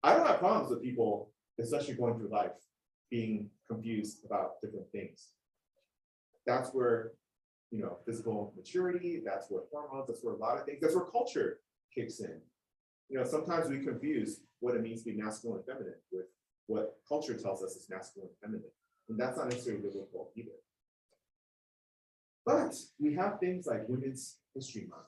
I 0.04 0.14
don't 0.14 0.28
have 0.28 0.38
problems 0.38 0.70
with 0.70 0.80
people, 0.80 1.32
especially 1.60 1.94
going 1.94 2.16
through 2.16 2.28
life, 2.28 2.52
being 3.10 3.50
confused 3.68 4.24
about 4.24 4.60
different 4.62 4.86
things. 4.92 5.30
That's 6.46 6.70
where, 6.70 7.14
you 7.72 7.82
know, 7.82 7.98
physical 8.06 8.54
maturity, 8.56 9.22
that's 9.26 9.50
where 9.50 9.62
hormones, 9.72 10.06
that's 10.06 10.22
where 10.22 10.34
a 10.34 10.38
lot 10.38 10.58
of 10.58 10.66
things, 10.66 10.78
that's 10.80 10.94
where 10.94 11.06
culture 11.06 11.58
kicks 11.92 12.20
in. 12.20 12.40
You 13.08 13.18
know, 13.18 13.24
sometimes 13.24 13.68
we 13.68 13.80
confuse 13.80 14.38
what 14.60 14.76
it 14.76 14.82
means 14.82 15.02
to 15.02 15.10
be 15.10 15.20
masculine 15.20 15.56
and 15.58 15.66
feminine 15.66 15.98
with 16.12 16.26
what 16.68 16.94
culture 17.08 17.34
tells 17.34 17.64
us 17.64 17.72
is 17.72 17.88
masculine 17.90 18.28
and 18.28 18.52
feminine. 18.52 18.70
And 19.08 19.18
that's 19.18 19.36
not 19.36 19.48
necessarily 19.48 19.82
biblical 19.82 20.30
either. 20.36 20.50
But 22.44 22.74
we 22.98 23.14
have 23.14 23.40
things 23.40 23.66
like 23.66 23.88
Women's 23.88 24.36
History 24.54 24.86
Month. 24.88 25.02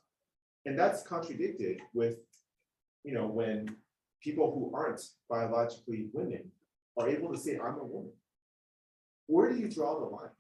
And 0.67 0.79
that's 0.79 1.03
contradicted 1.03 1.81
with, 1.95 2.19
you 3.05 3.15
know, 3.15 3.27
when 3.27 3.77
people 4.23 4.53
who 4.53 4.77
aren't 4.77 5.01
biologically 5.29 6.09
women 6.13 6.51
are 6.99 7.09
able 7.09 7.33
to 7.33 7.39
say, 7.39 7.59
I'm 7.59 7.79
a 7.79 7.85
woman. 7.85 8.13
Where 9.27 9.51
do 9.51 9.59
you 9.59 9.71
draw 9.71 9.99
the 9.99 10.07
line? 10.07 10.31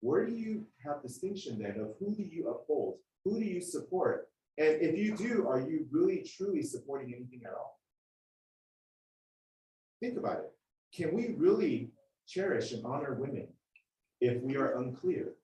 Where 0.00 0.26
do 0.26 0.32
you 0.32 0.66
have 0.84 1.02
distinction 1.02 1.58
then 1.58 1.80
of 1.80 1.94
who 1.98 2.14
do 2.14 2.22
you 2.22 2.48
uphold? 2.48 2.96
Who 3.24 3.38
do 3.38 3.44
you 3.44 3.60
support? 3.60 4.28
And 4.58 4.80
if 4.80 4.96
you 4.96 5.16
do, 5.16 5.46
are 5.46 5.60
you 5.60 5.86
really 5.90 6.26
truly 6.36 6.62
supporting 6.62 7.14
anything 7.14 7.42
at 7.46 7.52
all? 7.52 7.78
Think 10.00 10.18
about 10.18 10.38
it. 10.38 10.52
Can 10.94 11.14
we 11.14 11.34
really 11.36 11.91
cherish 12.26 12.72
and 12.72 12.84
honor 12.84 13.14
women 13.14 13.48
if 14.20 14.40
we 14.42 14.56
are 14.56 14.78
unclear 14.78 15.34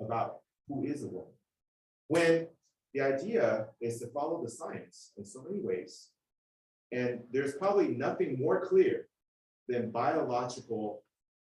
about 0.00 0.40
who 0.68 0.84
is 0.84 1.04
a 1.04 1.08
woman? 1.08 1.32
When 2.08 2.46
the 2.92 3.00
idea 3.00 3.66
is 3.80 3.98
to 4.00 4.06
follow 4.08 4.42
the 4.42 4.50
science 4.50 5.12
in 5.16 5.24
so 5.24 5.42
many 5.42 5.60
ways, 5.60 6.10
and 6.92 7.20
there's 7.32 7.54
probably 7.54 7.88
nothing 7.88 8.38
more 8.38 8.64
clear 8.66 9.08
than 9.68 9.90
biological 9.90 11.02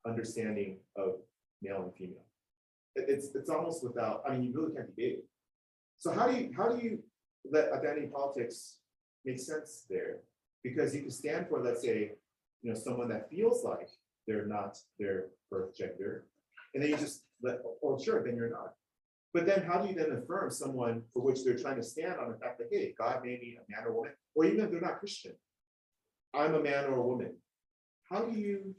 understanding 0.06 0.78
of 0.96 1.16
male 1.62 1.84
and 1.84 1.94
female. 1.96 2.26
It's, 2.96 3.34
it's 3.34 3.50
almost 3.50 3.84
without, 3.84 4.24
I 4.28 4.34
mean, 4.34 4.44
you 4.44 4.54
really 4.54 4.74
can't 4.74 4.88
debate 4.88 5.20
it. 5.20 5.26
So 5.98 6.12
how 6.12 6.28
do 6.28 6.38
you, 6.38 6.52
how 6.56 6.70
do 6.70 6.84
you 6.84 7.00
let 7.50 7.74
identity 7.74 8.08
politics 8.08 8.78
make 9.26 9.40
sense 9.40 9.86
there? 9.90 10.20
Because 10.64 10.96
you 10.96 11.02
can 11.02 11.12
stand 11.12 11.48
for, 11.50 11.62
let's 11.62 11.82
say, 11.82 12.12
you 12.62 12.72
know, 12.72 12.78
someone 12.78 13.10
that 13.10 13.30
feels 13.30 13.64
like 13.64 13.90
they're 14.28 14.46
not 14.46 14.78
their 15.00 15.28
birth 15.52 15.76
gender, 15.76 16.26
and 16.74 16.84
then 16.84 16.90
you 16.92 16.98
just 16.98 17.24
let, 17.42 17.60
oh, 17.84 18.00
sure, 18.02 18.24
then 18.24 18.36
you're 18.36 18.50
not. 18.50 18.74
But 19.34 19.46
then 19.46 19.64
how 19.64 19.80
do 19.80 19.90
you 19.90 19.96
then 19.96 20.12
affirm 20.12 20.52
someone 20.52 21.02
for 21.12 21.24
which 21.24 21.44
they're 21.44 21.58
trying 21.58 21.78
to 21.78 21.84
stand 21.84 22.20
on 22.20 22.32
the 22.32 22.38
fact 22.38 22.60
that, 22.60 22.68
hey, 22.72 22.94
God 22.98 23.22
made 23.24 23.42
me 23.42 23.58
a 23.58 23.72
man 23.72 23.88
or 23.88 23.94
woman, 23.94 24.12
or 24.36 24.46
even 24.46 24.64
if 24.64 24.72
they're 24.72 24.82
not 24.82 25.00
Christian, 25.00 25.34
I'm 26.34 26.56
a 26.56 26.62
man 26.62 26.86
or 26.86 26.96
a 26.98 27.02
woman. 27.02 27.36
How 28.10 28.22
do 28.22 28.38
you 28.38 28.76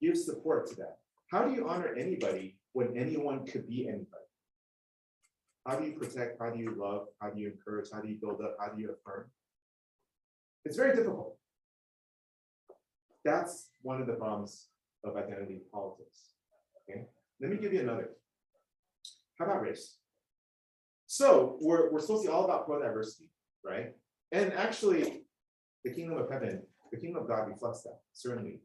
give 0.00 0.16
support 0.16 0.68
to 0.68 0.76
that? 0.76 0.98
How 1.30 1.42
do 1.42 1.54
you 1.54 1.68
honor 1.68 1.94
anybody 1.98 2.58
when 2.72 2.96
anyone 2.96 3.44
could 3.46 3.68
be 3.68 3.88
anybody? 3.88 4.06
How 5.66 5.76
do 5.76 5.86
you 5.86 5.92
protect? 5.92 6.40
How 6.40 6.50
do 6.50 6.60
you 6.60 6.74
love? 6.78 7.06
How 7.20 7.30
do 7.30 7.40
you 7.40 7.48
encourage? 7.48 7.88
How 7.92 8.00
do 8.00 8.08
you 8.08 8.18
build 8.20 8.40
up? 8.40 8.56
How 8.60 8.68
do 8.68 8.80
you 8.80 8.90
affirm? 8.90 9.26
It's 10.64 10.76
very 10.76 10.94
difficult. 10.94 11.36
That's 13.24 13.70
one 13.82 14.00
of 14.00 14.06
the 14.06 14.12
problems 14.12 14.68
of 15.06 15.16
identity 15.16 15.62
politics. 15.72 16.32
Okay, 16.88 17.06
let 17.40 17.50
me 17.50 17.56
give 17.56 17.72
you 17.72 17.80
another. 17.80 18.10
How 19.38 19.46
about 19.46 19.62
race? 19.62 19.96
So 21.06 21.56
we're, 21.60 21.92
we're 21.92 22.00
supposed 22.00 22.24
to 22.24 22.28
be 22.28 22.34
all 22.34 22.44
about 22.44 22.66
pro-diversity, 22.66 23.30
right? 23.64 23.94
And 24.32 24.52
actually, 24.52 25.22
the 25.84 25.92
kingdom 25.92 26.18
of 26.18 26.30
heaven, 26.30 26.62
the 26.90 26.98
kingdom 26.98 27.22
of 27.22 27.28
God 27.28 27.48
reflects 27.48 27.82
that, 27.82 28.00
certainly. 28.12 28.60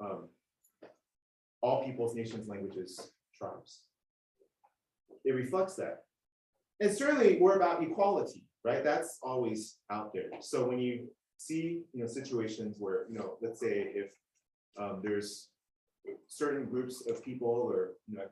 Um, 0.00 0.28
all 1.60 1.84
peoples, 1.84 2.14
nations, 2.14 2.48
languages, 2.48 3.10
tribes. 3.36 3.82
It 5.24 5.32
reflects 5.32 5.74
that. 5.76 6.04
And 6.80 6.96
certainly, 6.96 7.38
we're 7.40 7.56
about 7.56 7.82
equality, 7.82 8.46
right? 8.64 8.84
That's 8.84 9.18
always 9.22 9.78
out 9.90 10.12
there. 10.14 10.30
So 10.40 10.66
when 10.66 10.78
you 10.78 11.08
see, 11.36 11.82
you 11.92 12.02
know, 12.02 12.06
situations 12.06 12.76
where, 12.78 13.06
you 13.10 13.18
know, 13.18 13.36
let's 13.42 13.60
say 13.60 13.92
if 13.94 14.12
um, 14.80 15.00
there's 15.02 15.48
certain 16.26 16.66
groups 16.66 17.06
of 17.06 17.24
people 17.24 17.48
or, 17.48 17.92
you 18.06 18.18
know, 18.18 18.24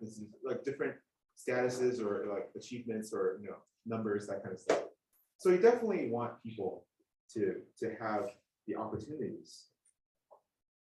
like 0.45 0.65
different 0.65 0.95
statuses 1.37 2.01
or 2.01 2.27
like 2.33 2.49
achievements 2.57 3.13
or, 3.13 3.39
you 3.41 3.49
know, 3.49 3.57
numbers, 3.87 4.27
that 4.27 4.43
kind 4.43 4.55
of 4.55 4.61
stuff. 4.61 4.83
So 5.39 5.51
you 5.51 5.59
definitely 5.59 6.09
want 6.11 6.43
people 6.43 6.85
to, 7.35 7.57
to 7.81 7.95
have 8.01 8.31
the 8.67 8.77
opportunities. 8.77 9.67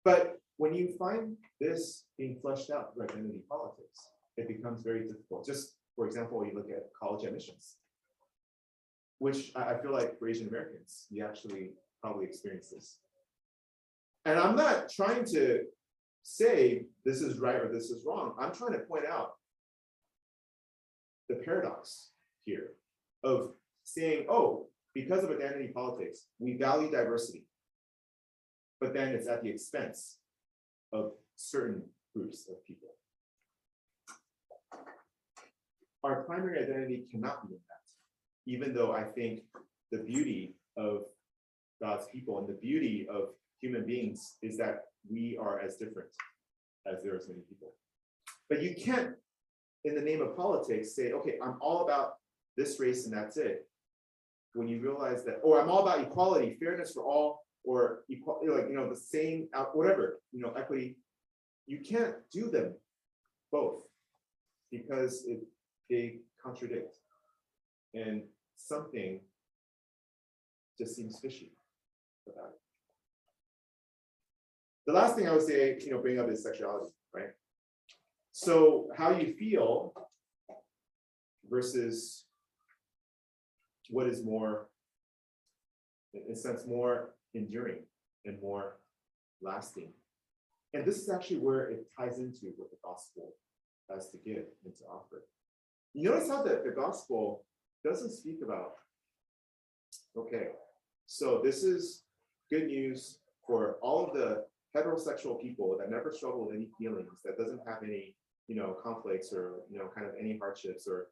But 0.05 0.39
when 0.57 0.75
you 0.75 0.95
find 0.99 1.37
this 1.61 2.05
being 2.19 2.39
fleshed 2.41 2.71
out 2.71 2.95
through 2.95 3.05
identity 3.05 3.41
politics, 3.49 4.09
it 4.37 4.49
becomes 4.49 4.83
very 4.83 5.07
difficult. 5.07 5.47
Just 5.47 5.77
for 5.97 6.07
example, 6.07 6.45
you 6.45 6.53
look 6.55 6.71
at 6.71 6.91
college 7.01 7.25
admissions, 7.25 7.77
which 9.19 9.53
I 9.55 9.77
feel 9.79 9.93
like 9.93 10.19
for 10.19 10.29
Asian 10.29 10.49
Americans, 10.49 11.07
you 11.11 11.25
actually 11.25 11.71
probably 12.01 12.27
experience 12.27 12.71
this. 12.71 12.99
And 14.25 14.39
I'm 14.39 14.57
not 14.57 14.89
trying 14.89 15.25
to 15.27 15.65
say 16.23 16.87
this 17.05 17.21
is 17.21 17.39
right 17.39 17.57
or 17.57 17.71
this 17.73 17.91
is 17.91 18.05
wrong. 18.07 18.35
I'm 18.39 18.55
trying 18.55 18.73
to 18.73 18.81
point 18.81 19.07
out 19.07 19.33
the 21.29 21.37
paradox 21.37 22.11
here 22.45 22.73
of 23.25 23.51
saying, 23.85 24.27
oh, 24.29 24.67
because 24.95 25.25
of 25.25 25.31
identity 25.31 25.69
politics, 25.69 26.27
we 26.39 26.57
value 26.57 26.91
diversity. 26.91 27.47
But 28.81 28.95
then 28.95 29.09
it's 29.09 29.29
at 29.29 29.43
the 29.43 29.51
expense 29.51 30.19
of 30.93 31.13
certain 31.37 31.83
groups 32.15 32.47
of 32.49 32.65
people. 32.67 32.89
Our 36.05 36.23
primary 36.25 36.63
identity 36.63 37.05
cannot 37.11 37.47
be 37.47 37.55
in 37.55 37.61
that, 37.69 38.53
even 38.53 38.75
though 38.75 38.93
I 38.93 39.05
think 39.05 39.43
the 39.93 39.99
beauty 39.99 40.57
of 40.77 41.05
God's 41.81 42.07
people 42.07 42.39
and 42.39 42.49
the 42.49 42.59
beauty 42.61 43.07
of 43.09 43.31
human 43.63 43.87
beings 43.87 44.37
is 44.43 44.59
that 44.59 44.83
we 45.11 45.39
are 45.41 45.61
as 45.61 45.77
different 45.77 46.09
as 46.87 47.03
there 47.03 47.13
are 47.13 47.21
many 47.29 47.41
people. 47.49 47.73
But 48.51 48.63
you 48.63 48.75
can't, 48.75 49.15
in 49.85 49.95
the 49.95 50.03
name 50.03 50.21
of 50.21 50.37
politics, 50.37 50.95
say, 50.95 51.13
okay, 51.13 51.39
I'm 51.43 51.57
all 51.61 51.85
about 51.85 52.15
this 52.57 52.79
race 52.79 53.07
and 53.07 53.15
that's 53.15 53.37
it. 53.39 53.67
When 54.55 54.69
you 54.69 54.83
realize 54.83 55.25
that, 55.25 55.41
or 55.43 55.63
I'm 55.63 55.71
all 55.71 55.83
about 55.83 56.01
equality, 56.01 56.57
fairness 56.61 56.93
for 56.93 57.05
all, 57.05 57.41
or 57.65 58.01
equal, 58.11 58.41
like 58.47 58.69
you 58.69 58.75
know, 58.75 58.91
the 58.91 58.97
same, 58.97 59.49
whatever, 59.73 60.21
you 60.33 60.43
know, 60.43 60.53
equity. 60.53 60.97
You 61.67 61.79
can't 61.79 62.17
do 62.33 62.51
them 62.51 62.75
both 63.53 63.83
because 64.71 65.25
it, 65.27 65.41
they 65.89 66.19
contradict, 66.43 66.97
and 67.95 68.25
something 68.57 69.21
just 70.77 70.97
seems 70.97 71.21
fishy 71.21 71.53
about 72.27 72.51
it. 72.51 72.62
The 74.87 74.93
last 74.93 75.17
thing 75.17 75.29
I 75.29 75.33
would 75.33 75.47
say, 75.47 75.79
you 75.81 75.91
know, 75.93 75.99
bring 75.99 76.19
up 76.19 76.29
is 76.29 76.43
sexuality, 76.43 76.93
right? 77.15 77.31
So 78.33 78.89
how 78.97 79.11
you 79.11 79.35
feel 79.35 79.95
versus 81.49 82.25
what 83.91 84.07
is 84.09 84.25
more, 84.25 84.69
in 86.15 86.33
a 86.33 86.37
sense, 86.37 86.67
more 86.67 87.15
enduring 87.35 87.83
and 88.25 88.41
more 88.41 88.79
lasting. 89.41 89.93
And 90.75 90.85
this 90.85 90.99
is 90.99 91.11
actually 91.11 91.39
where 91.39 91.65
it 91.71 91.87
ties 91.97 92.19
into 92.19 92.53
what 92.57 92.71
the 92.71 92.79
gospel 92.83 93.35
has 93.91 94.11
to 94.11 94.17
give 94.17 94.45
and 94.65 94.75
to 94.79 94.85
offer. 94.85 95.25
You 95.93 96.09
notice 96.09 96.29
how 96.29 96.43
the, 96.43 96.63
the 96.65 96.73
gospel 96.75 97.45
doesn't 97.85 98.13
speak 98.13 98.39
about, 98.43 98.73
okay, 100.17 100.49
so 101.07 101.41
this 101.45 101.63
is 101.63 102.05
good 102.51 102.67
news 102.67 103.19
for 103.47 103.77
all 103.83 104.07
of 104.07 104.15
the 104.15 104.45
heterosexual 104.77 105.41
people 105.41 105.77
that 105.79 105.91
never 105.91 106.13
struggle 106.13 106.47
with 106.47 106.57
any 106.57 106.69
feelings, 106.79 107.21
that 107.25 107.39
doesn't 107.39 107.61
have 107.67 107.83
any, 107.83 108.17
you 108.49 108.57
know, 108.57 108.77
conflicts 108.83 109.33
or, 109.33 109.61
you 109.71 109.79
know, 109.79 109.89
kind 109.95 110.07
of 110.07 110.13
any 110.19 110.39
hardships 110.39 110.87
or 110.87 111.09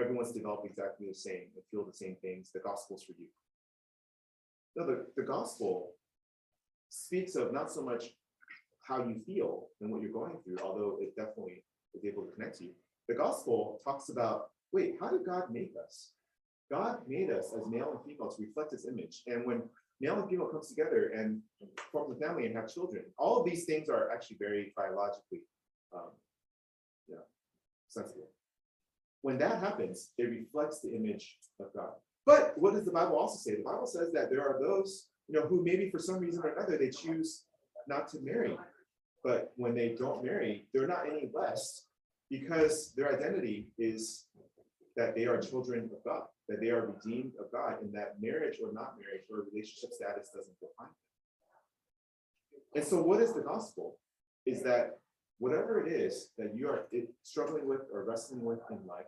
everyone's 0.00 0.32
developed 0.32 0.66
exactly 0.66 1.06
the 1.06 1.14
same 1.14 1.48
and 1.54 1.64
feel 1.70 1.84
the 1.84 1.92
same 1.92 2.16
things. 2.22 2.50
The 2.52 2.60
gospel's 2.60 3.04
for 3.04 3.12
you. 3.12 3.26
No, 4.76 4.86
the, 4.86 5.06
the 5.16 5.22
gospel 5.22 5.92
speaks 6.88 7.34
of 7.34 7.52
not 7.52 7.70
so 7.70 7.82
much 7.82 8.04
how 8.86 9.06
you 9.06 9.20
feel 9.26 9.68
and 9.80 9.90
what 9.90 10.02
you're 10.02 10.12
going 10.12 10.36
through, 10.44 10.58
although 10.62 10.98
it 11.00 11.16
definitely 11.16 11.62
is 11.94 12.04
able 12.04 12.24
to 12.24 12.32
connect 12.32 12.60
you. 12.60 12.70
The 13.08 13.14
gospel 13.14 13.80
talks 13.84 14.08
about, 14.08 14.50
wait, 14.72 14.96
how 15.00 15.10
did 15.10 15.24
God 15.24 15.50
make 15.50 15.72
us? 15.82 16.12
God 16.70 16.98
made 17.06 17.30
us 17.30 17.52
as 17.56 17.66
male 17.66 17.92
and 17.92 18.00
female 18.04 18.30
to 18.30 18.42
reflect 18.42 18.72
his 18.72 18.86
image. 18.86 19.22
And 19.26 19.44
when 19.44 19.62
male 20.00 20.20
and 20.20 20.28
female 20.28 20.48
comes 20.48 20.68
together 20.68 21.12
and 21.16 21.40
forms 21.92 22.16
a 22.16 22.26
family 22.26 22.46
and 22.46 22.56
have 22.56 22.72
children, 22.72 23.04
all 23.18 23.38
of 23.38 23.46
these 23.46 23.64
things 23.64 23.88
are 23.88 24.10
actually 24.10 24.36
very 24.38 24.72
biologically 24.76 25.42
um, 25.94 26.10
yeah, 27.08 27.24
sensible. 27.88 28.30
When 29.22 29.38
that 29.38 29.60
happens, 29.60 30.10
it 30.18 30.24
reflects 30.24 30.80
the 30.80 30.94
image 30.94 31.38
of 31.60 31.72
God. 31.74 31.92
But 32.26 32.54
what 32.56 32.74
does 32.74 32.84
the 32.84 32.92
Bible 32.92 33.16
also 33.16 33.38
say? 33.38 33.56
The 33.56 33.62
Bible 33.62 33.86
says 33.86 34.12
that 34.12 34.30
there 34.30 34.42
are 34.42 34.58
those, 34.60 35.08
you 35.28 35.38
know, 35.38 35.46
who 35.46 35.62
maybe 35.64 35.90
for 35.90 35.98
some 35.98 36.18
reason 36.18 36.42
or 36.42 36.50
another 36.50 36.78
they 36.78 36.90
choose 36.90 37.44
not 37.86 38.08
to 38.08 38.18
marry. 38.22 38.56
But 39.22 39.52
when 39.56 39.74
they 39.74 39.94
don't 39.98 40.24
marry, 40.24 40.68
they're 40.72 40.86
not 40.86 41.06
any 41.06 41.30
less 41.32 41.86
because 42.30 42.92
their 42.96 43.14
identity 43.14 43.68
is 43.78 44.26
that 44.96 45.14
they 45.14 45.26
are 45.26 45.40
children 45.40 45.90
of 45.92 46.04
God, 46.04 46.22
that 46.48 46.60
they 46.60 46.70
are 46.70 46.86
redeemed 46.86 47.32
of 47.40 47.50
God, 47.50 47.82
and 47.82 47.92
that 47.94 48.16
marriage 48.20 48.58
or 48.62 48.72
not 48.72 48.94
marriage 48.98 49.22
or 49.30 49.44
relationship 49.52 49.90
status 49.92 50.30
doesn't 50.34 50.58
define 50.60 50.86
them. 50.86 50.96
And 52.76 52.84
so, 52.84 53.02
what 53.02 53.20
is 53.20 53.32
the 53.32 53.40
gospel? 53.40 53.98
Is 54.46 54.62
that 54.62 54.98
whatever 55.38 55.84
it 55.84 55.90
is 55.90 56.30
that 56.38 56.54
you 56.54 56.68
are 56.68 56.86
struggling 57.22 57.66
with 57.66 57.80
or 57.92 58.04
wrestling 58.04 58.44
with 58.44 58.60
in 58.70 58.86
life, 58.86 59.06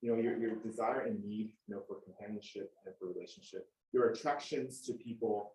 you 0.00 0.10
know, 0.10 0.20
your, 0.20 0.36
your 0.38 0.56
desire 0.56 1.02
and 1.02 1.22
need, 1.24 1.52
you 1.68 1.74
know, 1.74 1.82
for 1.86 1.96
companionship 2.04 2.72
and 2.86 2.94
for 2.98 3.06
relationship, 3.12 3.68
your 3.92 4.10
attractions 4.10 4.80
to 4.86 4.94
people, 4.94 5.52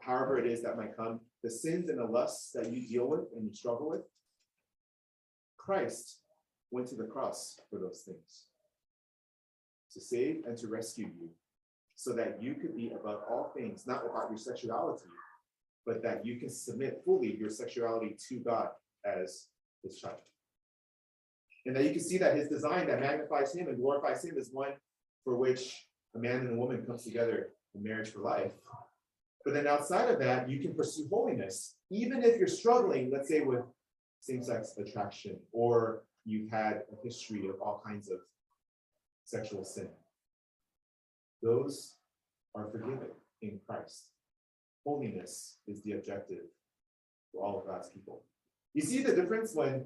however 0.00 0.38
it 0.38 0.46
is 0.46 0.62
that 0.62 0.76
might 0.76 0.96
come, 0.96 1.20
the 1.44 1.50
sins 1.50 1.88
and 1.88 1.98
the 1.98 2.04
lusts 2.04 2.50
that 2.52 2.72
you 2.72 2.88
deal 2.88 3.06
with 3.06 3.26
and 3.36 3.44
you 3.44 3.54
struggle 3.54 3.90
with, 3.90 4.02
Christ 5.56 6.20
went 6.70 6.88
to 6.88 6.96
the 6.96 7.04
cross 7.04 7.60
for 7.70 7.78
those 7.78 8.02
things 8.04 8.46
to 9.98 10.04
save 10.04 10.44
and 10.46 10.56
to 10.58 10.68
rescue 10.68 11.06
you 11.06 11.28
so 11.96 12.12
that 12.12 12.40
you 12.40 12.54
could 12.54 12.76
be 12.76 12.92
above 12.92 13.20
all 13.28 13.52
things, 13.56 13.86
not 13.86 14.06
about 14.06 14.30
your 14.30 14.38
sexuality, 14.38 15.06
but 15.84 16.02
that 16.02 16.24
you 16.24 16.38
can 16.38 16.48
submit 16.48 17.02
fully 17.04 17.36
your 17.36 17.50
sexuality 17.50 18.16
to 18.28 18.36
God 18.36 18.68
as 19.04 19.48
his 19.82 19.98
child. 19.98 20.18
And 21.66 21.74
that 21.74 21.84
you 21.84 21.90
can 21.90 22.00
see 22.00 22.18
that 22.18 22.36
his 22.36 22.48
design 22.48 22.86
that 22.86 23.00
magnifies 23.00 23.54
him 23.54 23.68
and 23.68 23.76
glorifies 23.76 24.24
him 24.24 24.38
is 24.38 24.50
one 24.52 24.72
for 25.24 25.36
which 25.36 25.86
a 26.14 26.18
man 26.18 26.36
and 26.36 26.52
a 26.52 26.56
woman 26.56 26.84
comes 26.86 27.04
together 27.04 27.50
in 27.74 27.82
marriage 27.82 28.10
for 28.10 28.20
life. 28.20 28.52
But 29.44 29.54
then 29.54 29.66
outside 29.66 30.08
of 30.08 30.18
that, 30.20 30.48
you 30.48 30.60
can 30.60 30.74
pursue 30.74 31.08
holiness, 31.10 31.74
even 31.90 32.22
if 32.22 32.38
you're 32.38 32.48
struggling, 32.48 33.10
let's 33.12 33.28
say, 33.28 33.40
with 33.40 33.64
same 34.20 34.42
sex 34.42 34.74
attraction, 34.78 35.38
or 35.52 36.04
you've 36.24 36.50
had 36.50 36.82
a 36.92 37.04
history 37.04 37.48
of 37.48 37.60
all 37.60 37.82
kinds 37.84 38.08
of 38.08 38.18
sexual 39.28 39.62
sin. 39.62 39.88
Those 41.42 41.96
are 42.54 42.70
forgiven 42.70 43.10
in 43.42 43.60
Christ. 43.66 44.06
Holiness 44.86 45.58
is 45.66 45.82
the 45.82 45.92
objective 45.92 46.44
for 47.32 47.44
all 47.44 47.58
of 47.58 47.66
God's 47.66 47.90
people. 47.90 48.22
You 48.72 48.82
see 48.82 49.02
the 49.02 49.14
difference 49.14 49.54
when 49.54 49.84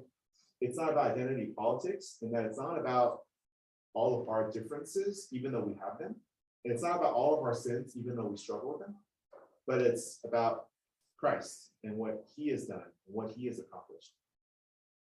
it's 0.61 0.77
not 0.77 0.91
about 0.91 1.11
identity 1.11 1.47
politics 1.57 2.19
and 2.21 2.33
that 2.33 2.45
it's 2.45 2.57
not 2.57 2.79
about 2.79 3.19
all 3.93 4.21
of 4.21 4.29
our 4.29 4.49
differences, 4.49 5.27
even 5.31 5.51
though 5.51 5.63
we 5.63 5.73
have 5.73 5.99
them. 5.99 6.15
And 6.63 6.73
it's 6.73 6.81
not 6.81 6.95
about 6.95 7.13
all 7.13 7.37
of 7.37 7.43
our 7.43 7.53
sins, 7.53 7.97
even 7.97 8.15
though 8.15 8.27
we 8.27 8.37
struggle 8.37 8.71
with 8.71 8.79
them, 8.79 8.95
but 9.67 9.81
it's 9.81 10.19
about 10.25 10.67
Christ 11.17 11.71
and 11.83 11.97
what 11.97 12.23
he 12.33 12.47
has 12.49 12.65
done, 12.65 12.83
and 13.07 13.15
what 13.15 13.31
he 13.35 13.47
has 13.47 13.59
accomplished. 13.59 14.13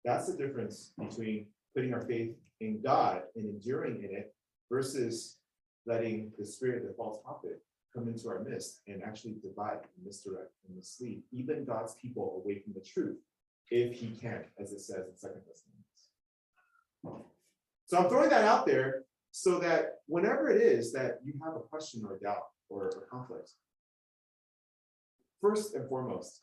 That's 0.04 0.26
the 0.26 0.36
difference 0.36 0.92
between 0.98 1.46
putting 1.76 1.94
our 1.94 2.02
faith 2.02 2.36
in 2.64 2.82
God 2.82 3.24
and 3.36 3.46
enduring 3.46 4.04
in 4.04 4.16
it 4.16 4.34
versus 4.72 5.38
letting 5.86 6.32
the 6.40 6.46
spirit 6.46 6.82
of 6.82 6.88
the 6.88 6.94
false 6.94 7.20
prophet 7.24 7.62
come 7.94 8.08
into 8.08 8.28
our 8.30 8.44
midst 8.44 8.82
and 8.88 9.04
actually 9.04 9.36
divide 9.44 9.80
and 9.96 10.06
misdirect 10.06 10.52
and 10.68 10.76
mislead 10.76 11.22
even 11.32 11.66
God's 11.66 11.96
people 11.96 12.42
away 12.44 12.60
from 12.60 12.74
the 12.74 12.82
truth, 12.82 13.18
if 13.70 13.94
he 13.94 14.16
can, 14.16 14.46
as 14.60 14.72
it 14.72 14.82
says 14.82 15.08
in 15.08 15.16
Second 15.16 15.42
Thessalonians. 15.48 17.30
So 17.86 17.98
I'm 17.98 18.10
throwing 18.10 18.30
that 18.30 18.46
out 18.46 18.66
there 18.66 19.04
so 19.32 19.60
that 19.60 20.00
whenever 20.08 20.50
it 20.50 20.62
is 20.62 20.94
that 20.94 21.20
you 21.24 21.34
have 21.44 21.56
a 21.56 21.60
question 21.60 22.04
or 22.08 22.16
a 22.16 22.20
doubt 22.20 22.46
or 22.70 22.90
a 22.90 23.10
conflict, 23.10 23.52
first 25.42 25.76
and 25.76 25.88
foremost, 25.90 26.42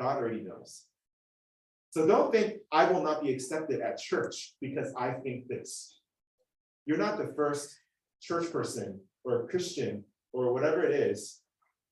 God 0.00 0.16
already 0.16 0.40
knows. 0.40 0.86
So 1.92 2.06
don't 2.06 2.32
think 2.32 2.54
I 2.72 2.90
will 2.90 3.02
not 3.02 3.22
be 3.22 3.30
accepted 3.30 3.82
at 3.82 3.98
church 3.98 4.54
because 4.62 4.94
I 4.96 5.12
think 5.12 5.46
this. 5.46 5.98
You're 6.86 6.96
not 6.96 7.18
the 7.18 7.34
first 7.36 7.76
church 8.22 8.50
person 8.50 8.98
or 9.24 9.46
Christian 9.46 10.02
or 10.32 10.54
whatever 10.54 10.82
it 10.82 10.92
is 10.92 11.42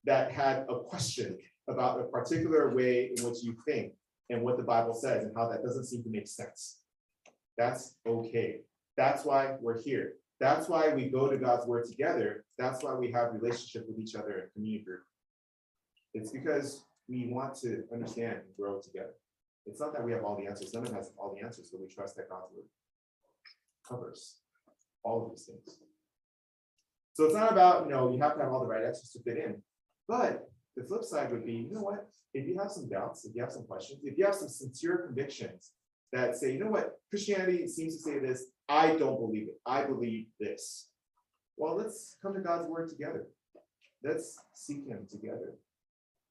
that 0.05 0.31
had 0.31 0.65
a 0.69 0.79
question 0.79 1.37
about 1.69 1.99
a 1.99 2.05
particular 2.05 2.73
way 2.73 3.11
in 3.15 3.23
which 3.23 3.43
you 3.43 3.55
think 3.67 3.93
and 4.31 4.41
what 4.41 4.57
the 4.57 4.63
Bible 4.63 4.95
says 4.95 5.23
and 5.23 5.33
how 5.37 5.47
that 5.49 5.61
doesn't 5.61 5.85
seem 5.85 6.01
to 6.01 6.09
make 6.09 6.27
sense. 6.27 6.79
That's 7.59 7.95
okay. 8.07 8.61
That's 8.97 9.23
why 9.23 9.57
we're 9.61 9.83
here. 9.83 10.13
That's 10.39 10.67
why 10.67 10.91
we 10.95 11.09
go 11.09 11.29
to 11.29 11.37
God's 11.37 11.67
word 11.67 11.85
together. 11.85 12.43
That's 12.57 12.83
why 12.83 12.95
we 12.95 13.11
have 13.11 13.33
relationship 13.39 13.85
with 13.87 13.99
each 13.99 14.15
other 14.15 14.31
in 14.31 14.49
community 14.55 14.83
group. 14.83 15.03
It's 16.15 16.31
because 16.31 16.85
we 17.07 17.27
want 17.31 17.53
to 17.61 17.83
understand 17.93 18.37
and 18.37 18.57
grow 18.57 18.81
together. 18.81 19.13
It's 19.65 19.79
not 19.79 19.93
that 19.93 20.03
we 20.03 20.11
have 20.11 20.23
all 20.23 20.35
the 20.35 20.47
answers. 20.47 20.73
None 20.73 20.85
of 20.85 20.89
us 20.89 21.07
have 21.07 21.17
all 21.17 21.35
the 21.35 21.45
answers, 21.45 21.69
but 21.71 21.81
we 21.81 21.87
trust 21.87 22.15
that 22.15 22.29
God's 22.29 22.51
word 22.55 22.65
covers 23.87 24.37
all 25.03 25.25
of 25.25 25.31
these 25.31 25.45
things. 25.45 25.79
So 27.13 27.25
it's 27.25 27.35
not 27.35 27.51
about, 27.51 27.85
you 27.85 27.91
know, 27.91 28.11
you 28.11 28.21
have 28.21 28.35
to 28.35 28.41
have 28.41 28.51
all 28.51 28.61
the 28.61 28.65
right 28.65 28.83
answers 28.83 29.11
to 29.11 29.21
fit 29.21 29.37
in. 29.37 29.61
But 30.07 30.49
the 30.75 30.83
flip 30.83 31.03
side 31.03 31.31
would 31.31 31.45
be, 31.45 31.53
you 31.53 31.73
know 31.73 31.81
what? 31.81 32.07
If 32.33 32.47
you 32.47 32.57
have 32.57 32.71
some 32.71 32.89
doubts, 32.89 33.25
if 33.25 33.35
you 33.35 33.41
have 33.41 33.51
some 33.51 33.65
questions, 33.65 33.99
if 34.03 34.17
you 34.17 34.25
have 34.25 34.35
some 34.35 34.49
sincere 34.49 35.03
convictions 35.05 35.71
that 36.13 36.35
say, 36.37 36.53
you 36.53 36.59
know 36.59 36.71
what, 36.71 36.99
Christianity 37.09 37.67
seems 37.67 37.97
to 37.97 38.03
say 38.03 38.19
this, 38.19 38.45
I 38.69 38.95
don't 38.95 39.19
believe 39.19 39.47
it. 39.49 39.59
I 39.65 39.83
believe 39.83 40.27
this. 40.39 40.87
Well, 41.57 41.75
let's 41.75 42.17
come 42.21 42.33
to 42.33 42.39
God's 42.39 42.67
word 42.67 42.89
together. 42.89 43.27
Let's 44.03 44.39
seek 44.53 44.87
him 44.87 45.05
together. 45.09 45.55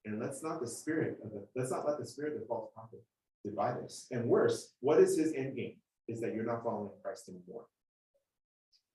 And 0.05 0.19
let's 0.19 0.43
not 0.43 0.61
the 0.61 0.67
spirit 0.67 1.19
of 1.23 1.31
the, 1.31 1.47
let's 1.55 1.71
not 1.71 1.87
let 1.87 1.99
the 1.99 2.07
spirit 2.07 2.41
of 2.41 2.49
false 2.49 2.71
prophet 2.75 3.03
divide 3.45 3.83
us. 3.85 4.07
And 4.11 4.25
worse, 4.27 4.75
what 4.81 5.01
is 5.01 5.17
his 5.17 5.33
end 5.35 5.57
game? 5.57 5.77
Is 6.09 6.21
that 6.21 6.35
you're 6.35 6.45
not 6.45 6.65
following 6.65 6.91
Christ 7.03 7.29
anymore. 7.29 7.65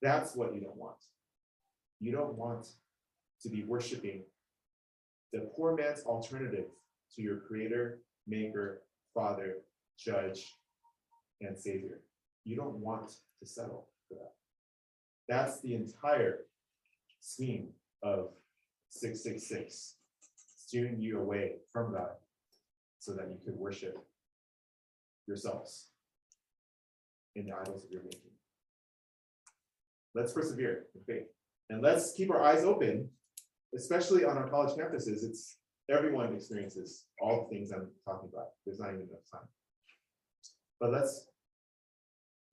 That's 0.02 0.36
what 0.36 0.54
you 0.54 0.60
don't 0.60 0.76
want. 0.76 0.96
You 2.00 2.12
don't 2.12 2.34
want 2.34 2.66
to 3.42 3.48
be 3.48 3.64
worshiping 3.64 4.22
the 5.32 5.40
poor 5.56 5.74
man's 5.74 6.02
alternative 6.02 6.66
to 7.14 7.22
your 7.22 7.38
creator, 7.38 8.00
maker, 8.26 8.82
father, 9.14 9.58
judge, 9.98 10.46
and 11.40 11.58
savior. 11.58 12.00
You 12.44 12.56
don't 12.56 12.76
want 12.76 13.12
to 13.40 13.46
settle 13.46 13.88
for 14.08 14.14
that. 14.14 14.32
That's 15.28 15.60
the 15.60 15.74
entire 15.74 16.40
scheme 17.20 17.68
of 18.02 18.30
666, 18.90 19.94
steering 20.56 21.00
you 21.00 21.20
away 21.20 21.56
from 21.72 21.92
God 21.92 22.12
so 22.98 23.12
that 23.14 23.28
you 23.28 23.38
could 23.44 23.56
worship 23.56 23.98
yourselves 25.26 25.88
in 27.34 27.46
the 27.46 27.52
idols 27.52 27.84
of 27.84 27.90
your 27.90 28.02
making. 28.02 28.30
Let's 30.14 30.32
persevere 30.32 30.86
in 30.94 31.02
faith. 31.02 31.26
And 31.68 31.82
let's 31.82 32.12
keep 32.12 32.30
our 32.30 32.42
eyes 32.42 32.64
open, 32.64 33.08
especially 33.74 34.24
on 34.24 34.38
our 34.38 34.48
college 34.48 34.76
campuses. 34.78 35.24
It's 35.24 35.58
everyone 35.90 36.34
experiences 36.34 37.04
all 37.20 37.42
the 37.42 37.54
things 37.54 37.70
I'm 37.70 37.88
talking 38.04 38.30
about. 38.32 38.48
There's 38.64 38.78
not 38.78 38.88
even 38.88 39.02
enough 39.02 39.28
time. 39.30 39.48
But 40.80 40.92
let's 40.92 41.28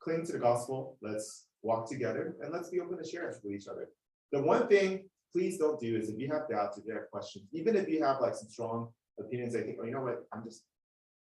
cling 0.02 0.26
to 0.26 0.34
the 0.34 0.40
gospel. 0.40 0.98
Let's 1.02 1.46
walk 1.62 1.90
together 1.90 2.36
and 2.42 2.52
let's 2.52 2.70
be 2.70 2.80
open 2.80 2.98
to 2.98 3.10
share 3.10 3.34
with 3.44 3.54
each 3.54 3.68
other. 3.68 3.90
The 4.32 4.42
one 4.42 4.68
thing, 4.68 5.06
please 5.32 5.58
don't 5.58 5.80
do 5.80 5.96
is 5.96 6.10
if 6.10 6.20
you 6.20 6.30
have 6.32 6.50
doubts, 6.50 6.78
if 6.78 6.86
you 6.86 6.94
have 6.94 7.10
questions, 7.12 7.46
even 7.54 7.76
if 7.76 7.88
you 7.88 8.04
have 8.04 8.20
like 8.20 8.36
some 8.36 8.50
strong 8.50 8.90
opinions, 9.20 9.56
I 9.56 9.62
think, 9.62 9.78
oh, 9.80 9.86
you 9.86 9.92
know 9.92 10.02
what, 10.02 10.26
I'm 10.34 10.44
just 10.44 10.64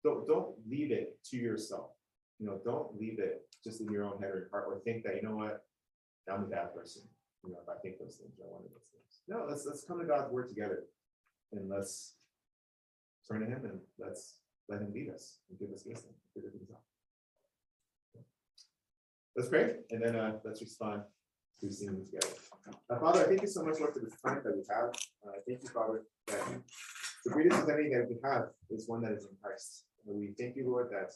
don't 0.04 0.26
don't 0.26 0.54
leave 0.68 0.92
it 0.92 1.18
to 1.30 1.36
yourself. 1.36 1.90
You 2.38 2.46
know, 2.46 2.60
don't 2.64 2.98
leave 2.98 3.18
it 3.18 3.42
just 3.62 3.80
in 3.80 3.88
your 3.88 4.04
own 4.04 4.20
head 4.20 4.30
or 4.30 4.48
heart 4.50 4.64
or 4.68 4.80
think 4.80 5.04
that, 5.04 5.14
you 5.14 5.22
know 5.22 5.36
what, 5.36 5.64
I'm 6.28 6.44
a 6.44 6.46
bad 6.46 6.74
person 6.74 7.02
you 7.44 7.52
know, 7.52 7.58
if 7.62 7.68
I 7.68 7.78
think 7.82 7.98
those 7.98 8.16
things 8.16 8.32
one 8.38 8.62
of 8.62 8.70
those 8.70 8.86
things. 8.90 9.22
No, 9.28 9.46
let's 9.48 9.66
let's 9.66 9.84
come 9.84 9.98
to 9.98 10.04
God's 10.06 10.32
word 10.32 10.48
together 10.48 10.84
and 11.52 11.68
let's 11.68 12.14
turn 13.28 13.40
to 13.40 13.46
him 13.46 13.64
and 13.64 13.80
let's 13.98 14.38
let 14.68 14.80
him 14.80 14.92
lead 14.94 15.10
us 15.10 15.38
and 15.50 15.58
give 15.58 15.70
us 15.74 15.84
wisdom, 15.86 16.12
figure 16.34 16.50
things 16.50 16.70
out. 16.70 16.80
Let's 19.36 19.48
pray 19.48 19.76
and 19.90 20.02
then 20.02 20.16
uh, 20.16 20.32
let's 20.44 20.60
respond 20.60 21.02
to 21.60 21.72
singing 21.72 22.04
together. 22.04 22.34
Uh, 22.90 22.98
Father, 22.98 23.20
I 23.20 23.24
thank 23.24 23.42
you 23.42 23.48
so 23.48 23.64
much, 23.64 23.80
Lord, 23.80 23.94
for 23.94 24.00
this 24.00 24.14
time 24.24 24.40
that 24.44 24.54
we 24.54 24.62
have. 24.70 24.90
Uh, 25.26 25.38
thank 25.46 25.62
you, 25.62 25.68
Father, 25.68 26.02
that 26.28 26.44
the 27.24 27.30
greatest 27.30 27.62
identity 27.62 27.90
that 27.94 28.08
we 28.08 28.16
have 28.24 28.48
is 28.70 28.88
one 28.88 29.02
that 29.02 29.12
is 29.12 29.24
in 29.24 29.30
Christ. 29.42 29.84
And 30.06 30.18
we 30.18 30.34
thank 30.38 30.56
you, 30.56 30.68
Lord, 30.68 30.90
that 30.90 31.12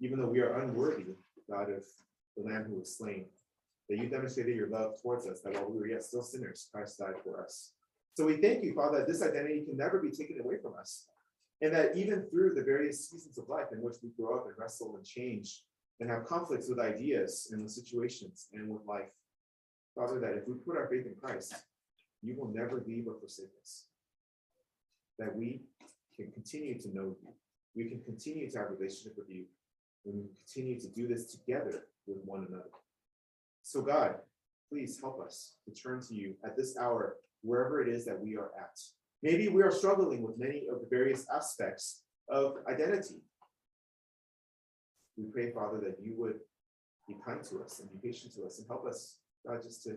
even 0.00 0.20
though 0.20 0.28
we 0.28 0.40
are 0.40 0.60
unworthy, 0.60 1.04
God, 1.50 1.70
of 1.70 1.84
the 2.36 2.42
Lamb 2.42 2.64
who 2.64 2.78
was 2.78 2.96
slain, 2.96 3.26
that 3.88 3.98
you 3.98 4.08
demonstrated 4.08 4.56
your 4.56 4.68
love 4.68 5.00
towards 5.00 5.26
us, 5.26 5.40
that 5.40 5.54
while 5.54 5.70
we 5.70 5.78
were 5.78 5.88
yet 5.88 6.04
still 6.04 6.22
sinners, 6.22 6.68
Christ 6.72 6.98
died 6.98 7.14
for 7.24 7.42
us. 7.42 7.72
So 8.14 8.26
we 8.26 8.36
thank 8.38 8.64
you, 8.64 8.74
Father, 8.74 8.98
that 8.98 9.08
this 9.08 9.22
identity 9.22 9.64
can 9.64 9.76
never 9.76 10.00
be 10.00 10.10
taken 10.10 10.40
away 10.40 10.56
from 10.60 10.74
us. 10.78 11.06
And 11.60 11.74
that 11.74 11.96
even 11.96 12.26
through 12.28 12.54
the 12.54 12.62
various 12.62 13.08
seasons 13.08 13.38
of 13.38 13.48
life 13.48 13.66
in 13.72 13.82
which 13.82 13.96
we 14.02 14.10
grow 14.10 14.36
up 14.36 14.46
and 14.46 14.54
wrestle 14.58 14.94
and 14.96 15.04
change 15.04 15.62
and 16.00 16.08
have 16.10 16.26
conflicts 16.26 16.68
with 16.68 16.78
ideas 16.78 17.48
and 17.52 17.62
with 17.62 17.72
situations 17.72 18.48
and 18.52 18.68
with 18.68 18.84
life, 18.86 19.10
Father, 19.94 20.20
that 20.20 20.36
if 20.36 20.46
we 20.46 20.54
put 20.54 20.76
our 20.76 20.88
faith 20.88 21.06
in 21.06 21.14
Christ, 21.20 21.54
you 22.22 22.36
will 22.36 22.48
never 22.48 22.84
leave 22.86 23.08
or 23.08 23.18
forsake 23.18 23.50
us. 23.60 23.86
That 25.18 25.34
we 25.34 25.62
can 26.14 26.30
continue 26.30 26.78
to 26.80 26.94
know 26.94 27.16
you. 27.20 27.32
We 27.74 27.84
can 27.84 28.00
continue 28.02 28.50
to 28.50 28.58
have 28.58 28.70
relationship 28.70 29.16
with 29.16 29.28
you. 29.28 29.44
And 30.04 30.14
we 30.14 30.28
continue 30.36 30.80
to 30.80 30.88
do 30.88 31.06
this 31.06 31.32
together 31.32 31.86
with 32.06 32.18
one 32.24 32.46
another. 32.48 32.70
So, 33.62 33.82
God, 33.82 34.16
please 34.70 35.00
help 35.00 35.20
us 35.20 35.54
to 35.64 35.74
turn 35.74 36.00
to 36.02 36.14
you 36.14 36.34
at 36.44 36.56
this 36.56 36.76
hour, 36.76 37.16
wherever 37.42 37.80
it 37.82 37.88
is 37.88 38.04
that 38.06 38.20
we 38.20 38.36
are 38.36 38.50
at. 38.58 38.78
Maybe 39.22 39.48
we 39.48 39.62
are 39.62 39.72
struggling 39.72 40.22
with 40.22 40.38
many 40.38 40.66
of 40.70 40.80
the 40.80 40.86
various 40.88 41.26
aspects 41.34 42.02
of 42.28 42.56
identity. 42.68 43.22
We 45.16 45.24
pray, 45.24 45.50
Father, 45.50 45.80
that 45.80 45.96
you 46.00 46.14
would 46.16 46.40
be 47.08 47.16
kind 47.24 47.42
to 47.44 47.62
us 47.62 47.80
and 47.80 47.90
be 47.90 48.08
patient 48.08 48.34
to 48.34 48.44
us 48.44 48.58
and 48.58 48.66
help 48.68 48.86
us, 48.86 49.16
God, 49.46 49.62
just 49.62 49.82
to 49.84 49.96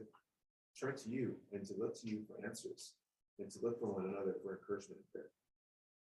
turn 0.80 0.95
to 0.97 1.09
you 1.09 1.36
and 1.51 1.65
to 1.67 1.74
look 1.78 1.99
to 2.01 2.07
you 2.07 2.24
for 2.28 2.43
answers 2.45 2.93
and 3.38 3.51
to 3.51 3.59
look 3.61 3.80
for 3.80 3.88
one 3.88 4.05
another 4.05 4.36
for 4.43 4.53
encouragement 4.53 4.99
and 5.01 5.11
prayer. 5.11 5.30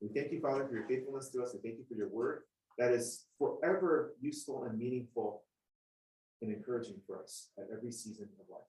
We 0.00 0.08
thank 0.08 0.32
you, 0.32 0.40
Father, 0.40 0.66
for 0.66 0.74
your 0.74 0.86
faithfulness 0.86 1.28
to 1.30 1.42
us. 1.42 1.54
We 1.54 1.60
thank 1.60 1.78
you 1.78 1.84
for 1.88 1.94
your 1.94 2.08
word 2.08 2.42
that 2.78 2.92
is 2.92 3.26
forever 3.38 4.14
useful 4.20 4.64
and 4.64 4.78
meaningful 4.78 5.42
and 6.40 6.50
encouraging 6.50 6.96
for 7.06 7.22
us 7.22 7.50
at 7.58 7.66
every 7.76 7.92
season 7.92 8.28
of 8.40 8.46
life. 8.50 8.62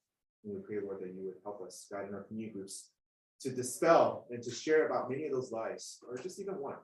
And 0.44 0.54
we 0.54 0.60
pray, 0.62 0.78
Lord, 0.84 1.02
that 1.02 1.14
you 1.14 1.24
would 1.26 1.36
help 1.44 1.62
us, 1.66 1.88
God, 1.90 2.10
in 2.10 2.14
our 2.14 2.24
community 2.24 2.54
groups, 2.54 2.90
to 3.42 3.50
dispel 3.50 4.26
and 4.30 4.44
to 4.44 4.52
share 4.52 4.88
about 4.88 5.10
many 5.10 5.26
of 5.26 5.32
those 5.32 5.52
lies, 5.52 6.00
or 6.08 6.18
just 6.18 6.40
even 6.40 6.60
one 6.60 6.76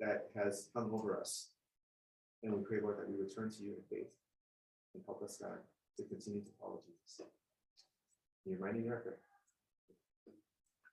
that 0.00 0.30
has 0.34 0.70
hung 0.74 0.90
over 0.92 1.20
us. 1.20 1.50
And 2.42 2.54
we 2.54 2.62
pray, 2.62 2.80
Lord, 2.80 2.98
that 2.98 3.08
we 3.08 3.20
return 3.20 3.50
to 3.50 3.62
you 3.62 3.74
in 3.74 3.82
faith 3.90 4.10
and 4.94 5.02
help 5.06 5.22
us, 5.22 5.38
God, 5.40 5.58
to 5.96 6.02
continue 6.04 6.40
to 6.40 6.50
follow 6.60 6.80
Jesus. 6.86 7.20
In 8.46 8.52
your 8.52 8.60
mighty 8.60 8.80
name. 8.80 8.92